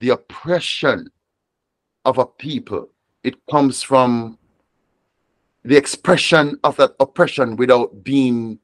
the 0.00 0.10
oppression 0.10 1.10
of 2.04 2.18
a 2.18 2.26
people 2.26 2.90
it 3.22 3.34
comes 3.50 3.82
from 3.82 4.38
the 5.64 5.76
expression 5.76 6.58
of 6.64 6.76
that 6.76 6.94
oppression 7.00 7.56
without 7.56 8.04
being 8.04 8.58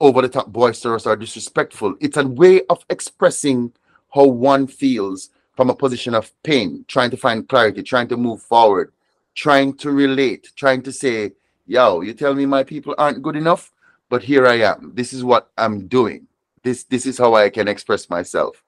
over 0.00 0.20
the 0.22 0.28
top 0.28 0.48
boisterous 0.48 1.06
or 1.06 1.16
disrespectful 1.16 1.94
it's 2.00 2.16
a 2.16 2.26
way 2.26 2.62
of 2.68 2.84
expressing 2.90 3.72
how 4.14 4.26
one 4.26 4.66
feels 4.66 5.30
from 5.54 5.70
a 5.70 5.74
position 5.74 6.14
of 6.14 6.30
pain 6.42 6.84
trying 6.88 7.10
to 7.10 7.16
find 7.16 7.48
clarity 7.48 7.82
trying 7.82 8.08
to 8.08 8.16
move 8.16 8.42
forward 8.42 8.92
trying 9.34 9.72
to 9.72 9.90
relate 9.90 10.52
trying 10.56 10.82
to 10.82 10.92
say 10.92 11.32
yo 11.66 12.02
you 12.02 12.12
tell 12.12 12.34
me 12.34 12.44
my 12.44 12.62
people 12.62 12.94
aren't 12.98 13.22
good 13.22 13.36
enough 13.36 13.72
but 14.08 14.22
here 14.22 14.46
I 14.46 14.60
am. 14.60 14.92
This 14.94 15.12
is 15.12 15.24
what 15.24 15.50
I'm 15.58 15.88
doing. 15.88 16.26
This 16.62 16.84
this 16.84 17.06
is 17.06 17.18
how 17.18 17.34
I 17.34 17.50
can 17.50 17.68
express 17.68 18.08
myself. 18.08 18.62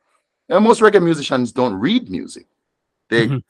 And 0.49 0.65
most 0.65 0.81
reggae 0.81 1.03
musicians 1.03 1.53
don't 1.53 1.75
read 1.75 2.11
music. 2.11 2.47
They 3.09 3.27
Mhm. 3.29 3.43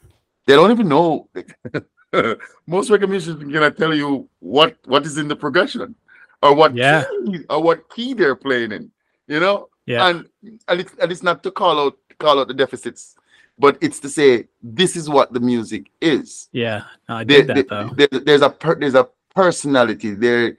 they 0.47 0.55
don't 0.55 0.71
even 0.71 0.89
know. 0.89 1.29
most 2.67 2.91
reggae 2.91 3.09
musicians 3.09 3.53
cannot 3.53 3.77
tell 3.77 3.95
you 3.95 4.29
what 4.41 4.77
what 4.87 5.05
is 5.05 5.19
in 5.19 5.29
the 5.29 5.37
progression 5.37 5.95
or 6.43 6.55
what 6.55 6.75
Yeah. 6.75 7.05
key, 7.27 7.41
or 7.51 7.63
what 7.63 7.89
key 7.95 8.15
they're 8.15 8.37
playing 8.37 8.73
in. 8.73 8.91
You 9.27 9.41
know, 9.41 9.69
yeah, 9.87 10.09
and 10.09 10.29
and 10.69 10.81
it's, 10.81 10.93
and 11.01 11.13
it's 11.13 11.23
not 11.23 11.43
to 11.43 11.51
call 11.51 11.79
out 11.81 11.97
call 12.19 12.41
out 12.41 12.49
the 12.49 12.55
deficits, 12.55 13.15
but 13.59 13.77
it's 13.81 14.01
to 14.01 14.09
say 14.09 14.49
this 14.63 14.97
is 14.97 15.09
what 15.09 15.33
the 15.33 15.41
music 15.41 15.91
is 16.01 16.49
yeah. 16.53 16.85
No, 17.09 17.17
I 17.17 17.25
there- 17.25 17.39
did 17.43 17.47
that 17.49 17.55
there- 17.55 17.65
though. 17.85 17.95
there- 17.97 18.21
there's 18.25 18.43
a 18.43 18.51
per, 18.51 18.75
there's 18.75 18.95
a 18.95 19.09
personality 19.35 20.15
there 20.15 20.57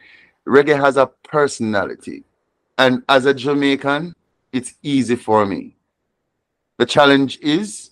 reggae 0.48 0.78
has 0.80 0.96
a 0.98 1.08
personality 1.24 2.24
and 2.78 3.04
as 3.10 3.26
a 3.26 3.34
jamaican 3.34 4.16
it's 4.54 4.74
easy 4.82 5.16
for 5.18 5.46
me 5.46 5.76
the 6.78 6.86
challenge 6.86 7.38
is 7.42 7.92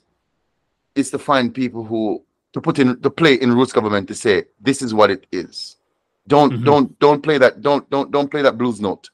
is 0.95 1.11
to 1.11 1.19
find 1.19 1.53
people 1.53 1.83
who 1.83 2.23
to 2.53 2.61
put 2.61 2.79
in 2.79 2.99
to 3.01 3.09
play 3.09 3.35
in 3.35 3.53
roots 3.53 3.71
government 3.73 4.07
to 4.07 4.15
say 4.15 4.45
this 4.61 4.81
is 4.81 4.93
what 4.93 5.09
it 5.11 5.25
is. 5.31 5.77
Don't 6.27 6.51
Mhm. 6.53 6.65
don't 6.65 6.99
don't 6.99 7.21
play 7.21 7.37
that 7.37 7.61
don't 7.61 7.89
don't 7.89 8.11
don't 8.11 8.29
play 8.29 8.41
that 8.41 8.57
blues 8.57 8.79
note. 8.81 9.09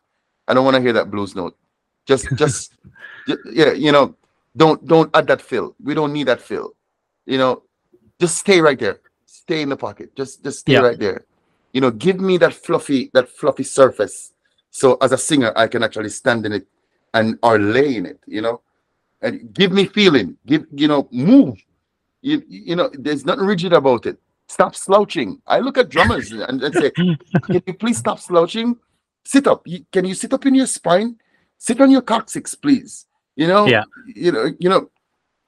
I 0.47 0.53
don't 0.53 0.65
want 0.65 0.75
to 0.75 0.81
hear 0.81 0.93
that 0.93 1.11
blues 1.11 1.35
note. 1.35 1.55
Just 2.05 2.27
just 2.37 2.73
yeah 3.51 3.71
you 3.73 3.91
know 3.91 4.15
don't 4.55 4.85
don't 4.87 5.09
add 5.15 5.27
that 5.27 5.41
fill. 5.41 5.75
We 5.83 5.93
don't 5.93 6.13
need 6.13 6.27
that 6.27 6.41
fill. 6.41 6.73
You 7.25 7.37
know 7.37 7.63
just 8.19 8.37
stay 8.37 8.61
right 8.61 8.79
there. 8.79 8.99
Stay 9.25 9.61
in 9.61 9.69
the 9.69 9.77
pocket. 9.77 10.15
Just 10.15 10.43
just 10.43 10.59
stay 10.59 10.73
Yeah. 10.73 10.81
right 10.81 10.99
there. 10.99 11.25
You 11.73 11.81
know 11.81 11.91
give 11.91 12.19
me 12.19 12.37
that 12.37 12.53
fluffy 12.53 13.09
that 13.13 13.29
fluffy 13.29 13.63
surface 13.63 14.31
so 14.69 14.97
as 15.01 15.11
a 15.11 15.17
singer 15.17 15.53
i 15.55 15.67
can 15.67 15.83
actually 15.83 16.09
stand 16.09 16.45
in 16.47 16.53
it 16.53 16.65
and 17.13 17.37
or 17.43 17.59
lay 17.59 17.95
in 17.95 18.05
it 18.07 18.19
you 18.25 18.41
know? 18.41 18.61
And 19.21 19.53
give 19.53 19.71
me 19.71 19.85
feeling. 19.85 20.35
Give 20.45 20.65
you 20.73 20.87
know 20.87 21.07
move 21.11 21.55
you, 22.23 22.41
you 22.47 22.75
know 22.75 22.89
there's 22.93 23.25
nothing 23.25 23.45
rigid 23.45 23.73
about 23.73 24.05
it. 24.05 24.17
Stop 24.47 24.75
slouching. 24.75 25.41
I 25.45 25.59
look 25.59 25.77
at 25.77 25.89
drummers 25.89 26.31
and, 26.49 26.63
and 26.63 26.73
say 26.73 26.89
can 26.91 27.17
you 27.49 27.73
please 27.73 27.97
stop 27.97 28.19
slouching? 28.19 28.77
Sit 29.25 29.45
up. 29.47 29.67
You- 29.67 29.85
can 29.91 30.05
you 30.05 30.15
sit 30.15 30.33
up 30.33 30.45
in 30.45 30.55
your 30.55 30.67
spine? 30.67 31.17
Sit 31.57 31.79
on 31.81 31.91
your 31.91 32.01
coccyx 32.01 32.55
please. 32.55 33.05
You 33.35 33.47
know? 33.47 33.67
Yeah. 33.67 33.83
you 34.07 34.31
know 34.31 34.51
you 34.59 34.69
know 34.69 34.89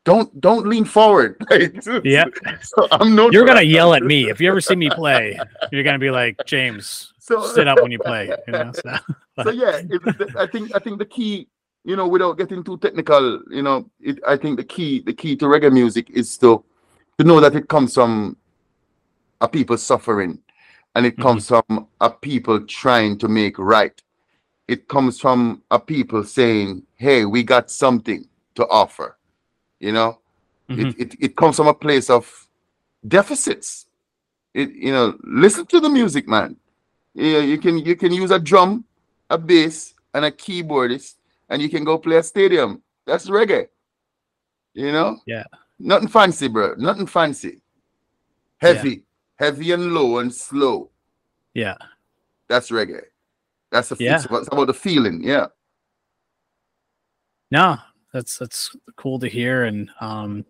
don't 0.03 0.39
don't 0.39 0.67
lean 0.67 0.85
forward. 0.85 1.41
Yeah. 2.03 2.25
so 2.61 2.87
i'm 2.91 3.15
no 3.15 3.31
You're 3.31 3.45
gonna 3.45 3.61
yell 3.61 3.93
at 3.93 4.03
me. 4.03 4.29
If 4.29 4.39
you 4.41 4.49
ever 4.49 4.61
see 4.61 4.75
me 4.75 4.89
play. 4.89 5.39
You're 5.71 5.83
gonna 5.83 5.99
be 5.99 6.11
like, 6.11 6.35
James, 6.45 7.13
so 7.19 7.45
sit 7.47 7.67
up 7.67 7.81
when 7.81 7.91
you 7.91 7.99
play. 7.99 8.31
You 8.47 8.53
know, 8.53 8.71
so, 8.73 8.97
so 9.43 9.49
yeah 9.49 9.81
it, 9.89 10.35
i 10.37 10.45
think 10.47 10.73
i 10.75 10.79
think 10.79 10.99
the 10.99 11.05
key 11.05 11.47
you 11.85 11.95
know 11.95 12.07
without 12.07 12.37
getting 12.37 12.63
too 12.63 12.77
technical 12.77 13.41
you 13.49 13.61
know 13.61 13.89
it, 14.01 14.19
i 14.27 14.35
think 14.35 14.57
the 14.57 14.63
key 14.63 14.99
the 15.01 15.13
key 15.13 15.35
to 15.35 15.45
reggae 15.45 15.71
music 15.71 16.09
is 16.09 16.37
to 16.37 16.63
to 17.17 17.23
know 17.23 17.39
that 17.39 17.55
it 17.55 17.69
comes 17.69 17.93
from 17.93 18.35
a 19.41 19.47
people 19.47 19.77
suffering 19.77 20.39
and 20.95 21.05
it 21.05 21.17
comes 21.17 21.47
from 21.47 21.87
a 22.01 22.09
people 22.09 22.65
trying 22.65 23.17
to 23.17 23.27
make 23.27 23.59
right. 23.59 24.01
It 24.67 24.87
comes 24.87 25.19
from 25.19 25.61
a 25.69 25.79
people 25.79 26.23
saying 26.23 26.83
hey 26.95 27.25
we 27.25 27.43
got 27.43 27.69
something 27.69 28.27
to 28.55 28.65
offer 28.67 29.17
you 29.79 29.91
know? 29.91 30.19
Mhm. 30.69 30.79
it, 30.79 30.95
it 30.99 31.15
it 31.19 31.35
comes 31.35 31.57
from 31.57 31.67
a 31.67 31.73
place 31.73 32.09
of 32.09 32.25
deficits. 33.07 33.85
It 34.53 34.71
you 34.71 34.91
know 34.91 35.17
listen 35.23 35.65
to 35.67 35.79
the 35.79 35.89
music 35.89 36.27
man. 36.27 36.55
Yeah 37.13 37.39
you 37.51 37.59
can 37.59 37.77
you 37.77 37.95
can 37.95 38.11
use 38.11 38.31
a 38.31 38.39
drum 38.39 38.85
a 39.29 39.37
bass 39.37 39.93
and 40.13 40.25
a 40.25 40.31
keyboardist 40.31 41.15
and 41.49 41.61
you 41.61 41.69
can 41.69 41.83
go 41.83 41.97
play 41.97 42.17
a 42.17 42.23
stadium. 42.23 42.81
That's 43.05 43.29
reggae 43.29 43.67
you 44.75 44.91
know? 44.91 45.17
Yeah. 45.25 45.45
nothing 45.79 46.07
fancy 46.09 46.47
bro. 46.47 46.75
Nothing 46.77 47.07
fancy. 47.07 47.61
Heavy. 48.59 49.03
Heavy 49.37 49.71
and 49.71 49.93
low 49.93 50.19
and 50.19 50.33
slow. 50.33 50.89
Yeah, 51.53 51.75
that's 52.47 52.69
reggae. 52.69 53.01
That's 53.71 53.89
the 53.89 53.97
Yeah. 53.99 54.15
it's 54.17 54.25
about, 54.25 54.39
it's 54.39 54.47
about 54.47 54.67
the 54.67 54.73
feeling 54.73 55.23
yeah. 55.23 55.47
No, 57.51 57.77
that's 58.13 58.37
that's 58.37 58.75
cool 58.95 59.19
to 59.19 59.27
hear, 59.27 59.63
and 59.65 59.89
um, 60.01 60.45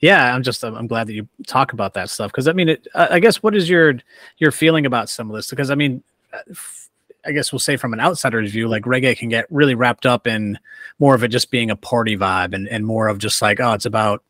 yeah, 0.00 0.34
I'm 0.34 0.42
just 0.42 0.62
I'm 0.62 0.86
glad 0.86 1.06
that 1.06 1.14
you 1.14 1.28
talk 1.46 1.72
about 1.72 1.94
that 1.94 2.10
stuff 2.10 2.30
because 2.30 2.48
I 2.48 2.52
mean, 2.52 2.68
it, 2.70 2.86
I 2.94 3.14
I 3.14 3.18
guess 3.18 3.42
what 3.42 3.54
is 3.56 3.68
your 3.68 3.94
your 4.38 4.50
feeling 4.50 4.86
about 4.86 5.08
some 5.08 5.30
of 5.30 5.36
this? 5.36 5.50
Because 5.50 5.70
I 5.70 5.74
mean, 5.74 6.02
uh, 6.32 6.38
f- 6.50 6.89
I 7.24 7.32
guess 7.32 7.52
we'll 7.52 7.58
say 7.58 7.76
from 7.76 7.92
an 7.92 8.00
outsider's 8.00 8.50
view, 8.50 8.68
like 8.68 8.84
reggae 8.84 9.16
can 9.16 9.28
get 9.28 9.46
really 9.50 9.74
wrapped 9.74 10.06
up 10.06 10.26
in 10.26 10.58
more 10.98 11.14
of 11.14 11.22
it 11.24 11.28
just 11.28 11.50
being 11.50 11.70
a 11.70 11.76
party 11.76 12.16
vibe 12.16 12.54
and 12.54 12.68
and 12.68 12.86
more 12.86 13.08
of 13.08 13.18
just 13.18 13.42
like 13.42 13.60
oh, 13.60 13.72
it's 13.72 13.86
about 13.86 14.22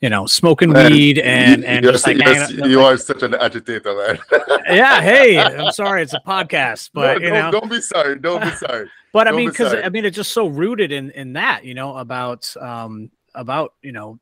you 0.00 0.10
know 0.10 0.26
smoking 0.26 0.70
Man, 0.70 0.92
weed 0.92 1.18
and 1.18 1.64
and 1.64 1.84
you're, 1.84 1.92
just 1.92 2.06
like 2.06 2.16
you're- 2.18 2.68
you 2.70 2.80
like- 2.80 2.94
are 2.94 2.96
such 2.98 3.22
an 3.22 3.34
agitator, 3.34 3.96
man. 3.96 4.18
yeah. 4.66 5.00
Hey, 5.00 5.38
I'm 5.38 5.72
sorry, 5.72 6.02
it's 6.02 6.14
a 6.14 6.20
podcast, 6.26 6.90
but 6.92 7.18
no, 7.18 7.24
you 7.26 7.32
don't, 7.32 7.52
know, 7.52 7.60
don't 7.60 7.70
be 7.70 7.80
sorry. 7.80 8.18
Don't 8.18 8.42
be 8.42 8.50
sorry. 8.50 8.88
but 9.12 9.26
I 9.26 9.30
don't 9.30 9.38
mean, 9.38 9.48
because 9.50 9.70
sorry. 9.72 9.84
I 9.84 9.88
mean, 9.88 10.04
it's 10.04 10.16
just 10.16 10.32
so 10.32 10.46
rooted 10.46 10.92
in 10.92 11.10
in 11.12 11.32
that 11.34 11.64
you 11.64 11.74
know 11.74 11.96
about 11.96 12.54
um 12.60 13.10
about 13.34 13.74
you 13.82 13.92
know, 13.92 14.18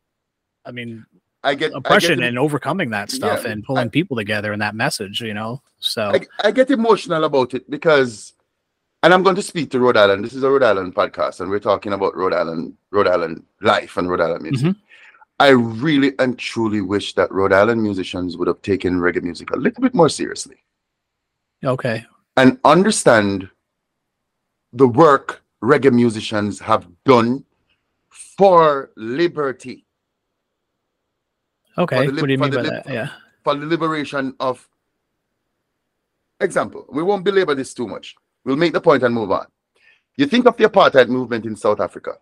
I 0.64 0.70
mean, 0.72 1.04
I 1.44 1.54
get 1.54 1.66
I 1.66 1.68
get 1.68 1.76
oppression 1.76 2.22
and 2.22 2.38
overcoming 2.38 2.90
that 2.90 3.10
stuff 3.10 3.44
Yeah, 3.44 3.52
and 3.52 3.64
pulling 3.64 3.90
people 3.90 4.16
together 4.16 4.52
in 4.52 4.58
that 4.60 4.74
message, 4.74 5.20
you 5.20 5.34
know. 5.34 5.62
So 5.78 6.10
I, 6.14 6.26
I 6.42 6.50
get 6.50 6.70
emotional 6.70 7.24
about 7.24 7.54
it 7.54 7.70
because, 7.70 8.32
and 9.02 9.12
I'm 9.12 9.22
going 9.22 9.36
to 9.36 9.42
speak 9.42 9.70
to 9.72 9.80
Rhode 9.80 9.96
Island. 9.98 10.24
This 10.24 10.32
is 10.32 10.42
a 10.42 10.50
Rhode 10.50 10.62
Island 10.62 10.94
podcast, 10.94 11.40
and 11.40 11.50
we're 11.50 11.60
talking 11.60 11.92
about 11.92 12.16
Rhode 12.16 12.32
Island, 12.32 12.74
Rhode 12.90 13.08
Island 13.08 13.44
life 13.60 13.96
and 13.98 14.08
Rhode 14.08 14.22
Island 14.22 14.42
music. 14.42 14.68
Mhm. 14.68 14.76
I 15.40 15.48
really 15.48 16.12
and 16.18 16.38
truly 16.38 16.80
wish 16.80 17.14
that 17.14 17.30
Rhode 17.30 17.52
Island 17.52 17.82
musicians 17.82 18.36
would 18.36 18.48
have 18.48 18.62
taken 18.62 18.98
reggae 18.98 19.22
music 19.22 19.50
a 19.50 19.56
little 19.56 19.82
bit 19.82 19.94
more 19.94 20.08
seriously 20.08 20.56
okay, 21.64 22.06
and 22.36 22.58
understand 22.64 23.48
the 24.72 24.86
work 24.86 25.42
reggae 25.62 25.92
musicians 25.92 26.60
have 26.60 26.86
done 27.04 27.44
for 28.10 28.90
liberty, 28.96 29.84
okay. 31.78 32.06
What 32.06 32.16
do 32.16 32.32
you 32.32 32.38
mean 32.38 32.50
by 32.50 32.62
that? 32.62 32.88
Yeah. 32.88 33.08
for 33.42 33.54
the 33.54 33.66
liberation 33.66 34.34
of. 34.40 34.68
Example, 36.40 36.84
we 36.90 37.02
won't 37.02 37.24
belabor 37.24 37.54
this 37.54 37.72
too 37.72 37.86
much. 37.86 38.14
We'll 38.44 38.56
make 38.56 38.72
the 38.72 38.80
point 38.80 39.02
and 39.02 39.14
move 39.14 39.30
on. 39.30 39.46
You 40.16 40.26
think 40.26 40.46
of 40.46 40.56
the 40.56 40.64
apartheid 40.64 41.08
movement 41.08 41.46
in 41.46 41.56
South 41.56 41.80
Africa. 41.80 42.12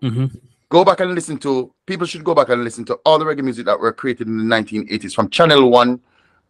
hmm 0.00 0.26
Go 0.68 0.84
back 0.84 1.00
and 1.00 1.14
listen 1.14 1.36
to. 1.38 1.74
People 1.86 2.06
should 2.06 2.24
go 2.24 2.34
back 2.34 2.48
and 2.48 2.62
listen 2.64 2.84
to 2.86 2.94
all 3.04 3.18
the 3.18 3.24
reggae 3.26 3.42
music 3.44 3.66
that 3.66 3.78
were 3.78 3.92
created 3.92 4.26
in 4.26 4.38
the 4.38 4.44
1980s 4.44 5.14
from 5.14 5.28
Channel 5.28 5.70
One, 5.70 6.00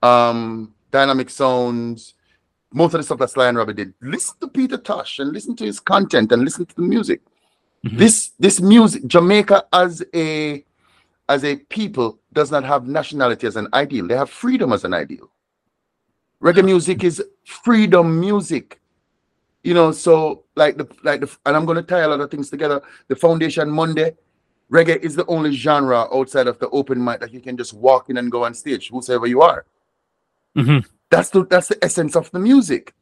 um, 0.02 0.74
Dynamic 0.92 1.28
Sounds, 1.30 2.14
most 2.72 2.94
of 2.94 2.98
the 3.00 3.04
stuff 3.04 3.18
that 3.18 3.30
Sly 3.30 3.48
and 3.48 3.58
Robbie 3.58 3.72
did. 3.74 3.94
Listen 4.00 4.36
to 4.40 4.48
Peter 4.48 4.76
Tosh 4.76 5.18
and 5.18 5.32
listen 5.32 5.56
to 5.56 5.64
his 5.64 5.80
content 5.80 6.30
and 6.32 6.44
listen 6.44 6.66
to 6.66 6.74
the 6.76 6.82
music. 6.82 7.20
Mhm. 7.84 7.98
This 7.98 8.30
this 8.38 8.60
music, 8.60 9.06
Jamaica 9.06 9.66
as 9.72 10.04
a 10.14 10.64
as 11.32 11.44
a 11.44 11.56
people 11.56 12.18
does 12.34 12.50
not 12.50 12.62
have 12.62 12.86
nationality 12.86 13.46
as 13.46 13.56
an 13.56 13.66
ideal. 13.72 14.06
They 14.06 14.16
have 14.16 14.28
freedom 14.28 14.70
as 14.72 14.84
an 14.84 14.92
ideal. 14.92 15.30
Reggae 16.42 16.62
music 16.62 17.04
is 17.04 17.24
freedom 17.46 18.20
music. 18.20 18.80
You 19.62 19.72
know, 19.72 19.92
so 19.92 20.44
like 20.56 20.76
the 20.76 20.86
like 21.02 21.20
the 21.22 21.30
and 21.46 21.56
I'm 21.56 21.64
gonna 21.64 21.82
tie 21.82 22.00
a 22.00 22.08
lot 22.08 22.20
of 22.20 22.30
things 22.30 22.50
together. 22.50 22.82
The 23.08 23.16
Foundation 23.16 23.70
Monday, 23.70 24.14
reggae 24.70 24.98
is 24.98 25.14
the 25.14 25.24
only 25.26 25.52
genre 25.52 26.00
outside 26.12 26.48
of 26.48 26.58
the 26.58 26.68
open 26.68 27.02
mic 27.02 27.20
that 27.20 27.32
you 27.32 27.40
can 27.40 27.56
just 27.56 27.72
walk 27.72 28.10
in 28.10 28.18
and 28.18 28.30
go 28.30 28.44
on 28.44 28.52
stage, 28.52 28.90
whosoever 28.90 29.26
you 29.26 29.40
are. 29.40 29.64
hmm 30.54 30.80
That's 31.08 31.30
the 31.30 31.46
that's 31.46 31.68
the 31.68 31.82
essence 31.82 32.14
of 32.14 32.30
the 32.32 32.40
music. 32.40 32.94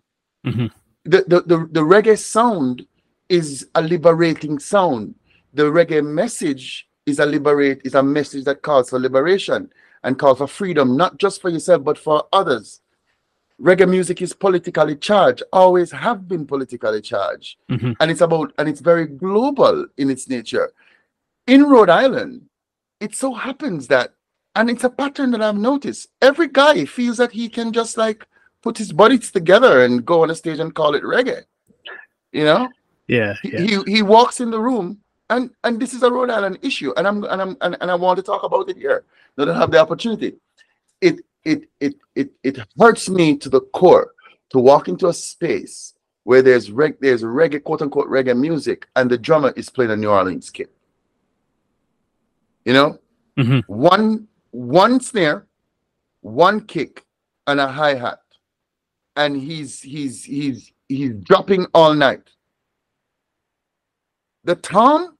Mhm. 0.46 0.70
The, 1.04 1.24
the 1.26 1.40
the 1.50 1.58
the 1.72 1.80
reggae 1.80 2.18
sound 2.18 2.86
is 3.28 3.66
a 3.74 3.82
liberating 3.82 4.60
sound. 4.60 5.14
The 5.54 5.64
reggae 5.64 6.04
message 6.04 6.89
is 7.06 7.18
a 7.18 7.26
liberate 7.26 7.80
is 7.84 7.94
a 7.94 8.02
message 8.02 8.44
that 8.44 8.62
calls 8.62 8.90
for 8.90 8.98
liberation 8.98 9.70
and 10.04 10.18
calls 10.18 10.38
for 10.38 10.46
freedom, 10.46 10.96
not 10.96 11.18
just 11.18 11.40
for 11.40 11.48
yourself 11.50 11.84
but 11.84 11.98
for 11.98 12.24
others. 12.32 12.80
Reggae 13.60 13.88
music 13.88 14.22
is 14.22 14.32
politically 14.32 14.96
charged, 14.96 15.42
always 15.52 15.90
have 15.90 16.26
been 16.26 16.46
politically 16.46 17.00
charged, 17.02 17.58
Mhm. 17.70 17.94
and 18.00 18.10
it's 18.10 18.22
about 18.22 18.52
and 18.58 18.68
it's 18.68 18.80
very 18.80 19.06
global 19.06 19.86
in 19.98 20.10
its 20.10 20.28
nature. 20.28 20.72
In 21.46 21.64
Rhode 21.64 21.90
Island, 21.90 22.46
it 23.00 23.14
so 23.14 23.34
happens 23.34 23.86
that 23.88 24.14
and 24.56 24.68
it's 24.68 24.82
a 24.84 24.90
pattern 24.90 25.30
that 25.30 25.42
I've 25.42 25.56
noticed. 25.56 26.08
Every 26.20 26.48
guy 26.48 26.84
feels 26.84 27.18
that 27.18 27.30
he 27.32 27.48
can 27.48 27.72
just 27.72 27.96
like 27.96 28.26
put 28.62 28.76
his 28.78 28.92
bodies 28.92 29.30
together 29.30 29.84
and 29.84 30.04
go 30.04 30.22
on 30.22 30.30
a 30.30 30.34
stage 30.34 30.58
and 30.58 30.74
call 30.74 30.94
it 30.94 31.02
reggae. 31.04 31.44
You 32.32 32.44
know, 32.44 32.68
Yeah. 33.08 33.34
Yeah. 33.44 33.60
he 33.60 33.82
he 33.86 34.02
walks 34.02 34.40
in 34.40 34.50
the 34.50 34.60
room, 34.60 35.00
and 35.30 35.50
and 35.64 35.80
this 35.80 35.94
is 35.94 36.02
a 36.02 36.10
Rhode 36.10 36.30
Island 36.30 36.58
issue, 36.62 36.92
and 36.96 37.06
I'm 37.08 37.24
and 37.24 37.40
I'm 37.40 37.56
and, 37.62 37.76
and 37.80 37.90
I 37.90 37.94
want 37.94 38.16
to 38.18 38.22
talk 38.22 38.42
about 38.42 38.68
it 38.68 38.76
here. 38.76 39.04
That 39.36 39.48
I 39.48 39.56
have 39.58 39.70
the 39.70 39.78
opportunity, 39.78 40.34
it 41.00 41.20
it 41.44 41.68
it 41.80 41.94
it 42.14 42.30
it 42.42 42.58
hurts 42.78 43.08
me 43.08 43.36
to 43.38 43.48
the 43.48 43.60
core 43.72 44.12
to 44.50 44.58
walk 44.58 44.88
into 44.88 45.06
a 45.08 45.14
space 45.14 45.94
where 46.24 46.42
there's 46.42 46.70
reg 46.70 46.96
there's 47.00 47.22
reggae 47.22 47.62
quote 47.62 47.80
unquote 47.82 48.08
reggae 48.08 48.38
music, 48.38 48.86
and 48.96 49.10
the 49.10 49.16
drummer 49.16 49.52
is 49.56 49.70
playing 49.70 49.92
a 49.92 49.96
New 49.96 50.10
Orleans 50.10 50.50
kid. 50.50 50.68
You 52.64 52.74
know, 52.74 52.98
Mhm. 53.38 53.62
one 53.68 54.28
one 54.50 55.00
snare, 55.00 55.46
one 56.22 56.60
kick, 56.66 57.04
and 57.46 57.60
a 57.60 57.68
hi 57.68 57.94
hat, 57.94 58.20
and 59.16 59.36
he's 59.36 59.80
he's 59.80 60.24
he's 60.24 60.72
he's 60.88 61.14
dropping 61.22 61.66
all 61.72 61.94
night. 61.94 62.28
The 64.44 64.56
tom, 64.56 65.16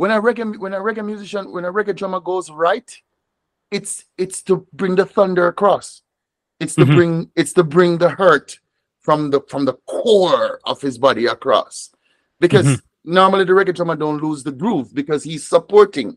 when 0.00 0.10
a 0.10 0.20
reggae 0.22 0.58
when 0.58 0.72
a 0.72 0.78
reggae 0.80 1.04
musician 1.04 1.52
when 1.52 1.66
a 1.66 1.72
reggae 1.78 1.94
drummer 1.94 2.20
goes 2.20 2.50
right, 2.50 2.90
it's 3.70 4.06
it's 4.16 4.40
to 4.48 4.66
bring 4.72 4.94
the 5.00 5.04
thunder 5.04 5.46
across. 5.54 6.00
It's 6.58 6.74
to 6.76 6.86
Mhm. 6.86 6.94
bring 6.96 7.30
it's 7.40 7.52
to 7.58 7.64
bring 7.76 7.98
the 7.98 8.08
hurt 8.20 8.58
from 9.06 9.30
the 9.32 9.40
from 9.52 9.66
the 9.66 9.74
core 9.92 10.58
of 10.64 10.80
his 10.80 10.96
body 11.06 11.26
across. 11.26 11.90
Because 12.44 12.66
Mhm. 12.66 12.80
normally 13.04 13.44
the 13.44 13.52
reggae 13.52 13.74
drummer 13.74 13.94
don't 14.04 14.22
lose 14.26 14.42
the 14.42 14.52
groove 14.62 14.88
because 15.00 15.22
he's 15.22 15.46
supporting. 15.46 16.16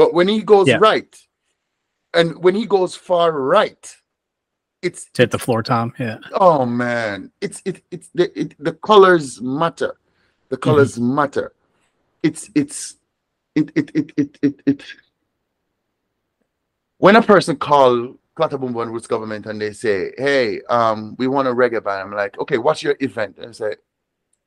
But 0.00 0.12
when 0.12 0.26
he 0.34 0.42
goes 0.42 0.66
Yeah. 0.66 0.78
right, 0.90 1.12
and 2.12 2.26
when 2.44 2.56
he 2.60 2.66
goes 2.76 2.92
far 2.96 3.30
right, 3.56 3.84
it's 4.82 5.00
To 5.14 5.22
hit 5.22 5.30
the 5.30 5.38
floor, 5.46 5.62
Tom. 5.62 5.92
Yeah. 6.04 6.18
oh 6.32 6.66
man 6.66 7.30
it's 7.40 7.58
it 7.64 7.76
it's 7.94 8.08
the 8.18 8.26
it, 8.42 8.48
the 8.58 8.74
colors 8.90 9.40
matter 9.40 9.92
the 10.52 10.56
colors 10.66 10.98
matter 10.98 11.46
it's 12.22 12.50
it's 12.54 12.96
it 13.54 13.70
it 13.74 13.90
it 13.94 14.12
it 14.16 14.38
it, 14.42 14.62
it 14.66 14.84
when 16.98 17.16
a 17.16 17.22
person 17.22 17.56
call 17.56 18.14
Clatta 18.34 18.58
Bumboo 18.58 18.82
and 18.82 18.92
Roots 18.92 19.06
government 19.06 19.46
and 19.46 19.60
they 19.60 19.72
say 19.72 20.12
hey 20.18 20.60
um 20.68 21.16
we 21.18 21.26
want 21.26 21.48
a 21.48 21.52
reggae 21.52 21.82
band 21.82 22.02
i'm 22.02 22.12
like 22.12 22.38
okay 22.38 22.58
what's 22.58 22.82
your 22.82 22.96
event 23.00 23.36
and 23.38 23.48
I 23.48 23.52
say 23.52 23.74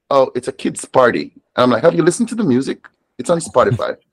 oh 0.10 0.32
it's 0.36 0.48
a 0.48 0.52
kids 0.54 0.86
party 0.86 1.34
and 1.56 1.64
i'm 1.64 1.70
like 1.72 1.84
have 1.84 1.96
you 1.96 2.04
listened 2.04 2.30
to 2.30 2.36
the 2.36 2.44
music 2.44 2.88
it's 3.18 3.30
on 3.30 3.40
spotify 3.40 3.98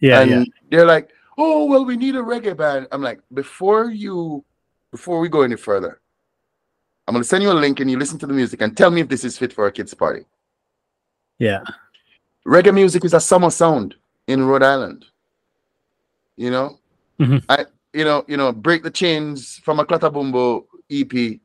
Yeah. 0.00 0.20
and 0.20 0.30
yeah. 0.30 0.44
they're 0.70 0.86
like, 0.86 1.10
"Oh, 1.38 1.64
well, 1.64 1.84
we 1.84 1.96
need 1.96 2.14
a 2.14 2.20
reggae 2.22 2.56
band." 2.56 2.88
I'm 2.92 3.00
like, 3.02 3.20
"Before 3.32 3.90
you, 3.90 4.44
before 4.90 5.18
we 5.18 5.28
go 5.28 5.42
any 5.42 5.56
further, 5.56 6.00
I'm 7.06 7.14
gonna 7.14 7.24
send 7.24 7.42
you 7.42 7.50
a 7.50 7.54
link 7.64 7.80
and 7.80 7.90
you 7.90 7.98
listen 7.98 8.18
to 8.18 8.26
the 8.26 8.32
music 8.34 8.60
and 8.60 8.76
tell 8.76 8.90
me 8.90 9.00
if 9.00 9.08
this 9.08 9.24
is 9.24 9.38
fit 9.38 9.52
for 9.52 9.66
a 9.66 9.72
kids' 9.72 9.94
party." 9.94 10.26
Yeah. 11.38 11.62
Reggae 12.46 12.74
music 12.74 13.04
is 13.04 13.14
a 13.14 13.20
summer 13.20 13.50
sound 13.50 13.94
in 14.26 14.44
Rhode 14.44 14.62
Island. 14.62 15.06
You 16.36 16.50
know, 16.50 16.78
Mhm. 17.20 17.44
I, 17.48 17.66
you 17.92 18.04
know, 18.04 18.24
you 18.28 18.36
know, 18.36 18.52
break 18.52 18.82
the 18.82 18.90
chains 18.90 19.58
from 19.58 19.78
a 19.80 19.84
Clatta 19.86 20.10
Bumboo 20.10 20.66
EP 20.90 21.40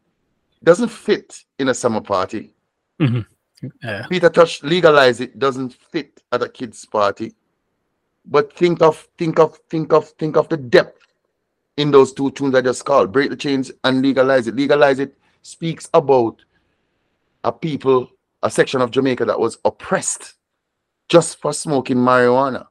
doesn't 0.64 0.89
fit 0.89 1.45
in 1.60 1.70
a 1.70 1.74
summer 1.74 2.02
party. 2.02 2.54
Yeah. 3.00 4.06
Peter 4.10 4.30
Tosh 4.30 4.64
legalize 4.64 5.20
it 5.22 5.38
doesn't 5.38 5.74
fit 5.74 6.22
at 6.32 6.41
a 6.41 6.50
kids' 6.50 6.86
party. 6.86 7.34
But 8.26 8.52
think 8.54 8.82
of 8.82 9.08
think 9.18 9.39
of 9.39 9.58
think 9.70 9.93
of 9.93 10.10
think 10.18 10.38
of 10.38 10.50
the 10.50 10.58
depth 10.58 11.02
in 11.78 11.91
those 11.91 12.14
two 12.14 12.32
tunes 12.32 12.56
I 12.56 12.62
just 12.62 12.84
called. 12.86 13.12
Break 13.12 13.30
the 13.30 13.36
chains 13.36 13.72
and 13.84 14.02
legalize 14.02 14.47
it. 14.47 14.56
Legalize 14.56 15.00
it 15.00 15.18
speaks 15.41 15.89
about 15.93 16.41
a 17.43 17.52
people, 17.52 18.10
a 18.43 18.50
section 18.50 18.82
of 18.82 18.91
Jamaica 18.91 19.26
that 19.26 19.39
was 19.39 19.58
oppressed 19.66 20.36
just 21.10 21.39
for 21.41 21.51
smoking 21.53 21.97
marijuana. 21.97 22.68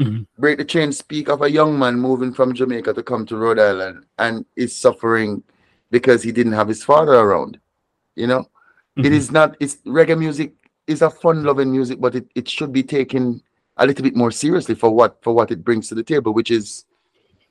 Mhm. 0.00 0.26
Break 0.38 0.58
the 0.58 0.64
chain 0.64 0.92
speak 0.92 1.28
of 1.28 1.42
a 1.42 1.50
young 1.50 1.78
man 1.78 1.98
moving 1.98 2.32
from 2.32 2.54
Jamaica 2.54 2.92
to 2.94 3.02
come 3.02 3.26
to 3.26 3.36
Rhode 3.36 3.58
Island 3.58 4.04
and 4.18 4.44
is 4.56 4.76
suffering 4.76 5.42
because 5.90 6.22
he 6.22 6.32
didn't 6.32 6.52
have 6.52 6.68
his 6.68 6.84
father 6.84 7.14
around. 7.14 7.58
You 8.16 8.26
know? 8.26 8.48
It 8.96 9.12
Mhm. 9.12 9.12
is 9.12 9.30
not 9.30 9.56
it's 9.60 9.76
reggae 9.86 10.18
music 10.18 10.54
is 10.86 11.02
a 11.02 11.10
fun 11.10 11.44
loving 11.44 11.70
music, 11.70 12.00
but 12.00 12.14
it, 12.14 12.26
it 12.34 12.48
should 12.48 12.72
be 12.72 12.82
taken 12.82 13.42
a 13.76 13.86
little 13.86 14.02
bit 14.02 14.16
more 14.16 14.30
seriously 14.30 14.74
for 14.74 14.90
what 14.90 15.22
for 15.22 15.32
what 15.34 15.50
it 15.50 15.64
brings 15.64 15.88
to 15.88 15.94
the 15.94 16.02
table, 16.02 16.32
which 16.32 16.50
is 16.50 16.84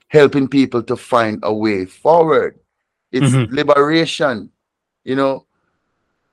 helping 0.07 0.47
people 0.47 0.81
to 0.83 0.95
find 0.95 1.39
a 1.43 1.53
way 1.53 1.85
forward. 1.85 2.59
It's 3.11 3.31
Mhm. 3.33 3.51
liberation, 3.51 4.51
you 5.03 5.15
know. 5.15 5.45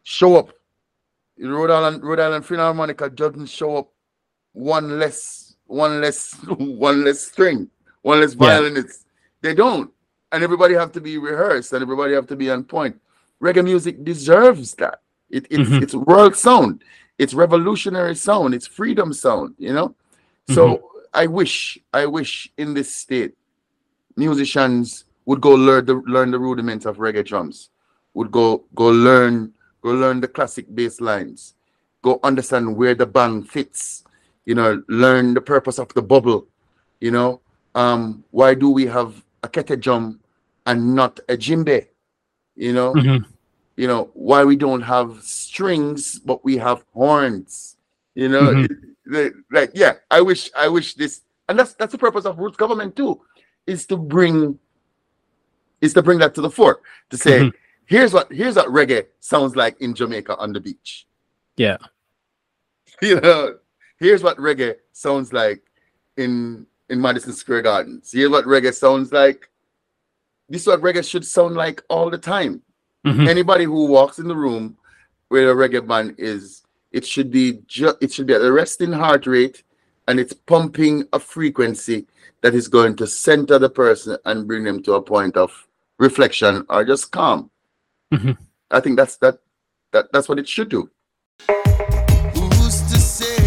Show 0.03 0.37
up. 0.37 0.51
Rhode 1.39 1.71
Island, 1.71 2.03
Rhode 2.03 2.21
Island 2.21 2.45
Philharmonica 2.45 3.15
doesn't 3.15 3.47
show 3.47 3.77
up 3.77 3.89
one 4.53 4.99
less 4.99 5.55
one 5.67 6.01
less 6.01 6.35
one 6.59 7.05
less 7.05 7.21
string, 7.21 7.69
one 8.03 8.21
less 8.21 8.33
Yeah. 8.35 8.39
violinist. 8.47 9.07
They 9.43 9.55
don't, 9.55 9.91
and 10.33 10.43
everybody 10.43 10.75
have 10.75 10.93
to 10.93 11.01
be 11.01 11.19
rehearsed, 11.19 11.73
and 11.73 11.83
everybody 11.83 12.15
have 12.15 12.27
to 12.29 12.37
be 12.37 12.51
on 12.51 12.65
point. 12.65 12.99
Reggae 13.43 13.63
music 13.65 14.03
deserves 14.03 14.75
that. 14.77 15.01
It, 15.29 15.47
it's 15.51 15.69
Mhm. 15.69 15.83
it's 15.83 15.95
world 15.95 16.37
sound. 16.37 16.83
It's 17.19 17.35
revolutionary 17.35 18.15
sound. 18.15 18.55
It's 18.55 18.67
freedom 18.67 19.13
sound. 19.13 19.55
You 19.59 19.73
know. 19.75 19.95
So 20.49 20.91
I 21.13 21.27
wish, 21.27 21.79
I 21.93 22.07
wish 22.07 22.51
in 22.57 22.73
this 22.75 22.95
state, 22.95 23.35
musicians 24.17 25.05
would 25.27 25.41
go 25.41 25.53
learn 25.53 25.85
the 25.85 25.95
learn 25.95 26.31
the 26.31 26.39
rudiments 26.39 26.87
of 26.87 26.97
reggae 26.99 27.25
drums. 27.25 27.71
Would 28.15 28.31
go 28.31 28.65
go 28.75 28.87
learn 28.89 29.53
go 29.87 29.93
learn 29.93 30.21
the 30.21 30.27
classic 30.27 30.67
bass 30.75 31.01
lines. 31.01 31.55
Go 32.03 32.19
understand 32.25 32.77
where 32.77 32.97
the 32.97 33.07
bang 33.07 33.45
fits. 33.45 34.03
You 34.45 34.57
know, 34.57 34.83
learn 34.89 35.35
the 35.35 35.41
purpose 35.41 35.79
of 35.79 35.95
the 35.95 36.03
bubble. 36.03 36.49
You 37.01 37.13
know, 37.13 37.41
um, 37.75 38.25
why 38.33 38.55
do 38.55 38.69
we 38.71 38.87
have 38.87 39.23
a 39.45 39.49
kete 39.49 39.81
drum 39.81 40.19
and 40.67 40.97
not 40.97 41.21
a 41.29 41.37
djembe? 41.37 41.87
You 42.57 42.73
know, 42.73 42.95
Mhm. 42.95 43.25
you 43.77 43.87
know 43.87 44.11
why 44.15 44.43
we 44.43 44.57
don't 44.57 44.81
have 44.83 45.23
strings 45.23 46.19
but 46.19 46.43
we 46.43 46.57
have 46.57 46.83
horns 46.95 47.77
you 48.15 48.29
know 48.33 48.49
Mhm. 48.57 49.45
Like 49.53 49.71
yeah 49.75 49.93
i 50.11 50.21
wish 50.29 50.49
i 50.57 50.67
wish 50.77 50.95
this 50.95 51.21
and 51.47 51.59
that's 51.59 51.75
that's 51.79 51.93
the 51.93 51.99
purpose 52.07 52.25
of 52.25 52.39
roots 52.39 52.57
government 52.57 52.97
too 52.97 53.21
is 53.67 53.85
to 53.91 53.97
bring 53.99 54.59
is 55.85 55.93
to 55.93 56.01
bring 56.01 56.19
that 56.25 56.35
to 56.37 56.41
the 56.41 56.49
fore 56.49 56.81
to 57.11 57.17
say 57.27 57.37
Mhm. 57.41 57.53
Here's 57.87 58.13
what 58.13 58.31
here's 58.33 58.57
what 58.57 58.69
reggae 58.69 59.07
sounds 59.21 59.57
like 59.57 59.81
in 59.81 59.95
jamaica 59.95 60.37
on 60.37 60.53
the 60.53 60.61
beach 60.61 61.07
Yeah. 61.57 61.77
you 63.03 63.21
know 63.21 63.57
here's 63.99 64.23
what 64.23 64.37
reggae 64.39 64.77
sounds 64.93 65.33
like 65.33 65.63
in 66.17 66.67
in 66.91 67.01
madison 67.01 67.33
square 67.33 67.63
gardens 67.63 68.11
here's 68.13 68.31
what 68.31 68.45
reggae 68.45 68.75
sounds 68.75 69.13
like 69.13 69.51
this 70.49 70.63
is 70.63 70.67
what 70.69 70.81
reggae 70.81 71.09
should 71.09 71.25
sound 71.27 71.55
like 71.57 71.83
all 71.89 72.11
the 72.11 72.19
time 72.19 72.63
Mhm. 73.07 73.29
anybody 73.29 73.65
who 73.65 73.87
walks 73.87 74.19
in 74.19 74.27
the 74.27 74.35
room 74.35 74.77
where 75.29 75.51
a 75.51 75.55
reggae 75.55 75.87
band 75.87 76.17
is, 76.19 76.63
it 76.91 77.05
should 77.07 77.31
be 77.31 77.61
ju- 77.69 77.95
it 78.01 78.13
should 78.13 78.27
be 78.27 78.35
at 78.35 78.43
a 78.43 78.51
resting 78.51 78.93
heart 78.93 79.27
rate, 79.29 79.63
and 80.09 80.19
it's 80.19 80.33
pumping 80.33 81.05
a 81.13 81.19
frequency 81.21 82.07
that 82.43 82.53
is 82.55 82.67
going 82.67 82.97
to 82.97 83.07
center 83.07 83.59
the 83.61 83.71
person 83.71 84.17
and 84.25 84.49
bring 84.49 84.65
them 84.65 84.83
to 84.83 84.95
a 84.95 85.03
point 85.03 85.37
of 85.37 85.51
reflection 85.99 86.65
or 86.69 86.85
just 86.85 87.13
calm. 87.13 87.49
Mhm. 88.13 88.37
I 88.71 88.81
think 88.81 88.97
that's 88.97 89.17
that 89.19 89.39
that 89.93 90.13
that's 90.13 90.29
what 90.29 90.39
it 90.39 90.49
should 90.49 90.69
do. 90.69 90.91
And 91.49 92.55
who's 92.55 92.81
to 92.93 93.01
say 93.01 93.47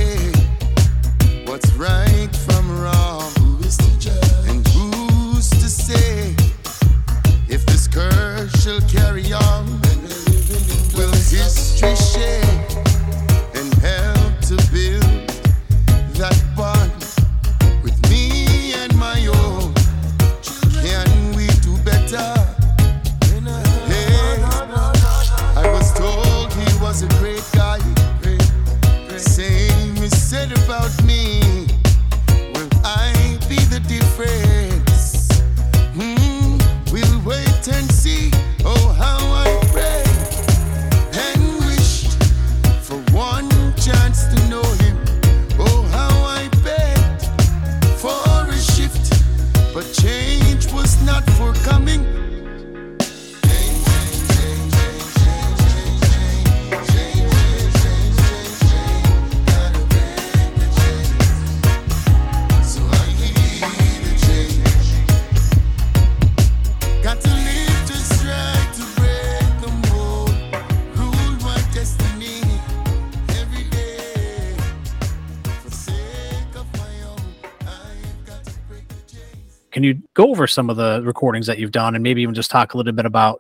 go 80.20 80.30
over 80.32 80.48
some 80.48 80.70
of 80.70 80.76
the 80.76 81.02
recordings 81.06 81.48
that 81.48 81.60
you've 81.60 81.72
done 81.72 81.96
and 81.96 82.04
maybe 82.04 82.22
even 82.22 82.36
just 82.36 82.52
talk 82.52 82.74
a 82.74 82.78
little 82.78 82.92
bit 82.92 83.06
about 83.06 83.40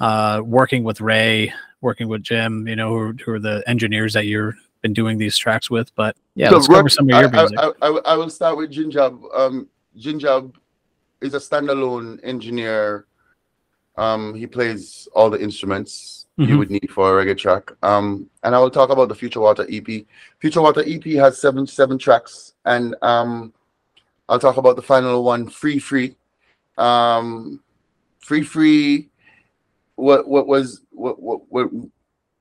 uh, 0.00 0.40
working 0.42 0.82
with 0.82 1.00
Ray, 1.02 1.52
working 1.82 2.08
with 2.08 2.22
Jim, 2.22 2.66
you 2.66 2.76
know, 2.76 2.88
who, 2.88 2.96
are- 2.98 3.12
who 3.24 3.32
are 3.32 3.38
the 3.38 3.62
engineers 3.66 4.14
that 4.14 4.24
you've 4.24 4.54
been 4.80 4.94
doing 4.94 5.18
these 5.18 5.36
tracks 5.36 5.68
with? 5.68 5.94
But 5.94 6.16
yeah, 6.34 6.48
So 6.48 6.54
let's 6.56 6.66
cover 6.68 6.82
Rock- 6.84 6.90
some 6.92 7.04
of 7.10 7.10
your 7.10 7.28
I, 7.28 7.40
music. 7.40 7.58
I, 7.58 7.66
I, 7.82 7.88
I- 7.88 8.00
I 8.12 8.16
will 8.16 8.30
start 8.30 8.56
with 8.56 8.70
Jinjab. 8.72 9.12
Um, 9.38 9.68
Jinjab 9.98 10.54
is 11.20 11.34
a 11.34 11.38
standalone 11.38 12.18
engineer. 12.22 13.04
Um, 13.96 14.34
he 14.34 14.46
plays 14.46 15.06
all 15.14 15.28
the 15.30 15.40
instruments 15.40 16.26
you 16.38 16.46
Mhm. 16.46 16.58
would 16.58 16.70
need 16.70 16.90
for 16.90 17.04
a 17.20 17.24
reggae 17.24 17.36
track. 17.38 17.70
Um, 17.82 18.28
and 18.42 18.54
I 18.56 18.58
will 18.58 18.70
talk 18.70 18.88
about 18.90 19.08
the 19.08 19.14
Future 19.14 19.40
Water 19.40 19.66
EP. 19.70 20.06
Future 20.40 20.62
Water 20.62 20.82
EP 20.86 21.04
has 21.24 21.38
seven 21.40 21.64
seven 21.66 21.96
tracks, 21.98 22.54
and 22.64 22.96
um, 23.02 23.52
I'll 24.28 24.38
talk 24.38 24.56
about 24.56 24.76
the 24.76 24.82
final 24.82 25.22
one, 25.22 25.48
Free 25.48 25.78
Free. 25.78 26.16
Um, 26.78 27.60
Free 28.20 28.42
Free. 28.42 29.10
What 29.96 30.26
what 30.26 30.46
was 30.46 30.82
what 30.90 31.20
what 31.20 31.40
what. 31.48 31.70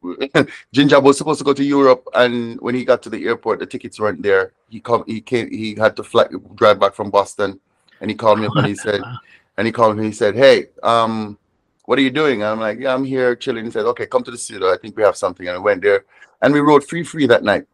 Ginger 0.74 1.00
was 1.00 1.18
supposed 1.18 1.40
to 1.40 1.46
go 1.46 1.54
to 1.54 1.64
Europe, 1.64 2.06
and 2.14 2.60
when 2.60 2.76
he 2.76 2.84
got 2.84 3.02
to 3.04 3.10
the 3.10 3.26
airport, 3.26 3.60
the 3.60 3.66
tickets 3.66 4.00
weren't 4.00 4.22
there. 4.22 4.52
He 4.70 4.82
come, 4.82 5.06
he 5.08 5.22
came, 5.22 5.50
he 5.50 5.76
had 5.76 5.96
to 5.96 6.04
fly, 6.04 6.26
drive 6.56 6.78
back 6.78 6.94
from 6.94 7.10
Boston, 7.10 7.58
and 8.02 8.10
he 8.10 8.16
called 8.16 8.40
me 8.40 8.48
up 8.48 8.56
and 8.58 8.68
he 8.68 8.76
said, 8.76 9.02
and 9.58 9.66
he 9.66 9.72
called 9.72 9.98
me. 9.98 10.06
He 10.06 10.12
said, 10.12 10.36
"Hey, 10.36 10.68
um, 10.82 11.38
what 11.86 12.00
are 12.00 12.02
you 12.02 12.10
doing?" 12.10 12.42
And 12.42 12.52
I'm 12.52 12.60
like, 12.60 12.80
"Yeah, 12.80 12.94
I'm 12.94 13.04
here 13.04 13.36
chilling." 13.36 13.66
He 13.66 13.72
said, 13.72 13.86
"Okay, 13.86 14.06
come 14.06 14.24
to 14.24 14.32
the 14.32 14.38
studio. 14.38 14.72
I 14.72 14.78
think 14.78 14.98
we 14.98 15.04
have 15.04 15.18
something." 15.18 15.48
And 15.48 15.56
I 15.56 15.60
went 15.60 15.82
there, 15.82 16.06
and 16.42 16.54
we 16.54 16.60
wrote 16.60 16.88
"Free 16.88 17.04
Free" 17.04 17.28
that 17.28 17.44
night. 17.44 17.66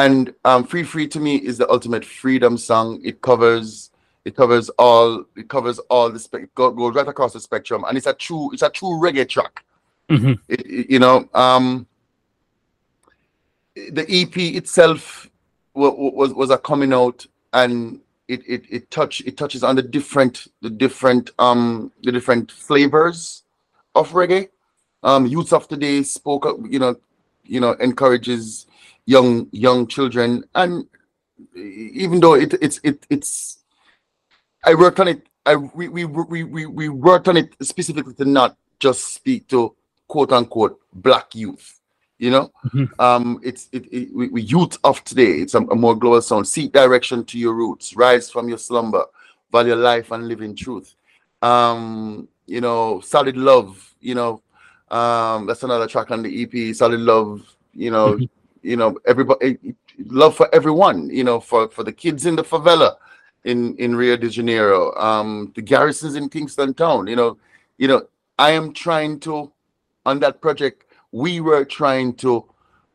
And 0.00 0.32
um, 0.46 0.64
"Free 0.64 0.82
Free" 0.82 1.06
to 1.08 1.20
me 1.20 1.36
is 1.36 1.58
the 1.58 1.68
ultimate 1.70 2.06
freedom 2.06 2.56
song. 2.56 3.00
It 3.04 3.20
covers, 3.20 3.90
it 4.24 4.34
covers 4.34 4.70
all, 4.70 5.24
it 5.36 5.48
covers 5.50 5.78
all 5.90 6.08
the 6.10 6.18
spec, 6.18 6.54
go, 6.54 6.70
goes 6.70 6.94
right 6.94 7.06
across 7.06 7.34
the 7.34 7.40
spectrum, 7.40 7.84
and 7.86 7.98
it's 7.98 8.06
a 8.06 8.14
true, 8.14 8.50
it's 8.54 8.62
a 8.62 8.70
true 8.70 8.98
reggae 9.04 9.28
track 9.28 9.62
Mhm. 10.08 10.38
it, 10.48 10.60
it- 10.66 10.90
you 10.90 10.98
know 10.98 11.28
um 11.34 11.86
the 13.76 14.04
ep 14.20 14.36
itself 14.36 15.30
wa- 15.74 15.90
wa- 16.00 16.10
was 16.20 16.32
was 16.34 16.50
a 16.50 16.58
coming 16.58 16.92
out 16.92 17.26
and 17.52 18.00
it 18.26 18.40
it, 18.54 18.62
it 18.70 18.90
touch 18.90 19.20
it 19.28 19.36
touches 19.36 19.62
on 19.62 19.76
the 19.76 19.82
different 19.82 20.48
the 20.62 20.70
different 20.70 21.30
um 21.38 21.92
the 22.02 22.10
different 22.10 22.50
flavors 22.50 23.44
of 23.94 24.10
reggae 24.12 24.48
um 25.04 25.26
youths 25.26 25.52
of 25.52 25.68
today 25.68 26.02
spoke 26.02 26.44
up 26.46 26.56
you 26.68 26.78
know 26.80 26.96
you 27.44 27.60
know 27.60 27.72
encourages 27.88 28.66
young 29.14 29.48
young 29.66 29.86
children 29.94 30.44
and 30.54 30.86
even 32.02 32.20
though 32.20 32.34
it 32.34 32.54
it's 32.66 32.78
it 32.84 32.98
it's 33.10 33.32
i 34.64 34.72
worked 34.74 35.00
on 35.00 35.08
it 35.08 35.20
i 35.46 35.54
we 35.56 35.88
we 35.88 36.04
we 36.04 36.44
we, 36.44 36.66
we 36.66 36.88
worked 36.88 37.28
on 37.28 37.36
it 37.36 37.48
specifically 37.62 38.14
to 38.14 38.24
not 38.24 38.56
just 38.78 39.14
speak 39.14 39.48
to 39.48 39.74
quote 40.06 40.32
unquote 40.32 40.78
black 40.92 41.34
youth 41.34 41.80
you 42.18 42.30
know 42.30 42.46
Mhm. 42.68 42.86
um 43.06 43.40
it's 43.42 43.68
it, 43.72 43.84
it 43.92 44.08
we, 44.14 44.28
we 44.28 44.42
youth 44.42 44.78
of 44.84 45.02
today 45.04 45.32
it's 45.42 45.54
a, 45.54 45.62
a 45.74 45.76
more 45.84 45.96
global 45.96 46.22
sound 46.22 46.46
seek 46.46 46.72
direction 46.72 47.24
to 47.24 47.38
your 47.38 47.54
roots 47.54 47.96
rise 47.96 48.30
from 48.30 48.48
your 48.48 48.58
slumber 48.58 49.04
value 49.50 49.74
life 49.74 50.12
and 50.14 50.28
live 50.28 50.42
in 50.48 50.54
truth 50.54 50.94
um 51.42 52.28
you 52.46 52.60
know 52.60 53.00
solid 53.00 53.36
love 53.36 53.94
you 54.00 54.14
know 54.14 54.32
um 54.90 55.46
that's 55.46 55.62
another 55.64 55.88
track 55.88 56.10
on 56.10 56.22
the 56.22 56.32
ep 56.42 56.74
solid 56.76 57.00
love 57.00 57.40
you 57.72 57.90
know 57.90 58.06
Mhm. 58.16 58.28
You 58.62 58.76
know 58.76 58.96
everybody 59.06 59.58
love 60.06 60.36
for 60.36 60.52
everyone 60.54 61.08
you 61.10 61.24
know 61.24 61.40
for 61.40 61.68
for 61.68 61.84
the 61.84 61.92
kids 61.92 62.26
in 62.26 62.36
the 62.36 62.42
favela 62.42 62.96
in 63.44 63.76
in 63.76 63.94
rio 63.96 64.16
de 64.16 64.28
janeiro 64.28 64.94
um 64.96 65.52
the 65.54 65.62
garrisons 65.62 66.14
in 66.16 66.28
kingston 66.28 66.74
town 66.74 67.06
you 67.06 67.16
know 67.16 67.38
you 67.78 67.88
know 67.88 68.06
i 68.38 68.50
am 68.50 68.72
trying 68.72 69.18
to 69.18 69.50
on 70.06 70.18
that 70.20 70.40
project 70.40 70.84
we 71.12 71.40
were 71.40 71.64
trying 71.64 72.12
to 72.14 72.44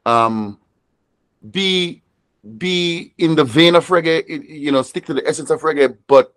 um 0.05 0.59
be 1.51 2.01
be 2.57 3.13
in 3.18 3.36
the 3.36 3.43
vein 3.43 3.76
of 3.76 3.88
reggae, 3.88 4.24
you 4.47 4.72
know, 4.72 4.82
stick 4.82 5.05
to 5.05 5.13
the 5.13 5.28
essence 5.28 5.49
of 5.49 5.61
reggae, 5.61 5.97
but 6.07 6.34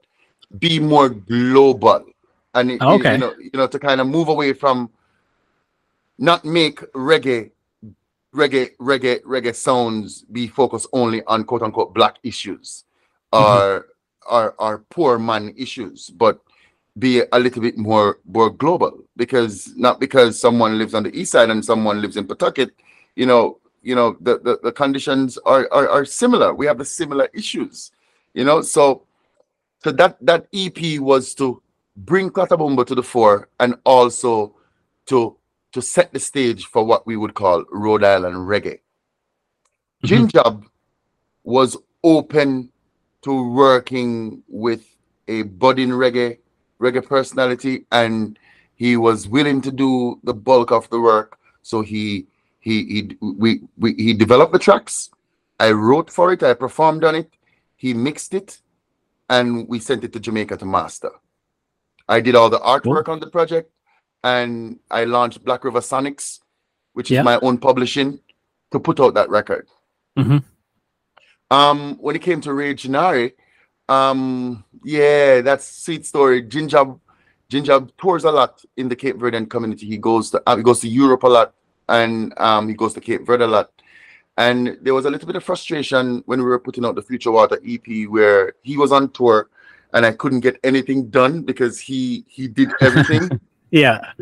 be 0.59 0.79
more 0.81 1.09
global. 1.09 2.05
And 2.55 2.71
Okay. 2.81 3.13
you 3.13 3.19
know, 3.19 3.35
you 3.39 3.51
know, 3.55 3.67
to 3.67 3.79
kind 3.79 4.01
of 4.01 4.07
move 4.07 4.29
away 4.29 4.53
from 4.55 4.91
not 6.19 6.45
make 6.45 6.81
reggae, 6.93 7.51
reggae, 8.35 8.77
reggae, 8.81 9.23
reggae 9.23 9.55
sounds 9.55 10.23
be 10.23 10.47
focused 10.47 10.89
only 10.93 11.23
on 11.25 11.45
quote 11.45 11.63
unquote 11.63 11.95
black 11.95 12.17
issues 12.23 12.85
mm-hmm. 13.33 13.45
or 13.45 13.87
or, 14.31 14.55
or 14.59 14.85
poor 14.91 15.19
man 15.19 15.55
issues, 15.57 16.11
but 16.11 16.41
be 16.99 17.23
a 17.33 17.39
little 17.39 17.63
bit 17.63 17.79
more 17.79 18.19
more 18.27 18.51
global 18.51 19.01
because 19.17 19.73
not 19.77 20.01
because 20.01 20.39
someone 20.39 20.79
lives 20.79 20.95
on 20.95 21.03
the 21.03 21.17
east 21.17 21.33
side 21.33 21.51
and 21.51 21.65
someone 21.65 22.03
lives 22.03 22.17
in 22.17 22.27
Pawtucket, 22.27 22.71
you 23.17 23.27
know, 23.27 23.59
you 23.83 23.95
know, 23.95 24.17
the, 24.21 24.39
the, 24.41 24.59
the 24.63 24.73
conditions 24.73 25.39
are, 25.39 25.69
are 25.73 25.89
are 25.89 26.05
similar. 26.05 26.55
We 26.55 26.67
have 26.67 26.79
the 26.79 26.85
similar 26.85 27.29
issues, 27.33 27.93
you 28.35 28.45
know. 28.45 28.63
So 28.63 29.05
so 29.85 29.93
that 29.93 30.19
that 30.21 30.47
EP 30.53 31.01
was 31.01 31.35
to 31.35 31.63
bring 31.97 32.31
Clatta 32.31 32.57
Bumboo 32.57 32.87
to 32.87 32.95
the 32.95 33.03
fore 33.03 33.49
and 33.61 33.77
also 33.85 34.55
to 35.07 35.37
to 35.73 35.83
set 35.83 36.13
the 36.13 36.21
stage 36.21 36.67
for 36.67 36.85
what 36.85 37.07
we 37.07 37.17
would 37.17 37.35
call 37.35 37.65
Rhode 37.71 38.05
Island 38.05 38.37
reggae. 38.37 38.81
Mhm. 40.05 40.31
Jinjab 40.31 40.65
was 41.45 41.77
open 42.03 42.71
to 43.23 43.53
working 43.53 44.43
with 44.49 44.85
a 45.27 45.43
budding 45.43 45.91
reggae 45.91 46.39
reggae 46.81 47.05
personality 47.05 47.85
and 47.91 48.39
he 48.77 48.97
was 48.97 49.27
willing 49.29 49.61
to 49.61 49.73
do 49.73 50.21
the 50.23 50.33
bulk 50.33 50.71
of 50.71 50.89
the 50.91 51.01
work. 51.01 51.39
So 51.63 51.83
he 51.83 52.27
he 52.61 52.85
he 52.85 53.17
we, 53.21 53.63
we 53.77 53.95
he 53.95 54.15
developed 54.15 54.53
the 54.53 54.59
tracks. 54.59 55.11
I 55.59 55.73
wrote 55.73 56.11
for 56.11 56.33
it. 56.33 56.43
I 56.43 56.55
performed 56.55 57.03
on 57.05 57.17
it. 57.17 57.31
He 57.77 57.93
mixed 57.93 58.33
it 58.35 58.61
and 59.29 59.69
we 59.69 59.81
sent 59.81 60.05
it 60.05 60.13
to 60.13 60.21
jamaica 60.21 60.57
to 60.57 60.65
master. 60.65 61.11
I 62.09 62.21
did 62.21 62.35
all 62.35 62.49
the 62.49 62.61
artwork 62.61 63.09
on 63.09 63.21
the 63.21 63.27
project 63.27 63.71
and 64.31 64.51
i 64.99 65.03
launched 65.17 65.39
black 65.49 65.63
river 65.69 65.81
sonics 65.93 66.27
which 66.97 67.11
Yeah. 67.11 67.21
is 67.21 67.25
my 67.33 67.37
own 67.47 67.57
publishing 67.69 68.11
to 68.73 68.79
put 68.87 68.99
out 69.05 69.15
that 69.19 69.29
record 69.39 69.67
Mhm. 70.19 70.41
um, 71.51 71.81
when 72.05 72.15
it 72.17 72.23
came 72.29 72.41
to 72.43 72.53
Ray 72.53 72.75
Janari, 72.75 73.33
um, 73.89 74.65
yeah, 74.85 75.41
that's 75.41 75.65
sweet 75.85 76.05
story. 76.13 76.43
Jinjab, 76.43 76.89
Jinjab 77.51 77.83
tours 77.97 78.25
a 78.25 78.33
lot 78.41 78.53
in 78.77 78.87
the 78.91 78.97
Cape 79.03 79.17
Verdean 79.23 79.47
community. 79.49 79.87
He 79.87 79.97
goes 79.97 80.25
to 80.33 80.43
uh, 80.47 80.57
he 80.57 80.63
goes 80.63 80.81
to 80.81 80.89
Europe 81.03 81.23
a 81.23 81.29
lot, 81.39 81.49
and 81.89 82.35
um, 82.49 82.69
he 82.69 82.75
goes 82.83 82.93
to 82.95 83.01
Cape 83.01 83.23
Verde 83.29 83.45
a 83.45 83.47
lot. 83.57 83.69
And 84.37 84.77
there 84.83 84.95
was 84.99 85.05
a 85.07 85.11
little 85.11 85.27
bit 85.31 85.37
of 85.37 85.45
frustration 85.51 86.23
when 86.27 86.39
we 86.41 86.45
were 86.53 86.59
putting 86.67 86.85
out 86.85 86.95
the 86.97 87.07
Future 87.11 87.33
Water 87.39 87.59
EP, 87.73 87.87
where 88.15 88.53
he 88.63 88.77
was 88.77 88.91
on 88.93 89.11
tour, 89.19 89.49
and 89.95 90.05
I 90.05 90.13
couldn't 90.21 90.41
get 90.49 90.57
anything 90.71 91.09
done 91.21 91.35
because 91.51 91.75
he 91.89 92.25
he 92.37 92.45
did 92.61 92.71
everything. 92.89 93.25
Yeah. 93.71 94.13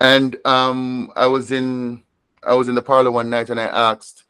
And 0.00 0.36
um, 0.44 1.12
I 1.16 1.26
was 1.26 1.52
in 1.52 2.02
I 2.42 2.54
was 2.54 2.68
in 2.68 2.74
the 2.74 2.82
Parlour 2.82 3.12
one 3.12 3.30
night 3.30 3.50
and 3.50 3.60
I 3.60 3.64
asked 3.64 4.24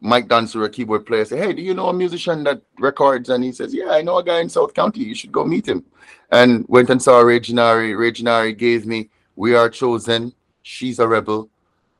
Mike 0.00 0.26
Dancer, 0.26 0.64
a 0.64 0.68
keyboard 0.68 1.06
player, 1.06 1.20
I 1.20 1.24
said, 1.24 1.38
Hey, 1.38 1.52
do 1.52 1.62
you 1.62 1.74
know 1.74 1.88
a 1.88 1.92
musician 1.92 2.42
that 2.44 2.60
records? 2.80 3.28
And 3.28 3.44
he 3.44 3.52
says, 3.52 3.72
Yeah, 3.72 3.90
I 3.90 4.02
know 4.02 4.18
a 4.18 4.24
guy 4.24 4.40
in 4.40 4.48
South 4.48 4.74
County. 4.74 5.00
You 5.00 5.14
should 5.14 5.30
go 5.30 5.44
meet 5.44 5.68
him. 5.68 5.84
And 6.32 6.64
went 6.68 6.90
and 6.90 7.00
saw 7.00 7.22
Gennari. 7.22 7.96
Ray 7.96 8.52
gave 8.52 8.84
me 8.84 9.10
We 9.36 9.54
Are 9.54 9.68
Chosen, 9.68 10.34
She's 10.62 10.98
a 10.98 11.06
Rebel, 11.06 11.48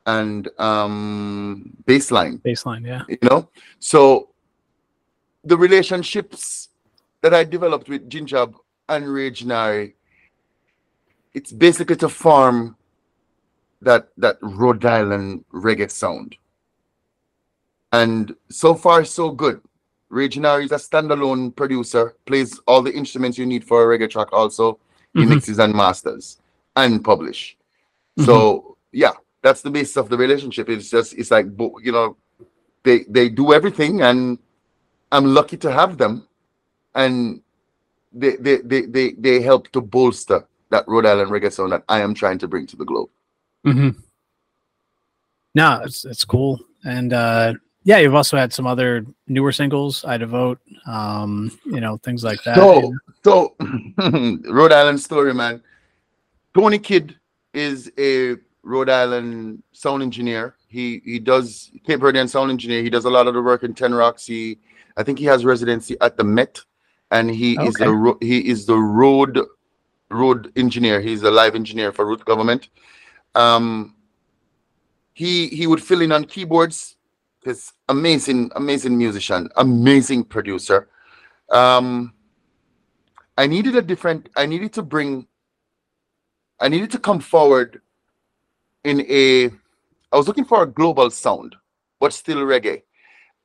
and 0.05 0.49
um 0.59 1.71
baseline 1.85 2.41
Baseline. 2.41 2.85
Yeah. 2.85 3.03
you 3.07 3.17
know 3.21 3.47
so 3.79 4.27
the 5.45 5.55
relationships 5.55 6.67
that 7.21 7.33
i 7.33 7.41
developed 7.45 7.87
with 7.87 8.09
jinjab 8.09 8.53
and 8.89 9.05
Reginari, 9.05 9.93
it's 11.33 11.51
basically 11.51 11.95
to 11.97 12.09
form 12.09 12.75
that 13.81 14.09
that 14.17 14.37
rhode 14.41 14.85
island 14.85 15.43
reggae 15.53 15.89
sound. 15.91 16.35
And 17.91 18.35
so 18.49 18.75
far 18.75 19.03
so 19.05 19.31
good. 19.31 19.61
Reginari 20.11 20.65
is 20.65 20.71
a 20.71 20.75
standalone 20.75 21.55
producer 21.55 22.15
plays 22.25 22.59
all 22.67 22.81
the 22.81 22.93
instruments 22.93 23.37
you 23.37 23.45
need 23.45 23.63
for 23.63 23.83
a 23.83 23.97
reggae 23.97 24.09
track 24.09 24.29
also. 24.31 24.79
He 25.13 25.23
Mhm. 25.23 25.29
mixes 25.29 25.59
and 25.59 25.73
masters 25.73 26.39
and 26.75 27.03
publish. 27.03 27.57
So 28.17 28.77
yeah 28.91 29.13
that's 29.41 29.61
the 29.61 29.69
basis 29.71 29.97
of 29.97 30.09
the 30.09 30.17
relationship. 30.17 30.69
It's 30.69 30.89
just 30.89 31.13
it's 31.13 31.31
like 31.31 31.47
you 31.81 31.91
know 31.91 32.17
they 32.83 33.05
they 33.09 33.29
do 33.29 33.53
everything 33.53 34.01
and 34.01 34.37
i'm 35.11 35.25
lucky 35.33 35.57
to 35.57 35.71
have 35.71 35.97
them. 35.97 36.27
And 36.95 37.41
they 38.11 38.35
they 38.37 38.57
they 38.57 38.81
they, 38.85 39.11
they 39.13 39.41
help 39.41 39.69
to 39.71 39.81
bolster 39.81 40.47
that 40.73 40.83
rhode 40.87 41.05
island 41.05 41.31
reggae 41.31 41.51
sound 41.51 41.71
that 41.71 41.83
i 41.87 41.99
am 42.01 42.13
trying 42.13 42.37
to 42.37 42.47
bring 42.47 42.65
to 42.67 42.75
the 42.75 42.85
globe 42.91 43.09
Mm-hmm. 43.65 43.89
No, 45.55 45.81
it's 45.85 46.03
it's 46.03 46.25
cool, 46.25 46.59
and 46.83 47.13
uh, 47.13 47.53
yeah, 47.83 47.99
you've 47.99 48.15
also 48.15 48.37
had 48.37 48.51
some 48.51 48.67
other 48.67 49.05
newer 49.27 49.51
singles. 49.51 50.03
I 50.03 50.17
devote, 50.17 50.59
um, 50.85 51.57
you 51.63 51.79
know, 51.79 51.97
things 51.97 52.23
like 52.23 52.43
that. 52.43 52.55
so 52.57 52.93
so 53.23 53.55
rhode 54.57 54.73
island 54.73 54.99
story 54.99 55.33
man 55.33 55.61
tony 56.53 56.77
kidd 56.77 57.15
is 57.53 57.91
a 57.97 58.35
rhode 58.63 58.89
island 58.89 59.63
sound 59.71 60.03
engineer 60.03 60.55
he 60.67 61.01
he 61.05 61.19
does 61.19 61.71
cape 61.85 61.99
verdean 61.99 62.27
sound 62.27 62.51
engineer 62.51 62.81
he 62.83 62.89
does 62.89 63.05
a 63.05 63.09
lot 63.09 63.27
of 63.27 63.33
the 63.33 63.41
work 63.41 63.63
in 63.63 63.73
ten 63.73 63.93
rocks 63.93 64.25
he 64.25 64.59
i 64.97 65.03
think 65.03 65.17
he 65.17 65.25
has 65.25 65.45
residency 65.45 65.95
at 66.01 66.17
the 66.17 66.23
met 66.23 66.59
and 67.11 67.29
he 67.29 67.53
is 67.61 67.73
the 67.75 68.17
he 68.21 68.39
is 68.49 68.65
the 68.65 68.77
road 68.77 69.39
road 70.13 70.51
engineer. 70.55 71.01
He's 71.01 71.23
a 71.23 71.31
live 71.31 71.55
engineer 71.55 71.91
for 71.91 72.05
root 72.05 72.23
government. 72.25 72.69
Um 73.35 73.95
he 75.13 75.47
he 75.47 75.67
would 75.67 75.81
fill 75.81 76.01
in 76.01 76.11
on 76.11 76.25
keyboards. 76.25 76.95
This 77.43 77.73
amazing 77.89 78.51
amazing 78.55 78.97
musician 78.97 79.49
amazing 79.55 80.23
producer. 80.25 80.89
Um 81.49 82.13
I 83.37 83.47
needed 83.47 83.75
a 83.75 83.81
different, 83.81 84.29
I 84.35 84.45
needed 84.45 84.73
to 84.73 84.83
bring, 84.83 85.27
I 86.59 86.67
needed 86.67 86.91
to 86.91 86.99
come 86.99 87.19
forward 87.19 87.81
in 88.83 89.01
a, 89.09 89.45
I 90.11 90.17
was 90.17 90.27
looking 90.27 90.45
for 90.45 90.61
a 90.61 90.67
global 90.67 91.09
sound, 91.09 91.55
but 91.99 92.13
still 92.13 92.37
reggae. 92.37 92.83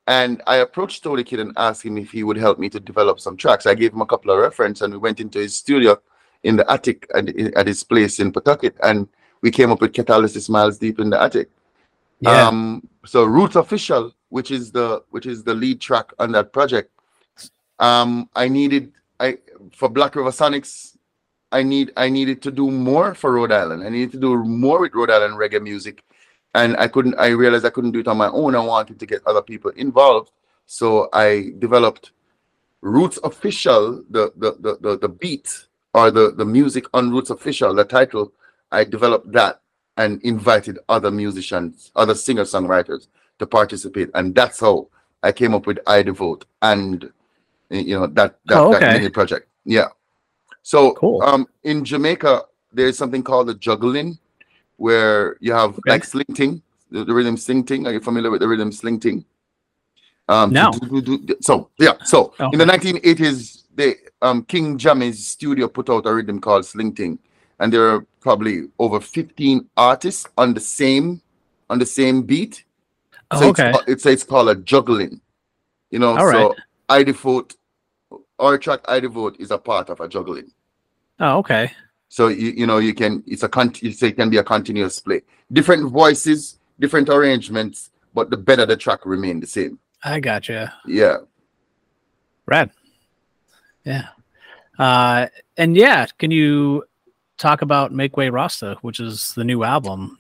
And 0.06 0.42
I 0.46 0.56
approached 0.56 1.02
Tony 1.02 1.24
Kid 1.24 1.40
and 1.40 1.52
asked 1.56 1.84
him 1.84 1.96
if 1.96 2.10
he 2.10 2.22
would 2.22 2.36
help 2.36 2.58
me 2.58 2.68
to 2.70 2.80
develop 2.80 3.20
some 3.20 3.36
tracks. 3.36 3.66
I 3.66 3.74
gave 3.74 3.92
him 3.92 4.00
a 4.00 4.06
couple 4.06 4.30
of 4.30 4.38
references 4.38 4.82
and 4.82 4.92
we 4.92 4.98
went 4.98 5.20
into 5.20 5.38
his 5.38 5.54
studio 5.54 6.00
in 6.42 6.56
the 6.56 6.70
attic 6.70 7.08
at, 7.14 7.28
at 7.56 7.66
his 7.66 7.82
place 7.84 8.20
in 8.20 8.32
Pawtucket 8.32 8.76
and 8.82 9.08
we 9.40 9.50
came 9.50 9.70
up 9.70 9.80
with 9.80 9.92
Catalysis 9.92 10.48
Miles 10.48 10.78
Deep 10.78 10.98
in 10.98 11.10
the 11.10 11.20
Attic. 11.20 11.50
yeah, 12.20 12.46
Um, 12.46 12.88
so 13.04 13.24
Roots 13.24 13.56
Official, 13.56 14.14
which 14.30 14.50
is 14.50 14.72
the 14.72 15.02
which 15.10 15.26
is 15.26 15.44
the 15.44 15.54
lead 15.54 15.80
track 15.80 16.12
on 16.18 16.32
that 16.32 16.52
project. 16.52 16.90
Um, 17.78 18.28
I 18.34 18.48
needed 18.48 18.92
I 19.20 19.38
for 19.72 19.88
Black 19.88 20.16
River 20.16 20.30
Sonics, 20.30 20.96
I 21.52 21.62
need 21.62 21.92
I 21.96 22.08
needed 22.08 22.42
to 22.42 22.50
do 22.50 22.70
more 22.70 23.14
for 23.14 23.32
Rhode 23.32 23.52
Island. 23.52 23.84
I 23.84 23.88
needed 23.88 24.12
to 24.12 24.20
do 24.20 24.36
more 24.44 24.80
with 24.80 24.94
Rhode 24.94 25.10
Island 25.10 25.34
reggae 25.34 25.62
music. 25.62 26.02
And 26.54 26.76
I 26.78 26.88
couldn't 26.88 27.14
I 27.18 27.28
realized 27.28 27.64
I 27.64 27.70
couldn't 27.70 27.92
do 27.92 28.00
it 28.00 28.08
on 28.08 28.16
my 28.16 28.28
own. 28.28 28.54
I 28.54 28.60
wanted 28.60 28.98
to 28.98 29.06
get 29.06 29.26
other 29.26 29.42
people 29.42 29.70
involved. 29.72 30.32
So 30.66 31.08
I 31.12 31.52
developed 31.58 32.12
Roots 32.80 33.18
Official, 33.22 34.04
the 34.10 34.32
the 34.36 34.56
the 34.58 34.78
the, 34.80 34.98
the 34.98 35.08
beat 35.08 35.67
or 35.98 36.10
the, 36.12 36.30
the 36.30 36.44
music 36.44 36.84
on 36.94 37.10
Roots 37.10 37.30
Official, 37.30 37.74
the 37.74 37.84
title, 37.84 38.32
I 38.70 38.84
developed 38.84 39.32
that 39.32 39.60
and 39.96 40.22
invited 40.22 40.78
other 40.88 41.10
musicians, 41.10 41.90
other 41.96 42.14
singer 42.14 42.44
songwriters 42.44 43.08
to 43.40 43.46
participate, 43.46 44.08
and 44.14 44.32
that's 44.34 44.60
how 44.60 44.88
I 45.24 45.32
came 45.32 45.54
up 45.54 45.66
with 45.66 45.78
I 45.86 46.02
Devote 46.02 46.44
and 46.62 47.10
you 47.70 47.98
know 47.98 48.06
that 48.06 48.36
that, 48.46 48.56
Oh, 48.62 48.70
that 48.72 48.82
mini 48.94 49.08
project. 49.08 49.48
Yeah. 49.64 49.88
So 50.62 50.92
Cool. 50.92 51.22
um 51.22 51.46
in 51.64 51.84
Jamaica 51.84 52.44
there's 52.72 52.96
something 52.96 53.22
called 53.24 53.48
the 53.48 53.54
juggling, 53.54 54.18
where 54.76 55.36
you 55.40 55.52
have 55.52 55.70
Okay. 55.78 55.90
like 55.92 56.02
Sleng 56.04 56.32
Teng, 56.38 56.62
the, 56.92 57.04
the 57.04 57.12
rhythm 57.12 57.34
Sleng 57.36 57.64
Teng. 57.64 57.86
Are 57.86 57.92
you 57.92 58.00
familiar 58.00 58.30
with 58.30 58.40
the 58.40 58.48
rhythm 58.48 58.70
Sleng 58.70 58.98
Teng? 59.04 59.24
Um, 60.28 60.52
No. 60.52 60.70
So 61.40 61.70
yeah, 61.78 61.94
so 62.04 62.34
Oh. 62.38 62.50
in 62.52 62.58
the 62.60 62.66
1980s, 62.66 63.64
they 63.74 63.96
um 64.22 64.44
King 64.44 64.78
Jammy's 64.78 65.26
studio 65.26 65.68
put 65.68 65.90
out 65.90 66.06
a 66.06 66.14
rhythm 66.14 66.40
called 66.40 66.64
Sleng 66.64 66.92
Teng, 66.92 67.18
and 67.60 67.72
there 67.72 67.88
are 67.88 68.06
probably 68.20 68.68
over 68.78 69.00
15 69.00 69.68
artists 69.76 70.26
on 70.36 70.54
the 70.54 70.60
same 70.60 71.20
on 71.70 71.78
the 71.78 71.86
same 71.86 72.22
beat. 72.22 72.64
Oh, 73.30 73.50
okay. 73.50 73.70
it's, 73.70 73.88
it's 73.88 74.06
it's 74.06 74.24
called 74.24 74.48
a 74.48 74.54
juggling. 74.54 75.20
You 75.90 75.98
know, 75.98 76.16
All 76.16 76.30
so 76.30 76.48
right. 76.48 76.58
I 76.88 77.02
devote 77.02 77.54
our 78.38 78.58
track 78.58 78.80
I 78.88 79.00
devote 79.00 79.36
is 79.38 79.50
a 79.50 79.58
part 79.58 79.90
of 79.90 80.00
a 80.00 80.08
juggling. 80.08 80.50
Oh, 81.20 81.38
okay. 81.38 81.72
So 82.08 82.28
you 82.28 82.50
you 82.50 82.66
know 82.66 82.78
you 82.78 82.94
can 82.94 83.22
it's 83.26 83.42
a 83.42 83.48
con 83.48 83.72
you 83.80 83.92
say 83.92 84.08
it 84.08 84.16
can 84.16 84.30
be 84.30 84.38
a 84.38 84.44
continuous 84.44 85.00
play. 85.00 85.22
Different 85.52 85.90
voices, 85.90 86.58
different 86.78 87.08
arrangements, 87.08 87.90
but 88.14 88.30
the 88.30 88.36
better 88.36 88.64
the 88.66 88.76
track 88.76 89.04
remain 89.04 89.40
the 89.40 89.46
same. 89.46 89.78
I 90.02 90.20
gotcha. 90.20 90.72
Yeah. 90.86 91.18
Rad. 92.46 92.70
Yeah. 93.84 94.08
Uh, 94.78 95.26
and 95.56 95.76
yeah, 95.76 96.06
can 96.18 96.30
you 96.30 96.84
talk 97.36 97.62
about 97.62 97.92
Make 97.92 98.16
Way 98.16 98.28
Rasta, 98.28 98.76
which 98.82 99.00
is 99.00 99.32
the 99.34 99.44
new 99.44 99.64
album? 99.64 100.18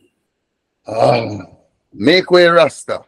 Um, 0.86 1.46
make 1.92 2.30
way, 2.30 2.46
Rasta. 2.46 3.02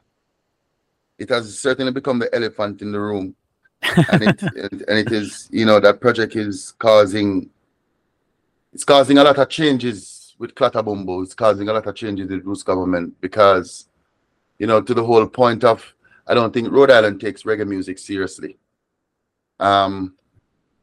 It 1.19 1.31
has 1.31 1.59
certainly 1.59 1.93
become 1.93 2.19
the 2.19 2.35
elephant 2.35 2.83
in 2.83 2.93
the 2.93 3.01
room, 3.01 3.35
and 3.83 4.23
it 4.23 4.43
and, 4.89 4.99
it 4.99 5.13
is 5.13 5.49
you 5.51 5.65
know 5.65 5.81
that 5.81 6.01
project 6.01 6.37
is 6.37 6.73
causing 6.79 7.51
it's 8.73 8.85
causing 8.85 9.19
a 9.19 9.25
lot 9.25 9.39
of 9.39 9.49
changes 9.49 10.35
with 10.39 10.55
Clatta 10.55 10.83
Bumboo. 10.83 11.23
It's 11.23 11.35
causing 11.35 11.69
a 11.69 11.73
lot 11.73 11.87
of 11.87 11.95
changes 11.95 12.31
with 12.31 12.45
Roots 12.45 12.63
government 12.63 13.21
because 13.21 13.89
you 14.59 14.67
know 14.67 14.81
to 14.81 14.95
the 14.95 15.05
whole 15.05 15.27
point 15.27 15.65
of 15.65 15.95
I 16.27 16.35
don't 16.35 16.53
think 16.53 16.71
Rhode 16.71 16.91
Island 16.91 17.21
takes 17.21 17.43
reggae 17.43 17.67
music 17.67 17.99
seriously. 17.99 18.57
Um, 19.59 20.15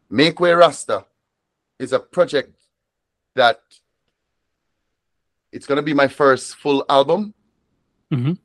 Make 0.09 0.39
Way 0.39 0.51
Rasta 0.51 1.05
is 1.79 1.93
a 1.93 1.99
project 1.99 2.55
that 3.35 3.61
it's 5.51 5.65
gonna 5.65 5.81
be 5.81 5.93
my 5.93 6.07
first 6.07 6.55
full 6.55 6.85
album. 6.89 7.33
Mhm. 8.11 8.37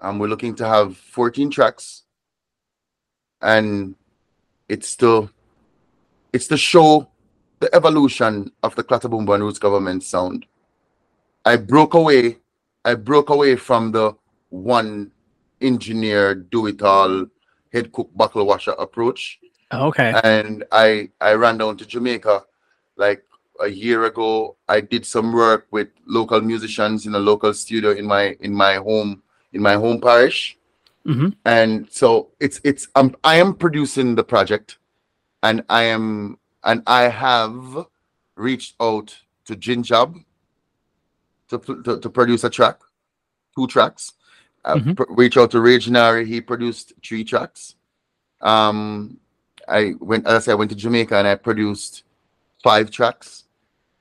Um, 0.00 0.18
we're 0.18 0.28
looking 0.28 0.54
to 0.56 0.66
have 0.66 0.96
14 0.96 1.50
tracks, 1.50 2.04
and 3.40 3.94
it's 4.68 4.96
to 4.96 5.30
it's 6.32 6.48
to 6.48 6.56
show 6.56 7.08
the 7.60 7.74
evolution 7.74 8.52
of 8.62 8.74
the 8.74 8.82
Clatta 8.82 9.08
Bumboo 9.08 9.34
and 9.34 9.44
Roots 9.44 9.58
government 9.58 10.02
sound. 10.02 10.46
I 11.44 11.56
broke 11.56 11.94
away. 11.94 12.38
I 12.84 12.94
broke 12.94 13.30
away 13.30 13.56
from 13.56 13.92
the 13.92 14.14
one 14.50 15.12
engineer, 15.60 16.34
do 16.34 16.66
it 16.66 16.82
all, 16.82 17.26
head 17.72 17.90
cook, 17.92 18.10
buckle 18.14 18.44
washer 18.44 18.72
approach 18.72 19.40
Okay. 19.72 20.14
and 20.24 20.64
I 20.72 21.10
I 21.20 21.34
ran 21.34 21.58
down 21.58 21.76
to 21.78 21.86
Jamaica 21.86 22.44
like 22.96 23.24
a 23.60 23.66
year 23.68 24.04
ago. 24.04 24.56
I 24.68 24.80
did 24.80 25.04
some 25.04 25.32
work 25.32 25.66
with 25.70 25.88
local 26.06 26.40
musicians 26.40 27.06
in 27.06 27.14
a 27.14 27.18
local 27.18 27.52
studio 27.54 27.90
in 27.92 28.06
my 28.06 28.36
in 28.40 28.54
my 28.54 28.76
home 28.76 29.22
in 29.52 29.62
my 29.62 29.74
home 29.74 30.00
parish, 30.00 30.56
Mhm. 31.04 31.34
and 31.44 31.88
so 31.90 32.28
it's 32.40 32.60
it's 32.64 32.88
um, 32.94 33.14
I 33.24 33.36
am 33.36 33.54
producing 33.54 34.14
the 34.14 34.24
project, 34.24 34.78
and 35.42 35.64
I 35.68 35.82
am 35.84 36.38
and 36.62 36.82
I 36.86 37.02
have 37.08 37.86
reached 38.36 38.74
out 38.80 39.16
to 39.46 39.56
Jinjab 39.56 40.14
to 41.48 41.58
to, 41.58 41.98
to 42.00 42.10
produce 42.10 42.44
a 42.44 42.50
track, 42.50 42.78
two 43.56 43.66
tracks. 43.66 44.12
I 44.64 44.74
Mhm. 44.78 44.96
pr- 44.96 45.10
reached 45.14 45.36
out 45.38 45.50
to 45.52 45.60
Reginary. 45.60 46.24
He 46.26 46.40
produced 46.40 46.92
three 47.04 47.24
tracks. 47.24 47.74
Um, 48.40 49.18
I 49.68 49.94
went, 50.00 50.26
as 50.26 50.34
I 50.34 50.38
said, 50.38 50.52
I 50.52 50.56
went 50.56 50.70
to 50.70 50.76
Jamaica 50.76 51.16
and 51.16 51.26
I 51.28 51.34
produced 51.34 52.04
five 52.62 52.90
tracks. 52.90 53.44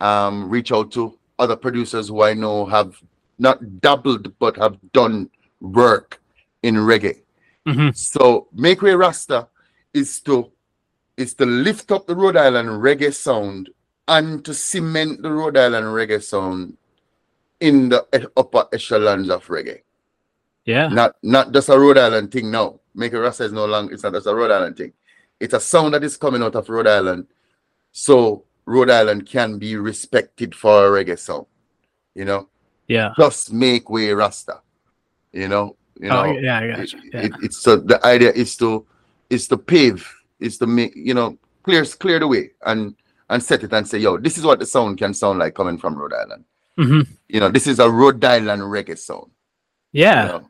Um, 0.01 0.49
reach 0.49 0.71
out 0.71 0.91
to 0.93 1.17
other 1.39 1.55
producers 1.55 2.09
who 2.09 2.21
I 2.23 2.33
know 2.33 2.65
have 2.65 2.95
not 3.39 3.81
doubled 3.81 4.37
but 4.39 4.55
have 4.57 4.77
done 4.93 5.29
work 5.61 6.21
in 6.63 6.75
reggae. 6.75 7.21
Mhm. 7.65 7.95
So 7.95 8.47
Make 8.53 8.81
Way 8.81 8.93
Rasta 8.93 9.47
is 9.93 10.19
to 10.21 10.51
is 11.17 11.33
to 11.35 11.45
lift 11.45 11.91
up 11.91 12.05
the 12.07 12.15
Rhode 12.15 12.35
Island 12.37 12.67
reggae 12.69 13.13
sound 13.13 13.69
and 14.07 14.43
to 14.45 14.53
cement 14.53 15.21
the 15.21 15.31
Rhode 15.31 15.57
Island 15.57 15.87
reggae 15.87 16.21
sound 16.21 16.77
in 17.61 17.89
the 17.89 18.05
upper 18.35 18.65
echelons 18.73 19.29
of 19.29 19.47
reggae 19.47 19.81
Yeah. 20.65 20.87
not 20.89 21.15
not 21.23 21.51
just 21.53 21.69
a 21.69 21.79
Rhode 21.79 21.97
Island 21.97 22.31
thing 22.31 22.51
now. 22.51 22.79
Make 22.93 23.13
a 23.13 23.19
Rasta 23.19 23.45
is 23.45 23.51
no 23.53 23.65
longer 23.65 23.93
it's 23.93 24.03
not 24.03 24.13
just 24.13 24.27
a 24.27 24.35
Rhode 24.35 24.51
Island 24.51 24.77
thing. 24.77 24.93
It's 25.45 25.53
a 25.53 25.59
sound 25.59 25.93
that 25.93 26.03
is 26.03 26.17
coming 26.17 26.41
out 26.41 26.55
of 26.55 26.67
Rhode 26.69 26.87
Island. 26.87 27.27
So 27.91 28.45
Rhode 28.65 28.89
Island 28.89 29.27
can 29.27 29.59
be 29.59 29.75
respected 29.77 30.55
for 30.55 30.87
a 30.87 30.89
reggae 31.05 31.19
sound. 31.19 31.45
You 32.15 32.25
know, 32.25 32.49
Yeah. 32.87 33.13
just 33.17 33.53
make 33.53 33.89
way 33.89 34.11
Rasta. 34.11 34.61
You 35.31 35.47
know, 35.47 35.75
you 36.01 36.09
know. 36.09 36.23
oh, 36.23 36.31
yeah. 36.31 36.59
I 36.59 36.63
it- 36.81 36.93
Yeah. 37.13 37.21
it- 37.25 37.31
it's 37.43 37.57
so 37.57 37.75
the 37.77 38.03
idea 38.05 38.31
is 38.31 38.57
to 38.57 38.85
is 39.29 39.47
to 39.49 39.57
pave, 39.57 40.01
is 40.39 40.57
to 40.57 40.65
make 40.67 40.93
you 40.95 41.13
know 41.13 41.37
clear 41.63 41.85
clear 41.85 42.19
the 42.19 42.27
way 42.27 42.51
and 42.65 42.95
and 43.29 43.41
set 43.43 43.63
it 43.63 43.73
and 43.73 43.87
say, 43.87 43.97
yo, 43.99 44.17
this 44.17 44.37
is 44.37 44.43
what 44.45 44.59
the 44.59 44.65
sound 44.65 44.97
can 44.97 45.13
sound 45.13 45.39
like 45.39 45.53
coming 45.55 45.77
from 45.77 45.95
Rhode 45.95 46.13
Island. 46.13 46.43
Mhm. 46.79 47.07
You 47.27 47.39
know, 47.39 47.49
this 47.49 47.67
is 47.67 47.79
a 47.79 47.89
Rhode 47.89 48.23
Island 48.25 48.61
reggae 48.63 48.97
sound. 48.97 49.29
you 49.91 50.01
Yeah. 50.03 50.25
know. 50.27 50.49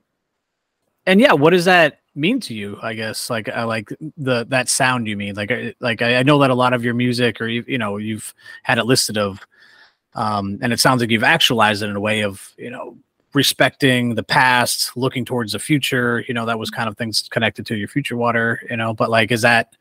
and 1.08 1.20
yeah 1.22 1.34
what 1.34 1.54
is 1.54 1.66
that 1.66 2.00
mean 2.16 2.40
to 2.40 2.54
you 2.54 2.78
i 2.82 2.94
guess 2.94 3.30
like 3.30 3.50
i 3.50 3.64
like 3.64 3.90
the 4.18 4.46
that 4.46 4.70
sound 4.70 5.06
you 5.08 5.18
mean 5.18 5.36
like 5.36 5.52
I- 5.52 5.74
like 5.82 6.02
i 6.02 6.18
I 6.18 6.24
know 6.24 6.40
that 6.40 6.50
a 6.50 6.56
lot 6.56 6.74
of 6.74 6.84
your 6.84 6.94
music 6.94 7.42
or 7.42 7.48
you, 7.48 7.64
you 7.68 7.78
know 7.78 7.98
you've 7.98 8.34
had 8.64 8.78
it 8.78 8.86
listed 8.86 9.18
of 9.18 9.46
um 10.14 10.58
and 10.62 10.72
it 10.72 10.80
sounds 10.80 11.02
like 11.02 11.10
you've 11.10 11.24
actualized 11.24 11.84
it 11.84 11.90
in 11.90 11.96
a 11.96 12.00
way 12.00 12.22
of 12.22 12.54
you 12.58 12.70
know 12.70 12.98
respecting 13.34 14.16
the 14.16 14.24
past 14.24 14.96
looking 14.96 15.26
towards 15.26 15.52
the 15.52 15.60
future 15.60 16.24
you 16.28 16.34
know 16.34 16.46
that 16.46 16.58
was 16.58 16.70
kind 16.70 16.88
of 16.88 16.98
things 16.98 17.28
connected 17.30 17.66
to 17.66 17.76
your 17.76 17.90
future 17.90 18.16
water 18.16 18.62
you 18.70 18.78
know 18.78 18.94
but 18.94 19.10
like 19.10 19.30
is 19.32 19.42
that 19.42 19.76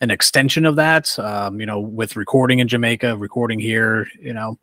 an 0.00 0.10
extension 0.10 0.64
of 0.64 0.76
that 0.76 1.18
um 1.18 1.58
you 1.58 1.66
know 1.66 1.80
with 1.80 2.14
recording 2.14 2.60
in 2.60 2.68
jamaica 2.68 3.16
recording 3.16 3.58
here 3.58 4.06
you 4.20 4.32
know 4.32 4.56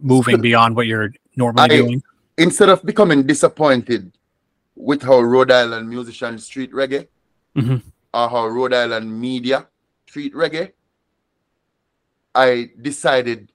moving 0.00 0.40
beyond 0.40 0.74
what 0.74 0.86
you're 0.86 1.12
normally 1.36 1.64
I- 1.64 1.68
doing? 1.68 2.02
instead 2.38 2.70
of 2.70 2.82
becoming 2.82 3.24
disappointed 3.26 4.10
with 4.76 5.02
how 5.02 5.20
Rhode 5.20 5.50
Island 5.50 5.88
musicians 5.88 6.48
treat 6.48 6.72
reggae 6.72 7.08
Mhm. 7.56 7.82
or 8.14 8.28
how 8.28 8.46
Rhode 8.46 8.72
Island 8.74 9.20
media 9.20 9.66
treat 10.06 10.34
reggae, 10.34 10.72
I 12.34 12.70
decided 12.80 13.52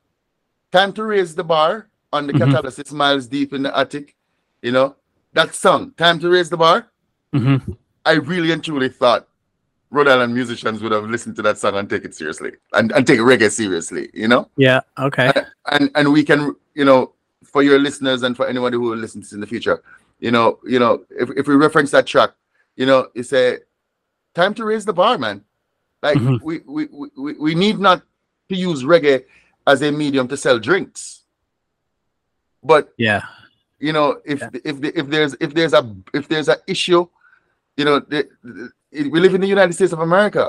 time 0.71 0.93
to 0.93 1.03
raise 1.03 1.35
the 1.35 1.43
bar 1.43 1.89
on 2.13 2.27
the 2.27 2.33
Mhm. 2.33 2.51
catalysis 2.51 2.91
miles 2.91 3.27
deep 3.27 3.53
in 3.53 3.63
the 3.63 3.77
attic. 3.77 4.15
You 4.61 4.71
know, 4.71 4.95
that 5.33 5.53
song, 5.55 5.91
Time 5.97 6.19
to 6.19 6.29
Raise 6.29 6.49
the 6.49 6.57
Bar. 6.57 6.87
Mhm. 7.33 7.77
I 8.05 8.13
really 8.13 8.51
and 8.51 8.63
truly 8.63 8.89
thought 8.89 9.27
Rhode 9.89 10.07
Island 10.07 10.33
musicians 10.33 10.81
would 10.81 10.91
have 10.91 11.09
listened 11.09 11.35
to 11.37 11.41
that 11.43 11.57
song 11.57 11.75
and 11.75 11.89
take 11.89 12.05
it 12.05 12.13
seriously 12.15 12.53
and, 12.73 12.91
and 12.91 13.05
take 13.07 13.19
reggae 13.19 13.51
seriously, 13.51 14.09
you 14.13 14.27
know? 14.27 14.49
yeah 14.57 14.81
okay 14.99 15.31
and 15.71 15.89
and 15.95 16.11
we 16.11 16.23
can 16.23 16.55
you 16.73 16.85
know 16.85 17.13
for 17.43 17.63
your 17.63 17.79
listeners 17.79 18.23
and 18.23 18.35
for 18.35 18.47
anybody 18.47 18.75
who 18.75 18.83
will 18.89 18.97
listen 18.97 19.21
to 19.21 19.25
this 19.27 19.33
in 19.33 19.39
the 19.39 19.47
future 19.47 19.81
you 20.19 20.31
know 20.31 20.59
you 20.65 20.79
know 20.79 21.03
if, 21.09 21.29
if 21.37 21.47
we 21.47 21.55
reference 21.55 21.91
that 21.91 22.05
track 22.07 22.31
you 22.75 22.85
know 22.85 23.07
it's 23.15 23.33
a 23.33 23.59
time 24.33 24.53
to 24.53 24.63
raise 24.65 24.85
the 24.85 24.93
bar 24.93 25.17
man. 25.17 25.43
Like 26.03 26.17
Mhm. 26.17 26.41
we, 26.43 26.59
we 26.65 26.87
we 27.17 27.33
we 27.45 27.55
need 27.55 27.79
not 27.79 28.03
to 28.49 28.55
use 28.55 28.83
reggae 28.83 29.25
as 29.65 29.81
a 29.81 29.91
medium 29.91 30.27
to 30.27 30.37
sell 30.37 30.59
drinks. 30.59 31.23
But 32.63 32.93
yeah. 32.97 33.21
you 33.79 33.93
know 33.93 34.19
if 34.25 34.39
Yeah. 34.41 34.49
if 34.63 34.75
if 34.83 35.07
there's 35.09 35.33
if 35.39 35.53
there's 35.53 35.73
a 35.73 35.83
if 36.13 36.27
there's 36.27 36.49
a 36.49 36.57
issue 36.67 37.07
you 37.77 37.85
know 37.85 37.99
the, 37.99 38.27
the- 38.43 38.71
we 39.09 39.19
live 39.19 39.35
in 39.35 39.41
the 39.41 39.47
united 39.57 39.73
states 39.73 39.93
of 39.93 39.99
america. 39.99 40.45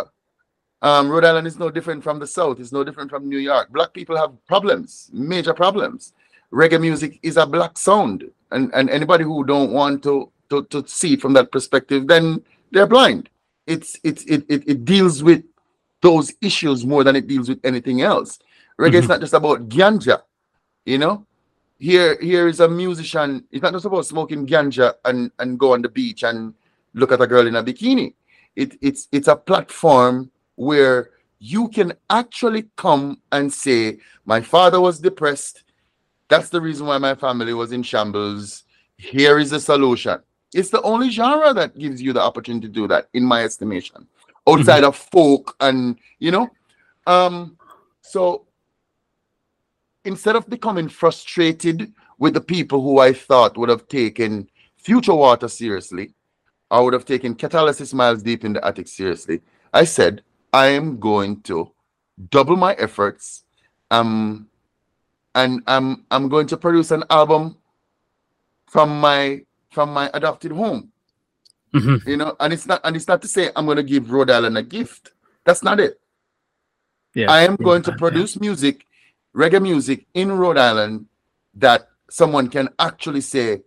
Um 0.80 1.08
rhode 1.10 1.24
island 1.24 1.46
is 1.46 1.58
no 1.58 1.70
different 1.70 2.04
from 2.04 2.18
the 2.20 2.26
south. 2.26 2.60
It's 2.60 2.72
no 2.72 2.84
different 2.84 3.10
from 3.10 3.28
new 3.28 3.38
york. 3.50 3.66
Black 3.70 3.92
people 3.92 4.16
have 4.16 4.32
problems 4.46 5.10
major 5.12 5.52
problems. 5.52 6.12
Reggae 6.52 6.80
music 6.80 7.18
is 7.22 7.36
a 7.36 7.44
black 7.46 7.76
sound 7.76 8.18
and 8.52 8.72
and 8.74 8.90
anybody 8.90 9.24
who 9.24 9.44
don't 9.44 9.72
want 9.72 10.02
to 10.04 10.30
to, 10.50 10.64
to 10.66 10.86
see 10.88 11.14
it 11.14 11.20
from 11.20 11.32
that 11.34 11.52
perspective 11.52 12.06
then 12.06 12.42
they're 12.72 12.86
blind. 12.86 13.28
It's 13.66 13.98
it's 14.04 14.24
it, 14.24 14.44
it 14.48 14.64
it 14.68 14.84
deals 14.84 15.22
with 15.22 15.44
those 16.02 16.32
issues 16.40 16.86
more 16.86 17.04
than 17.04 17.16
it 17.16 17.26
deals 17.26 17.48
with 17.48 17.60
anything 17.64 18.02
else. 18.02 18.38
Reggae 18.80 18.94
is 18.94 19.06
Mhm. 19.06 19.08
not 19.08 19.20
just 19.20 19.34
about 19.34 19.68
ganja 19.68 20.22
you 20.86 20.98
know? 20.98 21.26
Here 21.78 22.18
here 22.20 22.48
is 22.48 22.60
a 22.60 22.68
musician 22.68 23.44
it's 23.52 23.62
not 23.62 23.72
just 23.72 23.84
about 23.84 24.06
smoking 24.06 24.46
ganja 24.46 24.94
and 25.04 25.30
and 25.38 25.58
go 25.58 25.74
on 25.74 25.82
the 25.82 25.88
beach 25.88 26.22
and 26.24 26.54
look 26.94 27.12
at 27.12 27.20
a 27.20 27.26
girl 27.26 27.46
in 27.46 27.56
a 27.56 27.62
bikini. 27.62 28.14
It 28.56 28.76
it's 28.80 29.08
it's 29.12 29.28
a 29.28 29.36
platform 29.36 30.30
where 30.56 31.10
you 31.38 31.68
can 31.68 31.92
actually 32.10 32.66
come 32.76 33.20
and 33.32 33.52
say 33.52 33.98
my 34.24 34.40
father 34.40 34.80
was 34.80 34.98
depressed 34.98 35.62
that's 36.28 36.48
the 36.50 36.60
reason 36.60 36.86
why 36.86 36.98
my 36.98 37.14
family 37.14 37.54
was 37.54 37.72
in 37.72 37.82
shambles 37.82 38.64
here 38.96 39.38
is 39.38 39.50
the 39.50 39.60
solution 39.60 40.18
it's 40.54 40.70
the 40.70 40.82
only 40.82 41.10
genre 41.10 41.52
that 41.52 41.76
gives 41.78 42.00
you 42.00 42.12
the 42.12 42.20
opportunity 42.20 42.66
to 42.66 42.72
do 42.72 42.88
that 42.88 43.08
in 43.12 43.24
my 43.24 43.44
estimation 43.44 44.06
outside 44.48 44.84
of 44.84 44.96
folk 44.96 45.54
and 45.60 45.98
you 46.18 46.30
know 46.30 46.48
um 47.06 47.56
so 48.00 48.46
instead 50.04 50.36
of 50.36 50.48
becoming 50.48 50.88
frustrated 50.88 51.92
with 52.18 52.34
the 52.34 52.40
people 52.40 52.82
who 52.82 52.98
I 52.98 53.12
thought 53.12 53.56
would 53.56 53.68
have 53.68 53.86
taken 53.88 54.48
future 54.76 55.14
water 55.14 55.48
seriously, 55.48 56.14
I 56.70 56.80
would 56.80 56.94
have 56.94 57.04
taken 57.04 57.34
catalysis 57.34 57.94
miles 57.94 58.22
deep 58.22 58.44
in 58.44 58.54
the 58.54 58.64
attic 58.64 58.88
seriously. 58.88 59.40
I 59.72 59.84
said, 59.84 60.22
I 60.52 60.66
am 60.68 60.98
going 60.98 61.42
to 61.42 61.72
double 62.30 62.56
my 62.56 62.72
efforts. 62.74 63.44
Um, 63.90 64.48
and 65.38 65.62
I'm 65.66 66.04
I'm 66.10 66.28
going 66.28 66.46
to 66.52 66.56
produce 66.56 66.90
an 66.90 67.04
album 67.10 67.56
from 68.66 69.00
my 69.00 69.20
from 69.70 69.92
my 69.98 70.10
adopted 70.18 70.52
home. 70.52 70.90
Mhm. 71.74 72.06
You 72.06 72.16
know, 72.16 72.30
and 72.40 72.52
it's 72.52 72.66
not 72.66 72.80
and 72.84 72.96
it's 72.96 73.08
not 73.12 73.20
to 73.22 73.28
say 73.28 73.50
I'm 73.54 73.66
going 73.66 73.76
to 73.82 73.88
give 73.94 74.10
Rhode 74.10 74.30
Island 74.30 74.56
a 74.58 74.62
gift. 74.62 75.12
That's 75.44 75.62
not 75.62 75.78
it. 75.80 76.00
Yeah. 77.14 77.30
I 77.30 77.40
am 77.48 77.56
going 77.56 77.82
to 77.88 77.92
Yeah. 77.92 78.02
produce 78.04 78.32
music, 78.40 78.86
reggae 79.34 79.62
music 79.62 80.06
in 80.14 80.32
Rhode 80.32 80.58
Island 80.58 81.06
that 81.54 81.88
someone 82.10 82.48
can 82.48 82.68
actually 82.78 83.20
say, 83.20 83.62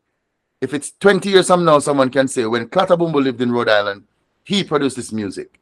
if 0.62 0.74
it's 0.74 0.92
20 1.00 1.30
years 1.30 1.48
from 1.48 1.64
now, 1.66 1.80
someone 1.80 2.10
can 2.10 2.28
say, 2.28 2.46
when 2.46 2.68
Clatta 2.70 2.96
Bumboo 2.98 3.24
lived 3.24 3.42
in 3.42 3.52
Rhode 3.52 3.70
Island, 3.70 4.04
he 4.44 4.64
produced 4.64 4.96
this 4.96 5.12
music. 5.12 5.60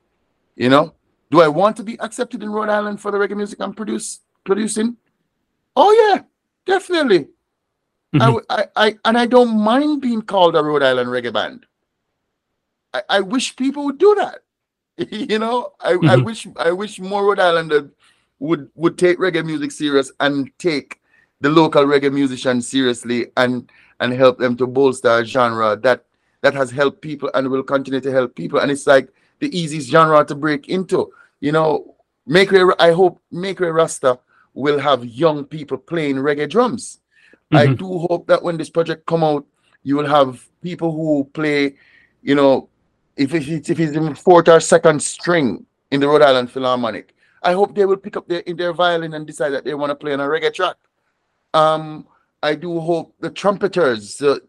You 0.56 0.70
know, 0.70 0.94
do 1.32 1.42
I 1.42 1.48
want 1.48 1.76
to 1.78 1.84
be 1.84 1.96
accepted 2.00 2.44
in 2.44 2.50
Rhode 2.52 2.70
Island 2.70 3.00
for 3.02 3.12
the 3.12 3.18
reggae 3.18 3.38
music 3.38 3.60
I'm 3.62 3.74
produce, 3.74 4.20
producing? 4.44 4.98
Oh, 5.82 5.92
yeah, 5.94 6.24
definitely. 6.66 7.30
I, 8.20 8.26
Mhm. 8.26 8.34
w- 8.34 8.46
I, 8.50 8.66
I, 8.76 8.98
and 9.06 9.18
I 9.18 9.26
don't 9.28 9.58
mind 9.58 10.02
being 10.02 10.22
called 10.22 10.56
a 10.58 10.64
Rhode 10.64 10.84
Island 10.84 11.10
reggae 11.10 11.34
band. 11.34 11.66
I, 12.94 13.04
I 13.10 13.20
wish 13.22 13.56
people 13.56 13.86
would 13.86 13.98
do 13.98 14.16
that. 14.16 14.40
you 15.12 15.40
know, 15.40 15.74
I, 15.80 15.92
I 15.94 16.18
Mhm. 16.18 16.26
wish 16.26 16.48
I 16.58 16.72
wish 16.72 17.00
more 17.00 17.26
Rhode 17.26 17.40
Islanders 17.40 17.90
would 18.40 18.70
would 18.76 18.98
take 18.98 19.20
reggae 19.20 19.46
music 19.46 19.72
serious 19.72 20.12
and 20.20 20.52
take 20.60 21.00
the 21.42 21.50
local 21.50 21.86
reggae 21.86 22.12
musicians 22.12 22.68
seriously 22.68 23.28
and 23.38 23.72
and 24.02 24.14
help 24.14 24.40
them 24.40 24.58
to 24.58 24.68
bolster 24.68 25.10
a 25.20 25.26
genre 25.26 25.78
that 25.78 26.06
that 26.42 26.54
has 26.56 26.72
helped 26.72 27.02
people 27.02 27.30
and 27.34 27.50
will 27.50 27.64
continue 27.64 28.02
to 28.02 28.12
help 28.12 28.36
people. 28.36 28.60
And 28.60 28.72
it's 28.72 28.88
like 28.88 29.14
the 29.40 29.50
easiest 29.58 29.90
genre 29.90 30.26
to 30.26 30.36
break 30.36 30.68
into. 30.70 31.14
You 31.40 31.54
know, 31.54 31.96
make 32.28 32.52
I 32.80 32.92
hope 32.92 33.22
Make 33.32 33.62
Rasta 33.62 34.20
will 34.60 34.80
have 34.80 35.06
young 35.06 35.46
people 35.46 35.78
playing 35.78 36.18
reggae 36.18 36.50
drums. 36.50 37.00
I 37.52 37.66
Mhm. 37.68 37.78
do 37.78 37.88
hope 38.10 38.28
that 38.28 38.44
when 38.44 38.58
this 38.58 38.70
project 38.70 39.06
come 39.06 39.24
out, 39.24 39.46
you 39.84 39.96
will 39.96 40.06
have 40.18 40.48
people 40.62 40.92
who 40.92 41.24
play, 41.34 41.76
you 42.22 42.36
know, 42.36 42.70
if 43.16 43.34
it's 43.34 43.70
if 43.70 43.80
it's 43.80 43.96
in 43.96 44.16
fourth 44.16 44.48
or 44.48 44.60
second 44.60 45.02
string 45.02 45.66
in 45.92 46.00
the 46.00 46.08
Rhode 46.08 46.22
Island 46.22 46.52
Philharmonic. 46.52 47.16
I 47.42 47.54
hope 47.54 47.74
they 47.74 47.86
will 47.86 47.98
pick 48.06 48.18
up 48.18 48.28
their 48.28 48.42
in 48.50 48.56
their 48.58 48.74
violin 48.74 49.14
and 49.14 49.26
decide 49.26 49.52
that 49.52 49.64
they 49.64 49.74
want 49.74 49.92
to 49.92 49.96
play 49.96 50.14
on 50.14 50.20
a 50.20 50.28
reggae 50.28 50.54
track. 50.54 50.76
Um, 51.54 52.06
I 52.44 52.56
do 52.56 52.80
hope 52.80 53.14
the 53.20 53.30
trumpeters, 53.30 54.18
the 54.18 54.42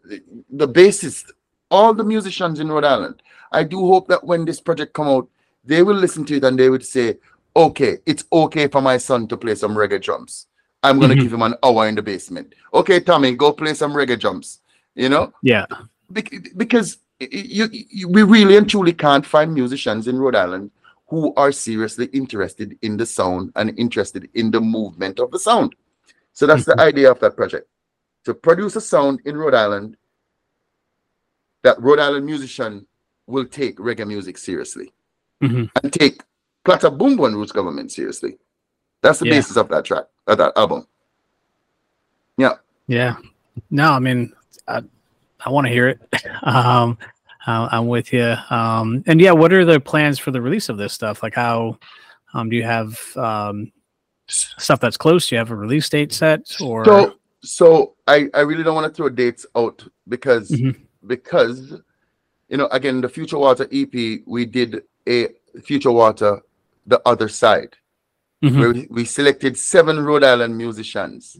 the 0.49 0.67
bassist, 0.67 1.31
all 1.69 1.93
the 1.93 2.03
musicians 2.03 2.59
in 2.59 2.71
Rhode 2.71 2.85
Island. 2.95 3.21
I 3.51 3.63
do 3.63 3.79
hope 3.87 4.07
that 4.09 4.23
when 4.23 4.45
this 4.45 4.61
project 4.61 4.93
come 4.93 5.07
out, 5.07 5.27
they 5.65 5.83
will 5.83 5.95
listen 5.95 6.25
to 6.25 6.35
it 6.37 6.43
and 6.43 6.57
they 6.57 6.69
would 6.69 6.85
say, 6.85 7.17
"Okay, 7.55 7.97
it's 8.05 8.23
okay 8.31 8.67
for 8.67 8.81
my 8.81 8.97
son 8.97 9.27
to 9.27 9.37
play 9.37 9.55
some 9.55 9.75
reggae 9.75 10.01
drums. 10.01 10.47
I'm 10.83 10.99
gonna 10.99 11.15
Mhm. 11.15 11.21
give 11.21 11.33
him 11.33 11.41
an 11.43 11.55
hour 11.63 11.87
in 11.87 11.95
the 11.95 12.01
basement. 12.01 12.53
Okay, 12.73 12.99
Tommy, 12.99 13.35
go 13.35 13.51
play 13.53 13.73
some 13.73 13.93
reggae 13.93 14.19
drums. 14.19 14.61
You 14.95 15.09
know, 15.09 15.31
Yeah. 15.41 15.65
Bec- 16.09 16.57
because 16.57 16.97
you, 17.19 17.69
you, 17.71 18.07
we 18.09 18.23
really 18.23 18.57
and 18.57 18.69
truly 18.69 18.93
can't 18.93 19.25
find 19.25 19.53
musicians 19.53 20.07
in 20.07 20.17
Rhode 20.17 20.35
Island 20.35 20.71
who 21.07 21.33
are 21.35 21.51
seriously 21.51 22.05
interested 22.07 22.77
in 22.81 22.97
the 22.97 23.05
sound 23.05 23.51
and 23.55 23.77
interested 23.77 24.27
in 24.33 24.49
the 24.51 24.59
movement 24.59 25.19
of 25.19 25.29
the 25.31 25.39
sound. 25.39 25.75
So 26.33 26.47
that's 26.47 26.65
the 26.65 26.79
idea 26.81 27.11
of 27.11 27.19
that 27.19 27.35
project 27.35 27.67
to 28.25 28.33
produce 28.33 28.75
a 28.75 28.81
sound 28.81 29.21
in 29.25 29.37
Rhode 29.37 29.53
Island 29.53 29.97
that 31.63 31.79
Rhode 31.81 31.99
Island 31.99 32.25
musician 32.25 32.87
will 33.27 33.45
take 33.45 33.77
reggae 33.77 34.07
music 34.07 34.37
seriously 34.37 34.91
Mhm. 35.43 35.69
and 35.83 35.93
take 35.93 36.23
Clatta 36.63 36.91
Bumboo 36.91 37.25
and 37.27 37.35
Roots 37.35 37.51
Government 37.51 37.91
seriously. 37.91 38.37
That's 39.01 39.19
the 39.19 39.25
Yeah. 39.25 39.31
basis 39.33 39.57
of 39.57 39.67
that 39.69 39.85
track, 39.85 40.05
of 40.27 40.37
that 40.37 40.53
album. 40.55 40.87
Yeah. 42.37 42.53
Yeah. 42.87 43.15
No, 43.69 43.91
I 43.91 43.99
mean, 43.99 44.33
I, 44.67 44.81
I 45.43 45.49
want 45.49 45.67
to 45.67 45.73
hear 45.73 45.87
it. 45.89 45.99
um, 46.43 46.97
I, 47.47 47.69
I'm 47.71 47.87
with 47.87 48.13
you. 48.13 48.35
Um, 48.49 49.03
and 49.07 49.19
yeah, 49.19 49.31
what 49.31 49.51
are 49.53 49.65
the 49.65 49.79
plans 49.79 50.19
for 50.19 50.31
the 50.31 50.41
release 50.41 50.69
of 50.69 50.77
this 50.77 50.93
stuff? 50.93 51.23
Like, 51.23 51.35
how 51.35 51.77
um, 52.33 52.49
do 52.49 52.55
you 52.55 52.63
have 52.63 52.99
um, 53.17 53.71
stuff 54.27 54.79
that's 54.79 54.97
close? 54.97 55.27
Do 55.29 55.35
you 55.35 55.39
have 55.39 55.51
a 55.51 55.55
release 55.55 55.89
date 55.89 56.13
set? 56.13 56.55
Or 56.61 56.85
So, 56.85 57.15
so 57.41 57.95
I, 58.07 58.29
I 58.33 58.41
really 58.41 58.63
don't 58.63 58.75
want 58.75 58.87
to 58.87 58.95
throw 58.95 59.09
dates 59.09 59.45
out 59.55 59.83
because 60.07 60.51
Mhm. 60.51 60.79
because 61.07 61.73
you 62.49 62.57
know 62.57 62.67
again 62.67 63.01
the 63.01 63.09
Future 63.09 63.37
Water 63.39 63.67
EP 63.71 64.21
we 64.27 64.45
did 64.45 64.83
a 65.09 65.29
Future 65.63 65.91
Water 65.91 66.41
the 66.85 67.01
other 67.05 67.29
side 67.29 67.75
Mhm. 68.43 68.59
where 68.59 68.73
we, 68.73 68.87
we 68.89 69.05
selected 69.05 69.55
seven 69.57 69.99
Rhode 70.03 70.23
Island 70.23 70.57
musicians 70.57 71.39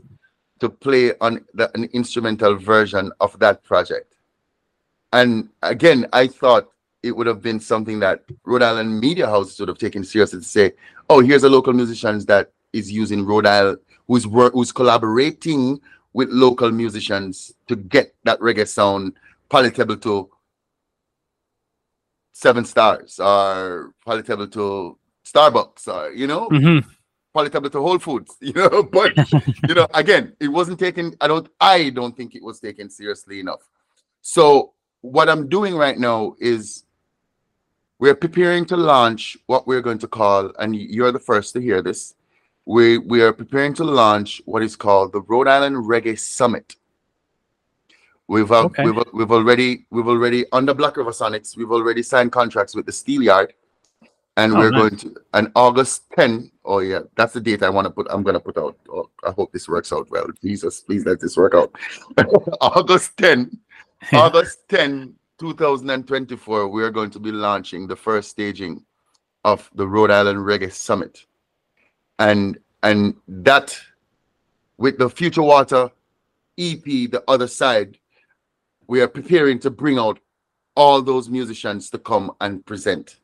to 0.60 0.70
play 0.70 1.14
on 1.20 1.44
the, 1.56 1.72
an 1.76 1.86
instrumental 1.94 2.56
version 2.56 3.12
of 3.20 3.38
that 3.40 3.64
project. 3.64 4.18
And 5.12 5.50
again, 5.64 6.08
I 6.14 6.28
thought 6.28 6.70
it 7.02 7.12
would 7.12 7.26
have 7.26 7.42
been 7.42 7.60
something 7.60 8.00
that 8.02 8.24
Rhode 8.46 8.62
Island 8.62 9.00
media 9.00 9.26
houses 9.28 9.60
would 9.60 9.70
have 9.70 9.80
taken 9.80 10.04
seriously 10.04 10.40
to 10.40 10.46
say, 10.46 10.74
"Oh, 11.10 11.20
here's 11.22 11.44
a 11.44 11.50
local 11.50 11.74
musician 11.74 12.20
that 12.26 12.52
is 12.72 12.92
using 12.92 13.26
Rhode 13.26 13.48
Island, 13.48 13.80
who's 14.08 14.26
who's 14.26 14.72
collaborating 14.72 15.82
with 16.14 16.30
local 16.30 16.70
musicians 16.72 17.54
to 17.68 17.76
get 17.76 18.14
that 18.26 18.40
reggae 18.40 18.68
sound 18.68 19.14
palatable 19.50 19.98
to 19.98 20.30
Seven 22.32 22.66
Stars 22.66 23.20
or 23.20 23.94
palatable 24.06 24.48
to 24.50 24.98
Starbucks 25.26 25.88
or 25.88 26.12
you 26.12 26.28
know 26.28 26.48
Mhm. 26.50 26.84
palatable 27.34 27.70
to 27.70 27.80
Whole 27.82 28.00
Foods, 28.00 28.36
you 28.42 28.54
know. 28.54 28.84
But 28.84 29.14
you 29.68 29.76
know, 29.76 29.88
again, 29.94 30.36
it 30.40 30.48
wasn't 30.48 30.80
taken. 30.80 31.16
I 31.22 31.28
don't. 31.28 31.48
I 31.60 31.90
don't 31.92 32.16
think 32.16 32.36
it 32.36 32.44
was 32.44 32.60
taken 32.60 32.90
seriously 32.90 33.40
enough. 33.40 33.62
So 34.22 34.74
what 35.02 35.30
I'm 35.30 35.48
doing 35.50 35.76
right 35.76 35.98
now 35.98 36.36
is 36.40 36.84
we're 38.00 38.16
preparing 38.16 38.66
to 38.66 38.78
launch 38.78 39.38
what 39.48 39.68
we're 39.68 39.82
going 39.82 40.00
to 40.00 40.08
call, 40.08 40.52
and 40.60 40.76
you're 40.76 41.12
the 41.12 41.20
first 41.20 41.54
to 41.54 41.62
hear 41.62 41.82
this. 41.82 42.16
We 42.66 42.98
we 42.98 43.22
are 43.24 43.34
preparing 43.34 43.74
to 43.76 43.84
launch 43.84 44.42
what 44.46 44.62
is 44.64 44.76
called 44.76 45.14
the 45.14 45.22
Rhode 45.22 45.48
Island 45.48 45.78
Reggae 45.78 46.18
Summit. 46.20 46.76
We've 48.28 48.52
uh, 48.52 48.64
Okay. 48.66 48.84
we've 48.86 49.04
we've 49.14 49.32
already 49.32 49.86
we've 49.90 50.08
already 50.08 50.46
under 50.52 50.74
Black 50.74 50.98
River 50.98 51.12
Sonics. 51.12 51.58
We've 51.58 51.72
already 51.72 52.04
signed 52.04 52.32
contracts 52.32 52.76
with 52.76 52.86
the 52.86 52.92
Steelyard, 52.92 53.50
and 54.38 54.54
Oh, 54.54 54.58
we're 54.58 54.72
nice. 54.72 54.80
going 54.80 54.96
to 54.98 55.16
and 55.34 55.52
August 55.56 56.10
10. 56.12 56.52
Oh 56.66 56.80
yeah, 56.80 57.02
that's 57.16 57.34
the 57.34 57.42
date 57.42 57.64
I 57.64 57.70
want 57.70 57.86
to 57.86 57.92
put. 57.92 58.08
I'm 58.10 58.24
gonna 58.24 58.40
put 58.40 58.58
out. 58.58 58.78
Oh, 58.90 59.10
I 59.24 59.32
hope 59.32 59.52
this 59.52 59.68
works 59.68 59.92
out 59.92 60.10
well. 60.10 60.28
Jesus, 60.42 60.82
please 60.82 61.06
let 61.06 61.20
this 61.20 61.38
work 61.38 61.54
out. 61.54 61.76
August 62.62 63.18
10. 63.18 63.58
August 64.14 64.68
10, 64.70 65.14
2024, 65.38 66.68
we 66.70 66.82
are 66.84 66.90
going 66.90 67.12
to 67.12 67.20
be 67.20 67.32
launching 67.32 67.86
the 67.86 67.96
first 67.96 68.32
staging 68.32 68.84
of 69.46 69.70
the 69.76 69.88
Rhode 69.88 70.10
Island 70.10 70.40
Reggae 70.40 70.72
Summit. 70.72 71.26
And 72.18 72.58
and 72.84 73.16
that 73.28 73.78
with 74.78 74.98
the 74.98 75.10
Future 75.10 75.44
Water 75.44 75.92
EP, 76.58 76.84
the 76.84 77.24
other 77.28 77.48
side, 77.48 77.98
we 78.88 79.02
are 79.02 79.08
preparing 79.08 79.60
to 79.60 79.70
bring 79.70 80.00
out 80.00 80.20
all 80.76 81.02
those 81.02 81.30
musicians 81.30 81.90
to 81.92 82.00
come 82.00 82.32
and 82.42 82.66
present 82.66 83.18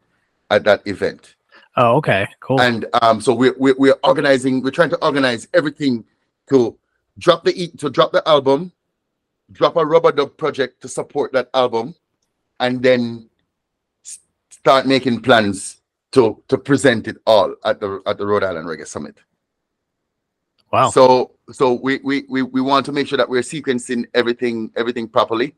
at 0.49 0.63
that 0.63 0.81
event. 0.87 1.35
Oh, 1.75 1.97
okay. 1.97 2.27
Cool. 2.39 2.59
And 2.61 2.85
um, 3.01 3.21
so 3.21 3.33
we're, 3.33 3.55
we're 3.57 3.75
we're 3.77 3.97
organizing. 4.03 4.61
We're 4.63 4.71
trying 4.71 4.89
to 4.91 4.97
organize 5.05 5.47
everything 5.53 6.05
to 6.49 6.77
drop 7.19 7.43
the 7.43 7.53
e- 7.61 7.75
to 7.77 7.89
drop 7.89 8.11
the 8.11 8.27
album, 8.27 8.71
drop 9.51 9.75
a 9.75 9.85
rubber 9.85 10.11
dub 10.11 10.37
project 10.37 10.81
to 10.81 10.87
support 10.87 11.31
that 11.33 11.49
album, 11.53 11.93
and 12.59 12.81
then 12.81 13.29
start 14.49 14.87
making 14.87 15.21
plans 15.21 15.81
to 16.13 16.41
to 16.47 16.57
present 16.57 17.07
it 17.07 17.17
all 17.27 17.53
at 17.63 17.79
the 17.79 18.01
at 18.07 18.17
the 18.17 18.25
Rhode 18.25 18.43
Island 18.43 18.65
Reggae 18.67 18.87
Summit. 18.87 19.17
wow. 20.71 20.89
So 20.89 21.33
so 21.51 21.73
we, 21.73 21.99
we 22.03 22.25
we 22.27 22.41
we 22.41 22.61
want 22.61 22.85
to 22.87 22.91
make 22.91 23.07
sure 23.07 23.17
that 23.17 23.29
we're 23.29 23.41
sequencing 23.41 24.05
everything 24.15 24.71
everything 24.75 25.07
properly. 25.07 25.53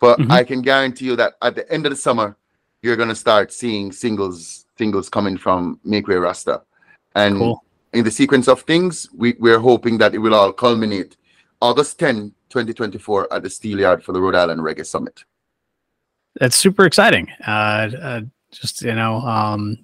But 0.00 0.18
Mhm. 0.18 0.32
I 0.32 0.42
can 0.42 0.60
guarantee 0.62 1.04
you 1.04 1.14
that 1.16 1.34
at 1.40 1.54
the 1.54 1.70
end 1.72 1.86
of 1.86 1.90
the 1.92 1.96
summer, 1.96 2.36
you're 2.82 2.96
gonna 2.96 3.14
start 3.14 3.52
seeing 3.52 3.92
singles 3.92 4.66
singles 4.76 5.08
coming 5.08 5.36
from 5.36 5.78
Make 5.84 6.08
Way 6.08 6.16
Rasta. 6.16 6.62
And 7.14 7.38
cool. 7.38 7.64
in 7.92 8.04
the 8.04 8.10
sequence 8.10 8.48
of 8.48 8.62
things, 8.62 9.08
we, 9.14 9.34
we're 9.38 9.58
hoping 9.58 9.98
that 9.98 10.14
it 10.14 10.18
will 10.18 10.34
all 10.34 10.52
culminate 10.52 11.16
August 11.60 11.98
10, 11.98 12.32
2024 12.48 13.32
at 13.32 13.42
the 13.42 13.48
Steelyard 13.48 14.02
for 14.02 14.12
the 14.12 14.20
Rhode 14.20 14.34
Island 14.34 14.60
Reggae 14.60 14.84
Summit. 14.84 15.24
That's 16.40 16.56
super 16.56 16.84
exciting. 16.86 17.28
Uh, 17.46 17.90
uh, 18.02 18.20
just 18.50 18.82
you 18.82 18.94
know, 18.94 19.16
um, 19.16 19.78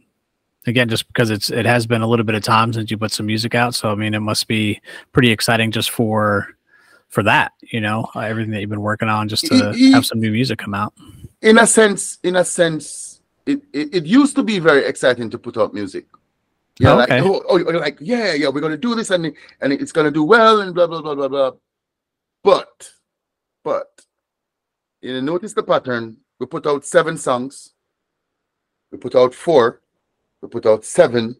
again, 0.66 0.88
just 0.88 1.06
because 1.06 1.30
it's 1.30 1.50
it 1.50 1.66
has 1.66 1.86
been 1.86 2.02
a 2.02 2.06
little 2.06 2.24
bit 2.24 2.34
of 2.34 2.42
time 2.42 2.72
since 2.72 2.90
you 2.90 2.98
put 2.98 3.12
some 3.12 3.26
music 3.26 3.54
out, 3.54 3.74
so 3.74 3.92
I 3.92 3.94
mean, 3.94 4.14
it 4.14 4.20
must 4.20 4.48
be 4.48 4.80
pretty 5.12 5.30
exciting 5.30 5.70
just 5.70 5.90
for 5.90 6.56
for 7.08 7.22
that. 7.22 7.52
You 7.60 7.80
know, 7.82 8.08
uh, 8.16 8.20
everything 8.20 8.50
that 8.52 8.60
you've 8.60 8.70
been 8.70 8.80
working 8.80 9.08
on, 9.10 9.28
just 9.28 9.46
to 9.46 9.72
have 9.92 10.06
some 10.06 10.20
new 10.20 10.32
music 10.32 10.58
come 10.58 10.74
out. 10.74 10.94
In 11.42 11.58
a 11.58 11.66
sense, 11.66 12.18
in 12.22 12.36
a 12.36 12.44
sense, 12.44 13.20
it, 13.46 13.62
it, 13.72 13.94
it 13.94 14.06
used 14.06 14.34
to 14.36 14.42
be 14.42 14.58
very 14.58 14.84
exciting 14.84 15.30
to 15.30 15.38
put 15.38 15.56
out 15.56 15.72
music. 15.72 16.06
Yeah, 16.80 16.92
Oh, 16.92 16.96
like, 16.96 17.10
okay. 17.10 17.28
oh, 17.28 17.42
oh, 17.48 17.56
like, 17.78 17.98
yeah, 18.00 18.34
yeah, 18.34 18.48
we're 18.48 18.60
gonna 18.60 18.76
do 18.76 18.94
this 18.94 19.10
and 19.10 19.32
and 19.60 19.72
it's 19.72 19.92
gonna 19.92 20.10
do 20.10 20.22
well 20.24 20.60
and 20.60 20.74
blah 20.74 20.86
blah 20.86 21.02
blah 21.02 21.14
blah 21.14 21.28
blah. 21.28 21.52
But, 22.42 22.90
but, 23.64 23.88
you 25.00 25.12
know, 25.14 25.20
notice 25.20 25.54
the 25.54 25.62
pattern. 25.62 26.16
we 26.38 26.46
put 26.46 26.66
out 26.66 26.84
seven 26.84 27.16
songs, 27.16 27.74
we 28.92 28.98
put 28.98 29.14
out 29.16 29.34
four, 29.34 29.80
we 30.40 30.48
put 30.48 30.66
out 30.66 30.84
seven, 30.84 31.36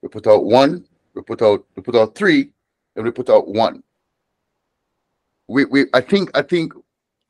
we 0.00 0.08
put 0.08 0.26
out 0.28 0.44
one, 0.44 0.86
we 1.14 1.22
put 1.22 1.42
out 1.42 1.64
we 1.74 1.82
put 1.82 1.96
out 1.96 2.14
three, 2.14 2.52
and 2.94 3.04
we 3.04 3.10
put 3.10 3.28
out 3.30 3.48
one. 3.48 3.82
We 5.48 5.64
we 5.64 5.86
I 5.92 6.00
think 6.00 6.30
I 6.36 6.42
think 6.42 6.72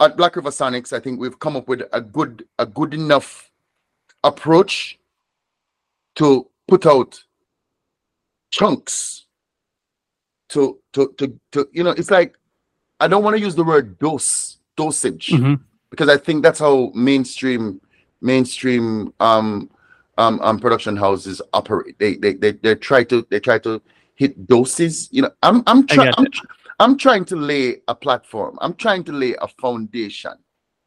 at 0.01 0.17
Black 0.17 0.37
River 0.37 0.51
Sonics, 0.51 0.93
I 0.93 1.01
think 1.01 1.21
we've 1.21 1.39
come 1.39 1.57
up 1.57 1.69
with 1.69 1.83
a 1.93 2.01
good 2.01 2.47
a 2.59 2.67
good 2.67 2.95
enough 2.95 3.51
approach 4.25 4.99
to 6.17 6.47
put 6.67 6.87
out 6.87 7.23
chunks 8.51 9.27
to 10.49 10.79
to 10.93 11.15
to, 11.19 11.39
to 11.53 11.69
you 11.73 11.85
know 11.85 11.91
it's 11.91 12.11
like 12.11 12.37
I 13.01 13.09
don't 13.09 13.23
want 13.23 13.37
to 13.37 13.41
use 13.43 13.55
the 13.55 13.65
word 13.65 13.99
dose 13.99 14.59
dosage 14.77 15.29
Mhm. 15.29 15.61
because 15.91 16.09
I 16.09 16.17
think 16.17 16.43
that's 16.43 16.59
how 16.59 16.91
mainstream 16.95 17.81
mainstream 18.21 19.13
um 19.21 19.71
um, 20.17 20.41
um 20.43 20.59
production 20.59 20.97
houses 20.97 21.41
operate. 21.53 21.97
They 21.99 22.17
they 22.17 22.33
they 22.35 22.53
they 22.53 22.75
try 22.75 23.05
to 23.05 23.27
they 23.31 23.39
try 23.41 23.59
to 23.61 23.81
hit 24.17 24.47
doses. 24.49 25.09
You 25.13 25.23
know, 25.23 25.31
I'm 25.43 25.63
I'm 25.67 25.87
trying 25.87 26.09
I'm, 26.19 26.27
I'm 26.81 26.97
trying 26.97 27.25
to 27.27 27.37
lay 27.37 27.83
a 27.89 27.95
platform. 27.95 28.59
I'm 28.61 28.75
trying 28.75 29.05
to 29.05 29.13
lay 29.13 29.35
a 29.41 29.49
foundation. 29.49 30.33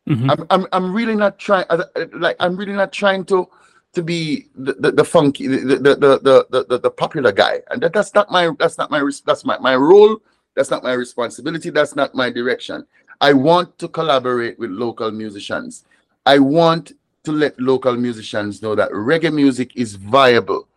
Mhm. 0.10 0.30
I'm 0.32 0.46
I'm 0.50 0.68
I'm 0.72 0.94
really 0.94 1.16
not 1.16 1.38
trying 1.38 1.66
uh, 1.70 1.84
uh, 1.96 2.06
like 2.14 2.36
I'm 2.40 2.56
really 2.56 2.74
not 2.74 2.92
trying 2.92 3.26
to 3.26 3.48
to 3.94 4.02
be 4.02 4.48
the, 4.56 4.74
the, 4.74 4.92
the 4.92 5.04
funky 5.06 5.48
the 5.48 5.58
the, 5.58 5.76
the 5.78 5.96
the 5.96 6.46
the 6.50 6.66
the 6.70 6.80
the 6.80 6.92
popular 6.92 7.32
guy. 7.32 7.62
And 7.70 7.82
that, 7.84 7.94
that's 7.94 8.14
not 8.14 8.32
my 8.32 8.50
that's 8.58 8.78
not 8.78 8.90
my 8.90 9.04
that's 9.26 9.46
my 9.46 9.58
my 9.60 9.76
role. 9.76 10.18
That's 10.56 10.72
not 10.72 10.84
my 10.84 10.94
responsibility. 10.94 11.70
That's 11.70 11.96
not 11.96 12.16
my 12.16 12.30
direction. 12.30 12.86
I 13.22 13.34
want 13.34 13.78
to 13.80 13.88
collaborate 13.88 14.58
with 14.60 14.72
local 14.72 15.12
musicians. 15.12 15.86
I 16.26 16.40
want 16.40 16.94
to 17.24 17.32
let 17.32 17.60
local 17.60 17.96
musicians 17.96 18.62
know 18.62 18.76
that 18.76 18.92
reggae 18.92 19.34
music 19.34 19.76
is 19.78 19.96
viable. 19.96 20.68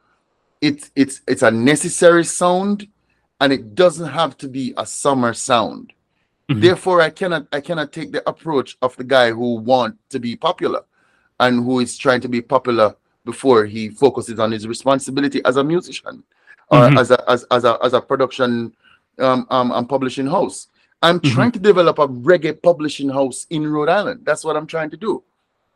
It's 0.60 0.90
it's 0.96 1.22
it's 1.26 1.42
a 1.42 1.50
necessary 1.50 2.24
sound 2.24 2.86
and 3.41 3.53
it 3.53 3.74
doesn't 3.74 4.09
have 4.11 4.37
to 4.39 4.49
be 4.49 4.74
a 4.76 4.87
summer 4.87 5.32
sound 5.35 5.93
Mhm. 6.51 6.61
therefore 6.61 7.01
i 7.01 7.11
cannot 7.11 7.47
i 7.53 7.61
cannot 7.61 7.93
take 7.93 8.12
the 8.12 8.22
approach 8.28 8.76
of 8.82 8.95
the 8.97 9.05
guy 9.05 9.30
who 9.30 9.49
want 9.57 9.97
to 10.11 10.18
be 10.20 10.37
popular 10.37 10.82
and 11.41 11.64
who 11.64 11.80
is 11.80 11.97
trying 11.97 12.20
to 12.20 12.28
be 12.28 12.41
popular 12.43 12.95
before 13.24 13.64
he 13.64 13.89
focuses 13.89 14.39
on 14.39 14.53
his 14.53 14.68
responsibility 14.68 15.41
as 15.45 15.57
a 15.57 15.64
musician 15.64 16.22
or 16.70 16.78
Mhm. 16.89 16.99
as 17.01 17.11
a 17.11 17.30
as, 17.30 17.45
as 17.51 17.64
a 17.64 17.78
as 17.82 17.93
a 17.95 18.01
production 18.01 18.51
um, 19.18 19.47
um 19.51 19.72
and 19.72 19.89
publishing 19.89 20.26
house 20.26 20.68
i'm 21.03 21.18
Mhm. 21.20 21.32
trying 21.35 21.53
to 21.53 21.59
develop 21.70 21.99
a 21.99 22.09
reggae 22.09 22.61
publishing 22.68 23.09
house 23.09 23.47
in 23.51 23.66
rhode 23.66 23.89
island 23.89 24.20
that's 24.26 24.45
what 24.45 24.57
i'm 24.57 24.66
trying 24.66 24.91
to 24.91 24.97
do 25.09 25.22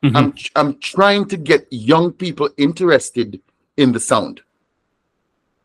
Mhm. 0.05 0.17
I'm 0.19 0.29
I'm 0.61 0.71
trying 0.79 1.25
to 1.33 1.37
get 1.51 1.67
young 1.71 2.13
people 2.13 2.49
interested 2.57 3.41
in 3.77 3.91
the 3.91 3.99
sound. 3.99 4.43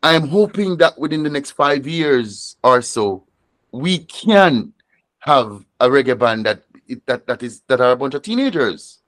I 0.04 0.12
am 0.12 0.28
hoping 0.28 0.76
that 0.76 0.98
within 0.98 1.22
the 1.22 1.30
next 1.30 1.52
five 1.52 1.86
years 1.86 2.56
or 2.62 2.82
so, 2.82 3.24
we 3.72 4.00
can 4.00 4.74
have 5.20 5.64
a 5.80 5.88
reggae 5.88 6.18
band 6.18 6.44
that 6.44 6.62
that 7.06 7.26
that 7.26 7.42
is 7.42 7.62
that 7.68 7.80
are 7.80 7.92
a 7.92 7.96
bunch 7.96 8.12
of 8.12 8.20
teenagers. 8.20 9.00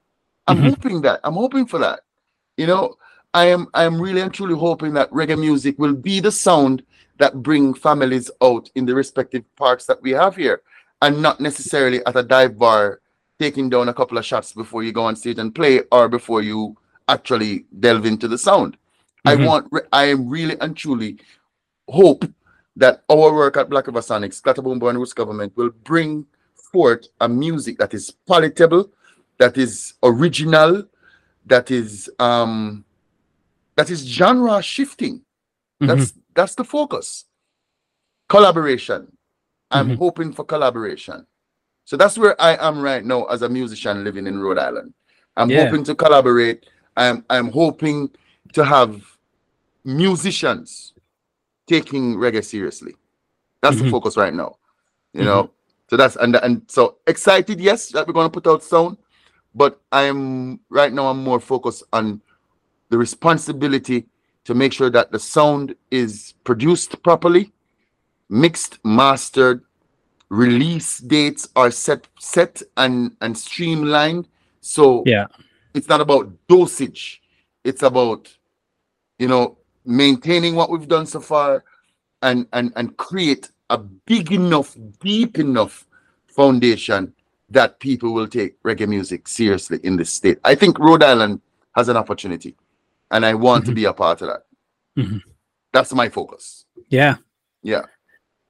I'm 0.47 0.57
Mhm. 0.57 0.69
hoping 0.71 1.01
that. 1.01 1.19
I'm 1.23 1.35
hoping 1.35 1.67
for 1.67 1.77
that. 1.77 1.99
You 2.57 2.65
know, 2.65 2.97
I 3.31 3.45
am 3.45 3.67
I 3.75 3.83
am 3.83 4.01
really 4.01 4.21
and 4.21 4.33
truly 4.33 4.55
hoping 4.57 4.93
that 4.95 5.11
reggae 5.11 5.37
music 5.39 5.77
will 5.77 5.93
be 5.93 6.19
the 6.19 6.31
sound 6.31 6.81
that 7.19 7.43
bring 7.43 7.75
families 7.75 8.31
out 8.41 8.71
in 8.73 8.87
the 8.87 8.95
respective 8.95 9.43
parks 9.55 9.85
that 9.85 10.01
we 10.01 10.11
have 10.11 10.35
here, 10.35 10.63
and 11.03 11.21
not 11.21 11.39
necessarily 11.39 12.03
at 12.07 12.15
a 12.15 12.23
dive 12.23 12.57
bar 12.57 13.01
taking 13.37 13.69
down 13.69 13.87
a 13.89 13.93
couple 13.93 14.17
of 14.17 14.25
shots 14.25 14.51
before 14.51 14.81
you 14.81 14.91
go 14.91 15.03
on 15.03 15.15
stage 15.15 15.37
and 15.37 15.53
play 15.53 15.83
or 15.91 16.09
before 16.09 16.41
you 16.41 16.75
actually 17.07 17.65
delve 17.79 18.07
into 18.07 18.27
the 18.27 18.37
sound. 18.37 18.77
I 19.27 19.35
Mhm. 19.35 19.45
want, 19.45 19.73
I 19.91 20.05
am 20.05 20.29
really 20.29 20.57
and 20.59 20.75
truly 20.75 21.19
hope 21.89 22.23
that 22.75 23.03
our 23.09 23.33
work 23.33 23.57
at 23.57 23.69
Black 23.69 23.87
River 23.87 23.99
Sonics, 24.01 24.41
Clatta 24.41 24.61
Bumboo 24.61 24.89
and 24.89 24.97
Roots 24.99 25.13
Government 25.13 25.51
will 25.57 25.71
bring 25.83 26.25
forth 26.71 27.07
a 27.21 27.27
music 27.27 27.77
that 27.79 27.93
is 27.93 28.11
palatable, 28.27 28.91
that 29.37 29.57
is 29.57 29.93
original, 30.03 30.83
that 31.45 31.71
is 31.71 32.09
um 32.19 32.83
that 33.75 33.89
is 33.89 34.01
genre 34.05 34.61
shifting. 34.61 35.21
That's 35.79 36.13
that's 36.33 36.55
the 36.55 36.63
focus. 36.63 37.25
Collaboration. 38.29 39.11
I'm 39.71 39.89
Mhm. 39.89 39.97
hoping 39.97 40.33
for 40.33 40.43
collaboration. 40.45 41.25
So 41.85 41.95
that's 41.97 42.17
where 42.17 42.39
I 42.41 42.55
am 42.67 42.81
right 42.81 43.03
now 43.05 43.25
as 43.25 43.41
a 43.41 43.49
musician 43.49 44.03
living 44.03 44.27
in 44.27 44.39
Rhode 44.39 44.57
Island. 44.59 44.93
I'm 45.37 45.49
Yeah. 45.49 45.65
hoping 45.65 45.83
to 45.85 45.95
collaborate. 45.95 46.65
I'm 46.95 47.23
I'm 47.29 47.49
hoping 47.51 48.09
to 48.53 48.63
have 48.63 49.03
musicians 49.87 50.93
taking 51.67 52.15
reggae 52.17 52.43
seriously. 52.43 52.95
That's 53.61 53.77
the 53.77 53.85
Mhm. 53.85 53.91
focus 53.91 54.17
right 54.17 54.33
now. 54.33 54.57
You 55.13 55.23
know. 55.23 55.51
So 55.89 55.95
that's 55.95 56.17
and 56.17 56.35
and 56.35 56.61
so 56.67 56.97
excited, 57.07 57.59
yes, 57.61 57.89
that 57.91 58.05
we're 58.05 58.13
gonna 58.13 58.29
put 58.29 58.45
out 58.45 58.61
sound, 58.61 58.97
but 59.55 59.81
I'm 59.91 60.59
right 60.69 60.91
now 60.91 61.07
I'm 61.07 61.23
more 61.23 61.39
focused 61.39 61.83
on 61.93 62.21
the 62.89 62.97
responsibility 62.97 64.05
to 64.43 64.53
make 64.53 64.73
sure 64.73 64.89
that 64.89 65.11
the 65.11 65.19
sound 65.19 65.75
is 65.89 66.33
produced 66.43 67.01
properly, 67.03 67.53
mixed, 68.29 68.79
mastered, 68.83 69.63
release 70.29 70.99
dates 70.99 71.47
are 71.55 71.71
set 71.71 72.07
set 72.19 72.61
and 72.75 73.15
and 73.21 73.37
streamlined. 73.37 74.27
So 74.59 75.03
Yeah. 75.05 75.27
it's 75.73 75.87
not 75.87 76.01
about 76.01 76.29
dosage, 76.49 77.21
it's 77.63 77.81
about 77.83 78.37
you 79.19 79.29
know 79.29 79.56
maintaining 79.87 80.53
what 80.55 80.69
we've 80.69 80.87
done 80.87 81.05
so 81.05 81.19
far 81.19 81.63
and 82.21 82.47
and 82.53 82.71
and 82.75 82.95
create 82.97 83.49
a 83.69 83.77
big 83.77 84.31
enough, 84.31 84.75
deep 84.99 85.39
enough 85.39 85.85
foundation 86.27 87.13
that 87.49 87.79
people 87.79 88.13
will 88.13 88.27
take 88.27 88.61
reggae 88.63 88.87
music 88.87 89.27
seriously 89.27 89.79
in 89.83 89.95
this 89.97 90.11
state. 90.11 90.37
I 90.43 90.55
think 90.55 90.77
Rhode 90.77 91.03
Island 91.03 91.41
has 91.75 91.89
an 91.89 91.97
opportunity, 91.97 92.55
and 93.11 93.25
I 93.25 93.33
want 93.33 93.65
to 93.65 93.71
Mhm. 93.71 93.75
be 93.75 93.85
a 93.85 93.93
part 93.93 94.21
of 94.21 94.27
that. 94.29 94.45
Mhm. 94.97 95.21
That's 95.71 95.93
my 95.93 96.09
focus. 96.09 96.65
Yeah. 96.89 97.17
Yeah. 97.63 97.83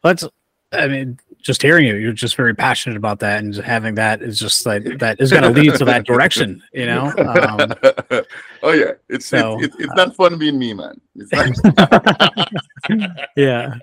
That's, 0.03 0.23
I 0.71 0.87
mean, 0.87 1.19
just 1.47 1.61
hearing 1.63 1.87
you, 1.87 1.95
you're 1.95 2.13
just 2.13 2.35
very 2.35 2.53
passionate 2.53 2.97
about 2.97 3.19
that, 3.19 3.43
and 3.43 3.55
having 3.55 3.95
that 3.95 4.21
is 4.21 4.37
just 4.37 4.65
like 4.67 4.83
that 4.99 5.19
is 5.19 5.31
going 5.31 5.41
to 5.41 5.49
lead 5.49 5.73
to 5.75 5.85
that 5.85 6.05
direction, 6.05 6.61
you 6.73 6.85
know. 6.85 7.05
Um, 7.17 7.73
oh 8.61 8.73
yeah, 8.73 8.91
it's, 9.09 9.25
so, 9.25 9.55
it's 9.59 9.73
it's 9.75 9.85
it's 9.85 9.95
not 9.95 10.15
fun 10.15 10.37
being 10.37 10.59
me, 10.59 10.73
man. 10.75 11.01
Not, 11.15 12.51
yeah, 13.35 13.73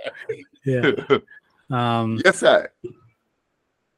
yeah. 0.64 0.92
Um, 1.70 2.20
yes, 2.24 2.42
I. 2.44 2.66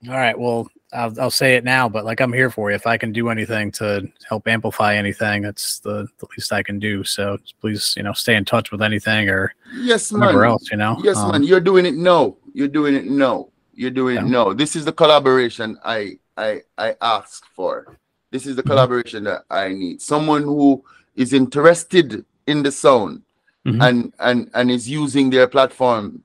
all 0.08 0.14
right. 0.14 0.38
Well, 0.38 0.68
I'll, 0.92 1.20
I'll 1.20 1.30
say 1.30 1.56
it 1.56 1.64
now, 1.64 1.88
but 1.88 2.04
like 2.04 2.20
I'm 2.20 2.32
here 2.32 2.48
for 2.50 2.70
you. 2.70 2.76
If 2.76 2.86
I 2.86 2.96
can 2.96 3.12
do 3.12 3.28
anything 3.28 3.72
to 3.72 4.08
help 4.28 4.46
amplify 4.46 4.94
anything, 4.94 5.42
that's 5.42 5.80
the, 5.80 6.06
the 6.18 6.26
least 6.36 6.52
I 6.52 6.62
can 6.62 6.78
do. 6.78 7.02
So 7.04 7.38
please, 7.60 7.94
you 7.96 8.04
know, 8.04 8.12
stay 8.12 8.36
in 8.36 8.44
touch 8.44 8.70
with 8.70 8.80
anything 8.80 9.28
or 9.28 9.52
Yes, 9.74 10.12
man. 10.12 10.20
whatever 10.20 10.44
else, 10.44 10.70
you 10.70 10.76
know. 10.76 10.96
Yes, 11.02 11.16
Um, 11.16 11.32
man. 11.32 11.42
You're 11.42 11.60
doing 11.60 11.86
it 11.86 11.94
no. 11.94 12.38
You're 12.54 12.68
doing 12.68 12.94
it 12.94 13.06
no. 13.06 13.50
You're 13.76 13.90
doing 13.92 14.16
Yeah. 14.16 14.22
no. 14.38 14.54
This 14.54 14.74
is 14.74 14.84
the 14.84 14.92
collaboration 14.92 15.78
I 15.84 16.18
I 16.36 16.62
I 16.78 16.96
asked 17.00 17.44
for. 17.54 17.96
This 18.32 18.46
is 18.46 18.56
the 18.56 18.62
Mhm. 18.62 18.70
collaboration 18.70 19.24
that 19.24 19.44
I 19.50 19.68
need. 19.68 20.00
Someone 20.02 20.42
who 20.42 20.82
is 21.14 21.32
interested 21.32 22.24
in 22.46 22.62
the 22.62 22.72
sound 22.72 23.22
Mhm. 23.66 23.80
and 23.86 23.98
and 24.18 24.50
and 24.54 24.70
is 24.70 24.88
using 24.88 25.30
their 25.30 25.46
platform 25.46 26.22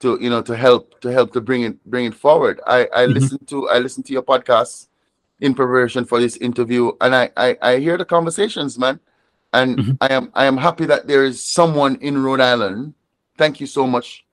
to 0.00 0.18
you 0.20 0.30
know 0.30 0.42
to 0.42 0.56
help 0.56 0.98
to 1.00 1.08
help 1.12 1.32
to 1.32 1.40
bring 1.40 1.62
it 1.62 1.76
bring 1.84 2.06
it 2.06 2.14
forward. 2.14 2.60
I 2.66 2.88
I 3.00 3.02
Mhm. 3.06 3.14
listen 3.14 3.38
to 3.52 3.68
I 3.68 3.78
listen 3.78 4.02
to 4.04 4.12
your 4.12 4.22
podcast 4.22 4.88
in 5.40 5.54
preparation 5.54 6.04
for 6.04 6.18
this 6.20 6.36
interview 6.38 6.92
and 7.00 7.14
I 7.14 7.30
I, 7.36 7.48
I 7.62 7.72
hear 7.78 7.96
the 7.98 8.04
conversations, 8.16 8.78
man. 8.78 8.98
And 9.52 9.78
Mhm. 9.78 9.96
I 10.00 10.08
am 10.18 10.24
I 10.34 10.44
am 10.46 10.56
happy 10.56 10.86
that 10.86 11.06
there 11.06 11.24
is 11.24 11.44
someone 11.44 11.96
in 12.00 12.22
Rhode 12.24 12.40
Island. 12.40 12.94
Thank 13.36 13.60
you 13.60 13.66
so 13.66 13.86
much. 13.86 14.24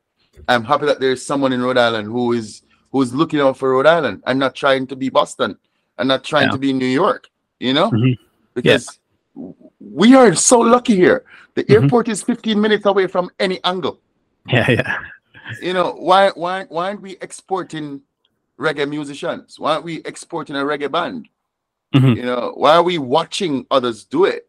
I'm 0.48 0.64
happy 0.64 0.86
that 0.86 1.00
there 1.00 1.12
is 1.12 1.26
someone 1.26 1.54
in 1.54 1.62
Rhode 1.62 1.78
Island 1.78 2.08
who 2.08 2.34
is 2.34 2.62
who 2.92 3.02
is 3.02 3.14
looking 3.14 3.42
out 3.42 3.58
for 3.58 3.72
Rhode 3.72 3.88
Island 3.88 4.24
and 4.26 4.40
not 4.40 4.56
trying 4.56 4.88
to 4.88 4.96
be 4.96 5.10
Boston 5.10 5.58
and 5.98 6.08
not 6.08 6.24
trying 6.24 6.48
Yeah. 6.48 6.52
to 6.52 6.58
be 6.58 6.72
New 6.72 6.86
York, 6.86 7.30
you 7.60 7.74
know? 7.74 7.92
Mhm. 7.92 8.18
Because 8.54 9.00
we 9.80 10.16
are 10.16 10.34
so 10.34 10.60
lucky 10.60 10.96
here. 10.96 11.26
The 11.56 11.64
Mhm. 11.66 11.74
airport 11.84 12.08
is 12.08 12.24
15 12.24 12.60
minutes 12.62 12.86
away 12.86 13.08
from 13.08 13.30
any 13.40 13.62
angle. 13.66 14.00
Yeah, 14.48 14.70
yeah. 14.72 14.98
You 15.62 15.74
know, 15.74 15.92
why 15.94 16.30
why 16.36 16.66
why 16.70 16.88
aren't 16.90 17.02
we 17.02 17.18
exporting 17.22 18.02
reggae 18.58 18.88
musicians? 18.90 19.60
Why 19.60 19.74
aren't 19.74 19.84
we 19.84 19.96
exporting 20.06 20.56
a 20.56 20.64
reggae 20.64 20.90
band? 20.92 21.28
Mhm. 21.94 22.16
You 22.16 22.24
know, 22.24 22.54
why 22.56 22.76
are 22.76 22.84
we 22.84 22.98
watching 22.98 23.66
others 23.72 24.06
do 24.06 24.24
it? 24.26 24.48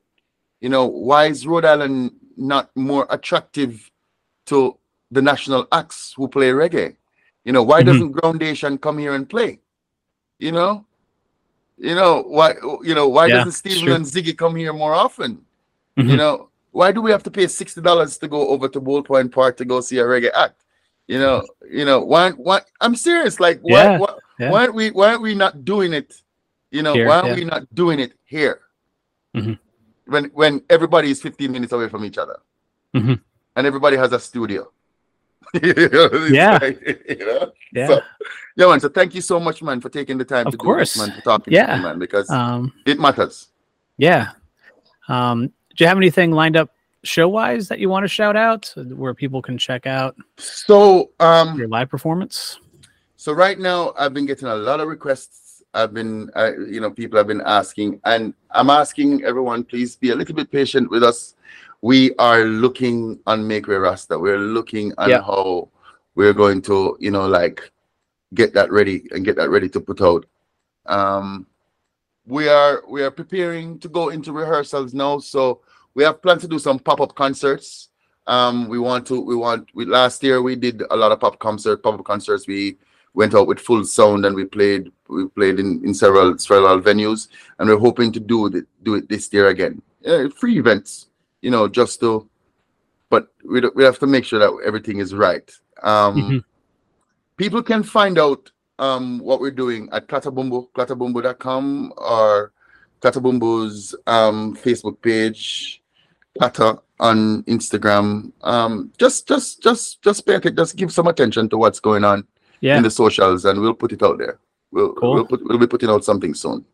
You 0.61 0.69
know, 0.69 0.87
why 0.87 1.27
is 1.27 1.47
Rhode 1.47 1.65
Island 1.65 2.13
not 2.37 2.71
more 2.77 3.07
attractive 3.11 3.91
to 4.47 4.79
the 5.11 5.23
national 5.23 5.67
acts 5.73 6.15
who 6.17 6.29
play 6.29 6.51
reggae? 6.51 6.97
You 7.45 7.53
know, 7.53 7.63
why 7.63 7.83
Mhm. 7.83 7.87
doesn't 7.87 8.13
Groundation 8.13 8.79
come 8.79 8.99
here 8.99 9.15
and 9.15 9.29
play? 9.29 9.61
You 10.39 10.53
know, 10.53 10.85
You 11.79 11.95
know 11.95 12.23
why? 12.23 12.55
You 12.83 12.95
know 12.95 13.07
why 13.07 13.27
Yeah, 13.29 13.35
doesn't 13.35 13.53
Stephen 13.53 13.93
and 13.93 14.05
Ziggy 14.07 14.35
come 14.35 14.57
here 14.57 14.73
more 14.73 14.95
often? 14.95 15.45
You 15.97 16.05
Mhm. 16.05 16.17
know 16.17 16.49
why 16.71 16.91
do 16.91 17.03
we 17.03 17.11
have 17.11 17.23
to 17.25 17.31
pay 17.31 17.47
sixty 17.47 17.83
dollars 17.83 18.17
to 18.19 18.29
go 18.29 18.49
over 18.49 18.67
to 18.67 18.81
Bold 18.81 19.05
Point 19.05 19.31
Park 19.31 19.59
to 19.59 19.65
go 19.67 19.83
see 19.83 19.99
a 19.99 20.05
reggae 20.05 20.33
act? 20.33 20.65
You 21.07 21.19
know, 21.19 21.45
you 21.71 21.85
know 21.85 22.01
why? 22.01 22.31
Why? 22.31 22.63
I'm 22.81 22.97
serious. 22.97 23.39
Like 23.41 23.61
why? 23.61 23.85
Yeah, 23.85 23.99
why, 23.99 24.15
yeah. 24.39 24.51
why 24.51 24.61
aren't 24.63 24.75
we? 24.75 24.91
Why 24.91 25.09
aren't 25.11 25.21
we 25.21 25.35
not 25.35 25.67
doing 25.67 25.93
it? 25.93 26.15
You 26.71 26.83
know, 26.83 26.95
Here, 26.95 27.07
why 27.07 27.17
aren't 27.21 27.37
we 27.37 27.45
not 27.45 27.69
doing 27.75 28.01
it 28.01 28.13
here? 28.25 28.63
Mhm. 29.37 29.59
When 30.07 30.25
when 30.33 30.65
everybody 30.71 31.11
is 31.11 31.21
15 31.21 31.53
minutes 31.53 31.73
away 31.77 31.91
from 31.91 32.07
each 32.07 32.17
other, 32.17 32.41
Mhm. 32.95 33.21
and 33.55 33.67
everybody 33.67 33.99
has 33.99 34.13
a 34.13 34.19
studio. 34.19 34.73
You 35.63 35.89
know, 35.89 36.27
Yeah. 36.31 36.59
like, 36.61 37.05
you 37.09 37.25
know? 37.27 37.53
Yeah. 37.73 37.87
So, 37.89 38.01
yeah, 38.57 38.67
man. 38.67 38.81
So 38.81 38.89
thank 38.89 39.15
you 39.15 39.21
so 39.21 39.39
much, 39.41 39.63
man, 39.63 39.81
for 39.81 39.89
taking 39.89 40.19
the 40.19 40.25
time 40.25 40.47
Of 40.47 40.53
to 40.53 40.57
course. 40.59 40.95
do 40.95 41.01
this, 41.01 41.09
man, 41.09 41.17
to 41.17 41.23
talk 41.23 41.45
to 41.45 41.51
Yeah. 41.51 41.77
me, 41.77 41.83
man, 41.83 41.99
because 41.99 42.29
um, 42.31 42.73
it 42.85 42.99
matters. 42.99 43.49
yeah. 43.99 44.31
Um, 45.09 45.47
do 45.77 45.85
you 45.85 45.87
have 45.87 45.97
anything 45.99 46.33
lined 46.33 46.57
up 46.57 46.71
show 47.05 47.29
wise 47.29 47.69
that 47.69 47.79
you 47.79 47.89
want 47.89 48.03
to 48.05 48.09
shout 48.09 48.35
out 48.35 48.73
where 48.97 49.15
people 49.15 49.41
can 49.41 49.57
check 49.57 49.87
out 49.87 50.17
So, 50.39 51.11
um, 51.21 51.57
your 51.59 51.69
live 51.69 51.89
performance? 51.91 52.59
so 53.17 53.33
right 53.33 53.59
now 53.59 53.93
I've 53.99 54.13
been 54.15 54.27
getting 54.27 54.49
a 54.49 54.55
lot 54.55 54.81
of 54.81 54.89
requests. 54.89 55.63
I've 55.75 55.93
been, 55.93 56.31
uh, 56.35 56.53
you 56.59 56.81
know, 56.81 56.91
people 56.91 57.19
have 57.19 57.27
been 57.27 57.43
asking, 57.45 58.01
and 58.05 58.33
I'm 58.51 58.71
asking 58.71 59.23
everyone, 59.25 59.63
please 59.65 59.95
be 59.95 60.11
a 60.11 60.15
little 60.17 60.35
bit 60.35 60.51
patient 60.51 60.91
with 60.91 61.03
us. 61.05 61.35
We 61.83 62.15
are 62.17 62.45
looking 62.45 63.21
on 63.27 63.47
Make 63.47 63.69
Way 63.69 63.77
Rasta. 63.77 64.19
We're 64.19 64.39
looking 64.39 64.93
on 64.99 65.11
Yeah. 65.11 65.23
how 65.23 65.69
we're 66.15 66.33
going 66.33 66.63
to, 66.63 66.97
you 67.01 67.11
know, 67.11 67.27
like 67.29 67.71
get 68.35 68.55
that 68.55 68.71
ready 68.73 69.07
and 69.13 69.25
get 69.25 69.37
that 69.37 69.51
ready 69.51 69.69
to 69.71 69.81
put 69.81 70.01
out. 70.01 70.27
Um, 70.87 71.47
we 72.27 72.49
are 72.49 72.83
we 72.89 73.03
are 73.03 73.11
preparing 73.11 73.79
to 73.81 73.89
go 73.89 74.09
into 74.09 74.33
rehearsals 74.33 74.95
now. 74.95 75.19
So 75.19 75.61
we 75.95 76.03
have 76.05 76.23
planned 76.23 76.41
to 76.41 76.49
do 76.49 76.59
some 76.59 76.79
pop-up 76.79 77.15
concerts. 77.15 77.89
Um, 78.27 78.67
we 78.69 78.79
want 78.79 79.07
to 79.07 79.21
we 79.21 79.37
want 79.37 79.69
we 79.75 79.85
last 79.85 80.23
year 80.23 80.43
we 80.43 80.57
did 80.57 80.83
a 80.91 80.97
lot 80.97 81.13
of 81.13 81.21
pop 81.21 81.39
concert 81.39 81.83
pop-up 81.83 82.05
concerts. 82.05 82.47
We 82.49 82.79
went 83.15 83.35
out 83.35 83.47
with 83.47 83.61
full 83.61 83.85
sound 83.85 84.27
and 84.27 84.35
we 84.35 84.45
played 84.45 84.91
we 85.09 85.29
played 85.29 85.61
in, 85.61 85.85
in 85.85 85.95
several 85.95 86.37
several 86.39 86.81
venues 86.81 87.29
and 87.59 87.69
we're 87.69 87.79
hoping 87.79 88.11
to 88.13 88.21
do 88.21 88.47
it 88.47 88.67
do 88.83 88.95
it 88.95 89.09
this 89.09 89.33
year 89.33 89.49
again. 89.49 89.81
Uh, 90.05 90.29
free 90.31 90.59
events, 90.59 91.09
you 91.43 91.51
know, 91.51 91.69
just 91.69 92.01
to 92.01 92.29
but 93.11 93.29
we 93.45 93.61
we 93.75 93.85
have 93.85 93.99
to 94.01 94.07
make 94.07 94.25
sure 94.25 94.39
that 94.39 94.53
everything 94.67 94.99
is 94.99 95.15
right. 95.15 95.51
Um 95.83 96.17
Mhm. 96.17 96.45
people 97.37 97.63
can 97.63 97.83
find 97.83 98.19
out 98.19 98.51
um 98.79 99.19
what 99.21 99.41
we're 99.41 99.51
doing 99.65 99.89
at 99.93 100.09
Clatta 100.09 100.31
Bumboo, 100.33 100.69
clatabumbo.com 100.73 101.93
or 101.97 102.53
Clatta 103.01 103.21
Bumboo's 103.21 103.95
um 104.07 104.57
Facebook 104.57 105.01
page, 105.03 105.83
Clatta 106.39 106.81
on 106.99 107.43
Instagram. 107.45 108.33
Um 108.43 108.93
just 108.99 109.29
just 109.29 109.63
just 109.63 110.03
just 110.03 110.27
pay 110.27 110.35
attention, 110.35 110.57
just 110.57 110.77
give 110.77 110.93
some 110.93 111.07
attention 111.07 111.49
to 111.51 111.59
what's 111.59 111.81
going 111.81 112.05
on 112.05 112.27
Yeah. 112.61 112.77
in 112.77 112.83
the 112.83 112.91
socials 112.91 113.45
and 113.45 113.61
we'll 113.61 113.75
put 113.75 113.93
it 113.93 114.03
out 114.03 114.19
there. 114.19 114.39
We'll 114.73 114.95
Cool. 114.95 115.15
we'll 115.15 115.27
put 115.27 115.45
we'll 115.47 115.59
be 115.59 115.67
putting 115.69 115.91
out 115.91 116.05
something 116.05 116.35
soon. 116.35 116.65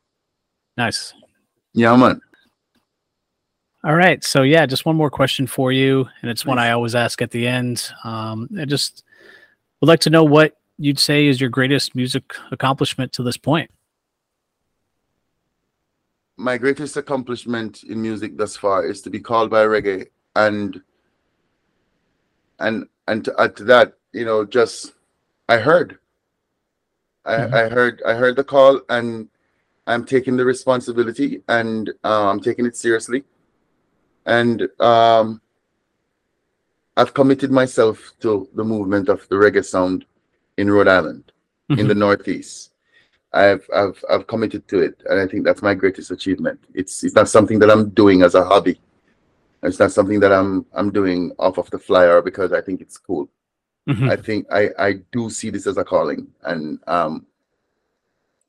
Nice. 0.77 1.13
Yeah 1.75 1.95
man. 1.97 2.21
All 3.85 3.95
right. 3.97 4.23
So 4.23 4.43
yeah, 4.43 4.65
just 4.67 4.87
one 4.87 4.97
more 4.97 5.11
question 5.11 5.47
for 5.47 5.73
you, 5.73 6.09
and 6.23 6.31
it's 6.31 6.47
one 6.47 6.59
I 6.59 6.71
always 6.71 6.95
ask 6.95 7.21
at 7.21 7.31
the 7.33 7.47
end. 7.49 7.91
Um, 8.05 8.49
I 8.59 8.65
just 8.65 9.03
would 9.81 9.89
like 9.89 10.01
to 10.01 10.11
know 10.11 10.23
what 10.23 10.57
you'd 10.79 10.99
say 11.01 11.27
is 11.27 11.41
your 11.41 11.51
greatest 11.51 11.95
music 11.97 12.35
accomplishment 12.51 13.13
to 13.15 13.23
this 13.23 13.37
point. 13.37 13.71
my 16.39 16.57
greatest 16.57 16.97
accomplishment 16.97 17.85
in 17.85 18.01
music 18.01 18.37
thus 18.39 18.57
far 18.57 18.85
is 18.87 19.03
to 19.03 19.11
be 19.11 19.21
called 19.21 19.51
by 19.51 19.65
reggae 19.65 20.07
and 20.35 20.81
and 22.59 22.87
and 23.07 23.23
to 23.25 23.33
add 23.39 23.55
to 23.55 23.63
that 23.65 23.93
you 24.13 24.25
know 24.25 24.45
just 24.45 24.93
i 25.51 25.59
heard 25.59 25.99
i 27.27 27.35
Mhm. 27.37 27.53
i 27.53 27.69
heard 27.69 28.03
i 28.07 28.15
heard 28.15 28.35
the 28.35 28.43
call 28.43 28.81
and 28.89 29.29
i'm 29.87 30.05
taking 30.07 30.37
the 30.37 30.45
responsibility 30.45 31.43
and 31.49 31.91
uh, 32.03 32.29
i'm 32.31 32.41
taking 32.41 32.65
it 32.67 32.75
seriously 32.77 33.23
and 34.27 34.69
um 34.81 35.41
i've 36.97 37.15
committed 37.15 37.51
myself 37.51 38.13
to 38.21 38.49
the 38.55 38.65
movement 38.65 39.09
of 39.09 39.29
the 39.29 39.35
reggae 39.37 39.65
sound 39.65 40.05
in 40.57 40.71
rhode 40.71 40.89
island 40.89 41.33
in 41.71 41.89
the 41.89 41.95
northeast 41.95 42.73
I've 43.33 43.67
I've 43.75 44.05
I've 44.11 44.27
committed 44.27 44.69
to 44.69 44.81
it, 44.81 45.03
and 45.09 45.19
I 45.19 45.27
think 45.27 45.45
that's 45.45 45.63
my 45.63 45.75
greatest 45.75 46.11
achievement. 46.11 46.61
It's 46.75 47.03
it's 47.03 47.15
not 47.15 47.29
something 47.29 47.59
that 47.61 47.71
I'm 47.71 47.89
doing 47.91 48.23
as 48.23 48.35
a 48.35 48.45
hobby. 48.45 48.79
It's 49.63 49.79
not 49.79 49.93
something 49.93 50.21
that 50.21 50.33
I'm 50.33 50.67
I'm 50.75 50.91
doing 50.91 51.33
off 51.39 51.57
of 51.57 51.71
the 51.71 51.79
flyer 51.79 52.21
because 52.21 52.53
I 52.53 52.61
think 52.61 52.81
it's 52.81 52.99
cool. 52.99 53.29
Mhm. 53.89 54.11
I 54.11 54.17
think 54.17 54.47
I 54.53 54.71
I 54.79 54.93
do 55.13 55.31
see 55.31 55.51
this 55.51 55.67
as 55.67 55.79
a 55.79 55.85
calling, 55.85 56.27
and 56.43 56.79
um, 56.87 57.27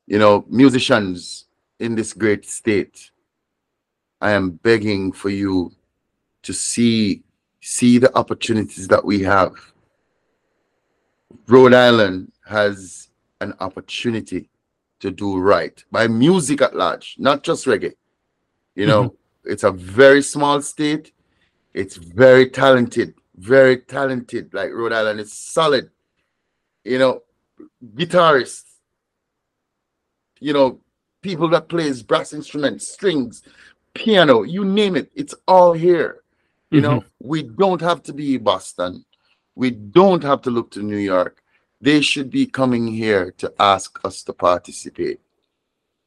you 0.06 0.18
know, 0.18 0.44
musicians 0.48 1.46
in 1.78 1.94
this 1.94 2.12
great 2.12 2.44
state, 2.44 3.10
I 4.24 4.30
am 4.30 4.52
begging 4.52 5.12
for 5.12 5.28
you 5.28 5.70
to 6.44 6.54
see 6.54 7.22
see 7.60 7.98
the 7.98 8.16
opportunities 8.16 8.88
that 8.88 9.04
we 9.04 9.20
have. 9.20 9.52
Rhode 11.46 11.74
Island 11.74 12.32
has 12.46 13.10
an 13.42 13.52
opportunity 13.60 14.48
to 15.00 15.10
do 15.10 15.36
right 15.38 15.84
by 15.92 16.08
music 16.08 16.62
at 16.62 16.74
large, 16.74 17.16
not 17.18 17.42
just 17.42 17.66
reggae. 17.66 17.92
You 18.74 18.86
know, 18.86 19.02
mm-hmm. 19.04 19.50
it's 19.52 19.64
a 19.64 19.70
very 19.70 20.22
small 20.22 20.62
state. 20.62 21.12
It's 21.74 21.96
very 21.96 22.48
talented, 22.48 23.12
very 23.36 23.76
talented. 23.76 24.54
Like 24.54 24.70
Rhode 24.70 24.94
Island 24.94 25.20
is 25.20 25.34
solid. 25.34 25.90
You 26.82 26.98
know, 26.98 27.22
guitarists, 27.94 28.70
you 30.40 30.54
know, 30.54 30.80
people 31.20 31.48
that 31.48 31.68
plays 31.68 32.02
brass 32.02 32.32
instruments, 32.32 32.88
strings, 32.88 33.42
piano, 33.94 34.42
you 34.42 34.64
name 34.64 34.96
it, 34.96 35.10
it's 35.14 35.34
all 35.46 35.72
here. 35.72 36.20
You 36.70 36.80
know, 36.80 37.04
we 37.20 37.42
don't 37.44 37.80
have 37.80 38.02
to 38.04 38.12
be 38.12 38.36
Boston. 38.36 39.04
We 39.54 39.70
don't 39.70 40.22
have 40.24 40.42
to 40.42 40.50
look 40.50 40.72
to 40.72 40.82
New 40.82 40.96
York. 40.96 41.40
They 41.80 42.00
should 42.00 42.30
be 42.30 42.46
coming 42.46 42.88
here 42.88 43.30
to 43.38 43.52
ask 43.60 44.00
us 44.04 44.22
to 44.24 44.32
participate. 44.32 45.20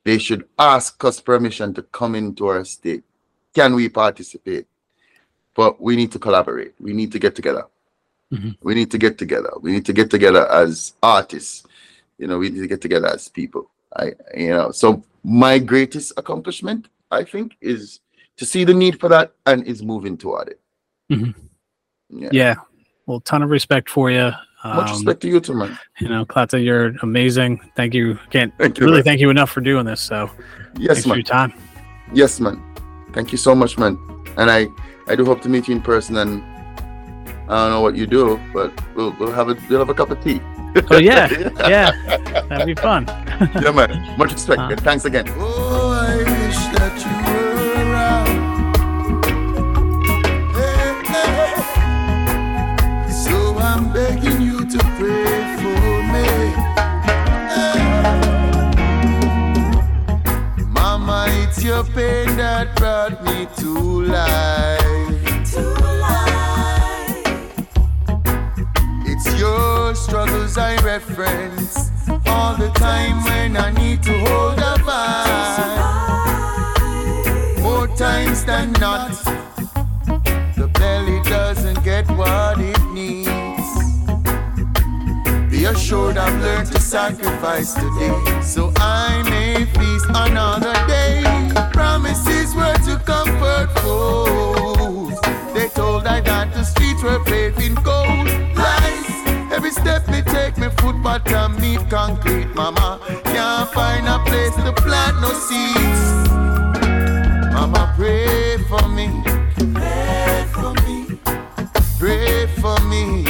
They 0.03 0.17
should 0.17 0.45
ask 0.59 1.03
us 1.05 1.21
permission 1.21 1.73
to 1.75 1.83
come 1.83 2.15
into 2.15 2.47
our 2.47 2.65
state. 2.65 3.03
Can 3.53 3.75
we 3.75 3.87
participate? 3.87 4.67
But 5.55 5.81
we 5.81 5.95
need 5.95 6.11
to 6.11 6.19
collaborate. 6.19 6.73
We 6.79 6.93
need 6.93 7.11
to 7.13 7.19
get 7.19 7.33
together. 7.35 7.65
Mhm. 8.33 8.57
We 8.61 8.75
need 8.75 8.91
to 8.91 8.97
get 8.97 9.17
together. 9.17 9.51
We 9.61 9.71
need 9.71 9.85
to 9.85 9.93
get 9.93 10.09
together 10.09 10.45
as 10.51 10.93
artists. 11.01 11.63
You 12.17 12.27
know, 12.27 12.37
we 12.39 12.49
need 12.49 12.59
to 12.59 12.67
get 12.67 12.81
together 12.81 13.07
as 13.07 13.29
people. 13.29 13.69
I, 13.95 14.13
you 14.35 14.49
know, 14.49 14.71
so 14.71 15.03
my 15.23 15.59
greatest 15.59 16.11
accomplishment, 16.17 16.89
I 17.11 17.23
think, 17.23 17.55
is 17.61 17.99
to 18.37 18.45
see 18.45 18.63
the 18.63 18.73
need 18.73 18.99
for 18.99 19.09
that 19.09 19.33
and 19.45 19.65
is 19.65 19.81
moving 19.83 20.17
toward 20.17 20.49
it. 20.49 20.59
Mhm. 21.11 21.33
Yeah. 22.09 22.29
Yeah. 22.31 22.55
Well, 23.05 23.19
ton 23.21 23.41
of 23.43 23.49
respect 23.49 23.89
for 23.89 24.11
you. 24.11 24.31
Much 24.65 24.89
Um, 24.89 24.95
respect 24.95 25.21
to 25.21 25.27
you 25.29 25.39
too, 25.39 25.53
man. 25.53 25.77
you 25.99 26.09
know, 26.09 26.25
Clatta, 26.25 26.59
you're 26.59 26.93
amazing. 27.01 27.59
Thank 27.75 27.93
you. 27.93 28.19
Can't 28.31 28.53
Thank 28.57 28.77
you. 28.79 28.85
really 28.85 28.97
man. 28.97 29.03
thank 29.03 29.21
you 29.21 29.29
enough 29.29 29.49
for 29.51 29.61
doing 29.61 29.85
this. 29.85 30.01
So 30.01 30.29
yes, 30.77 30.87
thanks 30.87 31.03
for 31.03 31.09
man. 31.09 31.17
your 31.19 31.23
time. 31.23 31.53
Yes, 32.13 32.39
man. 32.39 32.61
Thank 33.13 33.31
you 33.31 33.37
so 33.37 33.55
much, 33.55 33.77
man. 33.77 33.97
And 34.37 34.51
I, 34.51 34.67
I 35.07 35.15
do 35.15 35.23
hope 35.25 35.41
to 35.43 35.49
meet 35.49 35.67
you 35.69 35.75
in 35.75 35.81
person. 35.81 36.17
And 36.17 36.43
I 37.49 37.55
don't 37.63 37.71
know 37.71 37.81
what 37.81 37.95
you 37.95 38.05
do, 38.07 38.39
but 38.53 38.73
we'll, 38.95 39.15
we'll 39.19 39.31
have 39.31 39.47
a, 39.49 39.55
we'll 39.69 39.79
have 39.79 39.89
a 39.89 39.93
cup 39.93 40.11
of 40.11 40.21
tea. 40.23 40.41
Oh 40.91 40.97
yeah, 40.97 41.27
yeah, 41.67 41.91
that'd 42.49 42.67
be 42.67 42.75
fun. 42.75 43.05
yeah, 43.07 43.71
man. 43.71 44.17
Much 44.17 44.33
respect. 44.33 44.59
Uh. 44.59 44.75
thanks 44.77 45.05
again. 45.05 45.25
Oh, 45.37 45.86
all 72.27 72.55
the 72.55 72.69
time 72.69 73.23
when 73.23 73.57
I 73.57 73.71
need 73.71 74.03
to 74.03 74.13
hold 74.19 74.57
a 74.59 74.75
vibe. 74.83 76.06
Times 77.97 78.45
than 78.45 78.73
not, 78.73 79.09
the 80.55 80.69
belly 80.73 81.19
doesn't 81.23 81.83
get 81.83 82.07
what 82.11 82.59
it 82.59 82.79
needs. 82.93 83.27
Be 85.49 85.65
assured. 85.65 86.15
I've 86.15 86.39
learned 86.43 86.71
to 86.73 86.79
sacrifice 86.79 87.73
today. 87.73 88.41
So 88.43 88.71
I 88.77 89.23
may 89.31 89.65
feast 89.65 90.05
another 90.09 90.73
day. 90.85 91.23
Promises 91.73 92.53
were 92.53 92.77
to 92.85 93.01
comfort 93.03 93.69
foes. 93.81 95.19
They 95.55 95.67
told 95.69 96.05
I 96.05 96.21
that 96.21 96.53
the 96.53 96.63
streets 96.65 97.01
were 97.01 97.23
paved 97.23 97.59
in 97.63 97.73
gold. 97.73 98.27
Lies. 98.55 99.09
Every 99.51 99.71
step 99.71 100.07
me 100.07 100.21
take, 100.21 100.55
me 100.59 100.69
foot 100.77 101.01
bottom 101.01 101.59
meet 101.59 101.89
concrete. 101.89 102.53
Mama 102.53 102.99
can't 103.23 103.67
find 103.71 104.07
a 104.07 104.19
place 104.19 104.55
to 104.57 104.71
plant 104.83 105.19
no 105.19 105.33
seeds. 105.33 106.17
Mama 107.57 107.91
pray 107.97 108.57
for 108.69 108.87
me. 108.89 109.09
Pray 109.73 110.45
for 110.53 110.73
me. 110.85 111.17
Pray 111.97 112.45
for 112.61 112.79
me. 112.85 113.25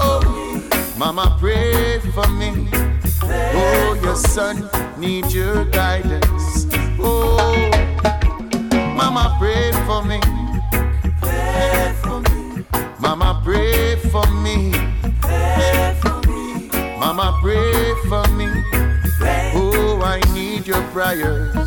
Oh, 0.00 0.22
me. 0.32 0.62
Mama 0.98 1.36
pray 1.38 2.00
for 2.14 2.26
me. 2.30 2.66
Oh, 3.22 4.00
your 4.02 4.16
son 4.16 4.70
needs 4.96 5.34
your 5.34 5.66
guidance. 5.66 6.66
Oh, 6.98 7.70
Mama 8.72 9.36
pray 9.38 9.70
for 9.84 10.02
me. 10.02 10.20
Pray 11.20 11.94
for 12.02 12.20
me. 12.20 12.64
Mama 13.00 13.42
pray 13.44 13.96
for 14.10 14.26
me. 14.32 14.72
Pray 15.20 15.94
for 16.00 16.20
me. 16.26 16.70
Mama 16.98 17.38
pray 17.42 17.94
for 18.08 18.26
me. 18.30 18.48
Oh, 19.56 20.00
I 20.02 20.20
need 20.32 20.66
your 20.66 20.82
prayers. 20.84 21.63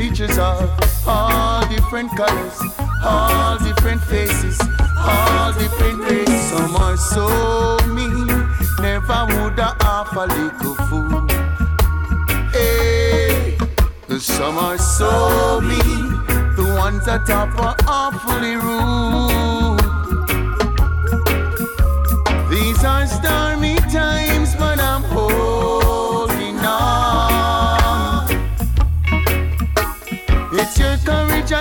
Creatures 0.00 0.38
of 0.38 1.06
all 1.06 1.60
different 1.68 2.10
colors, 2.16 2.58
all 3.04 3.58
different 3.58 4.00
faces, 4.04 4.58
all 4.96 5.52
different 5.52 5.98
races. 6.08 6.40
Some 6.48 6.74
are 6.76 6.96
so 6.96 7.26
mean, 7.86 8.26
never 8.80 9.26
would 9.28 9.60
I 9.60 9.74
a 10.16 10.26
little 10.38 10.74
food. 10.88 11.30
Hey, 12.50 13.58
some 14.18 14.56
are 14.56 14.78
so 14.78 15.60
mean, 15.60 16.08
the 16.56 16.64
ones 16.78 17.04
that 17.04 17.28
are 17.28 17.76
awfully 17.86 18.56
rude. 18.56 19.80
These 22.50 22.82
are 22.84 23.06
stormy 23.06 23.59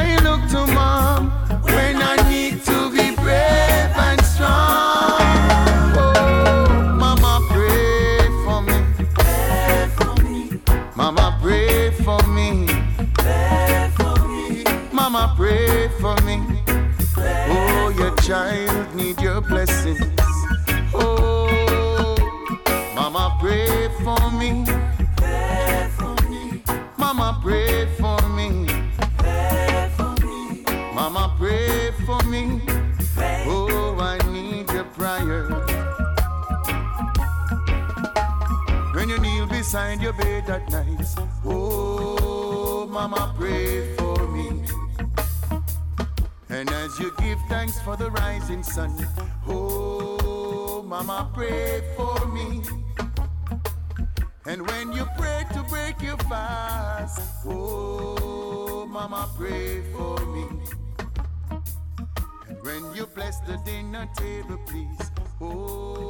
I 0.01 0.15
look 0.23 0.41
to, 0.51 0.65
Mom, 0.73 1.29
when 1.63 1.97
I 2.01 2.15
need 2.29 2.63
to 2.63 2.89
be 2.91 3.15
brave 3.15 3.91
and 4.07 4.21
strong. 4.25 5.19
Oh, 5.99 6.95
Mama, 7.03 7.33
pray 7.49 8.19
for 8.45 8.61
me. 8.61 8.77
Pray 9.13 9.89
for 9.97 10.13
me. 10.23 10.61
Mama, 10.95 11.37
pray 11.41 11.91
for 12.05 12.21
me. 12.27 12.67
Pray 13.15 13.91
for 13.97 14.15
me. 14.27 14.63
Mama, 14.93 15.33
pray 15.35 15.89
for 15.99 16.15
me. 16.27 16.37
Oh, 17.17 17.93
your 17.97 18.15
child 18.17 18.95
need 18.95 19.19
your 19.21 19.41
blessings. 19.41 20.08
Beside 39.99 40.03
your 40.03 40.13
bed 40.13 40.49
at 40.49 40.71
night, 40.71 41.05
oh, 41.45 42.87
Mama, 42.89 43.33
pray 43.37 43.95
for 43.95 44.27
me. 44.27 44.63
And 46.49 46.69
as 46.69 46.99
you 46.99 47.13
give 47.19 47.39
thanks 47.47 47.79
for 47.81 47.95
the 47.95 48.09
rising 48.11 48.63
sun, 48.63 48.91
oh, 49.47 50.83
Mama, 50.85 51.29
pray 51.33 51.81
for 51.95 52.25
me. 52.27 52.61
And 54.45 54.65
when 54.67 54.91
you 54.93 55.05
pray 55.17 55.45
to 55.53 55.63
break 55.69 56.01
your 56.01 56.17
fast, 56.17 57.45
oh, 57.45 58.87
Mama, 58.89 59.29
pray 59.37 59.81
for 59.93 60.17
me. 60.27 60.45
And 62.47 62.57
when 62.63 62.95
you 62.95 63.05
bless 63.07 63.39
the 63.41 63.57
dinner 63.65 64.07
table, 64.15 64.59
please, 64.65 65.11
oh. 65.41 66.08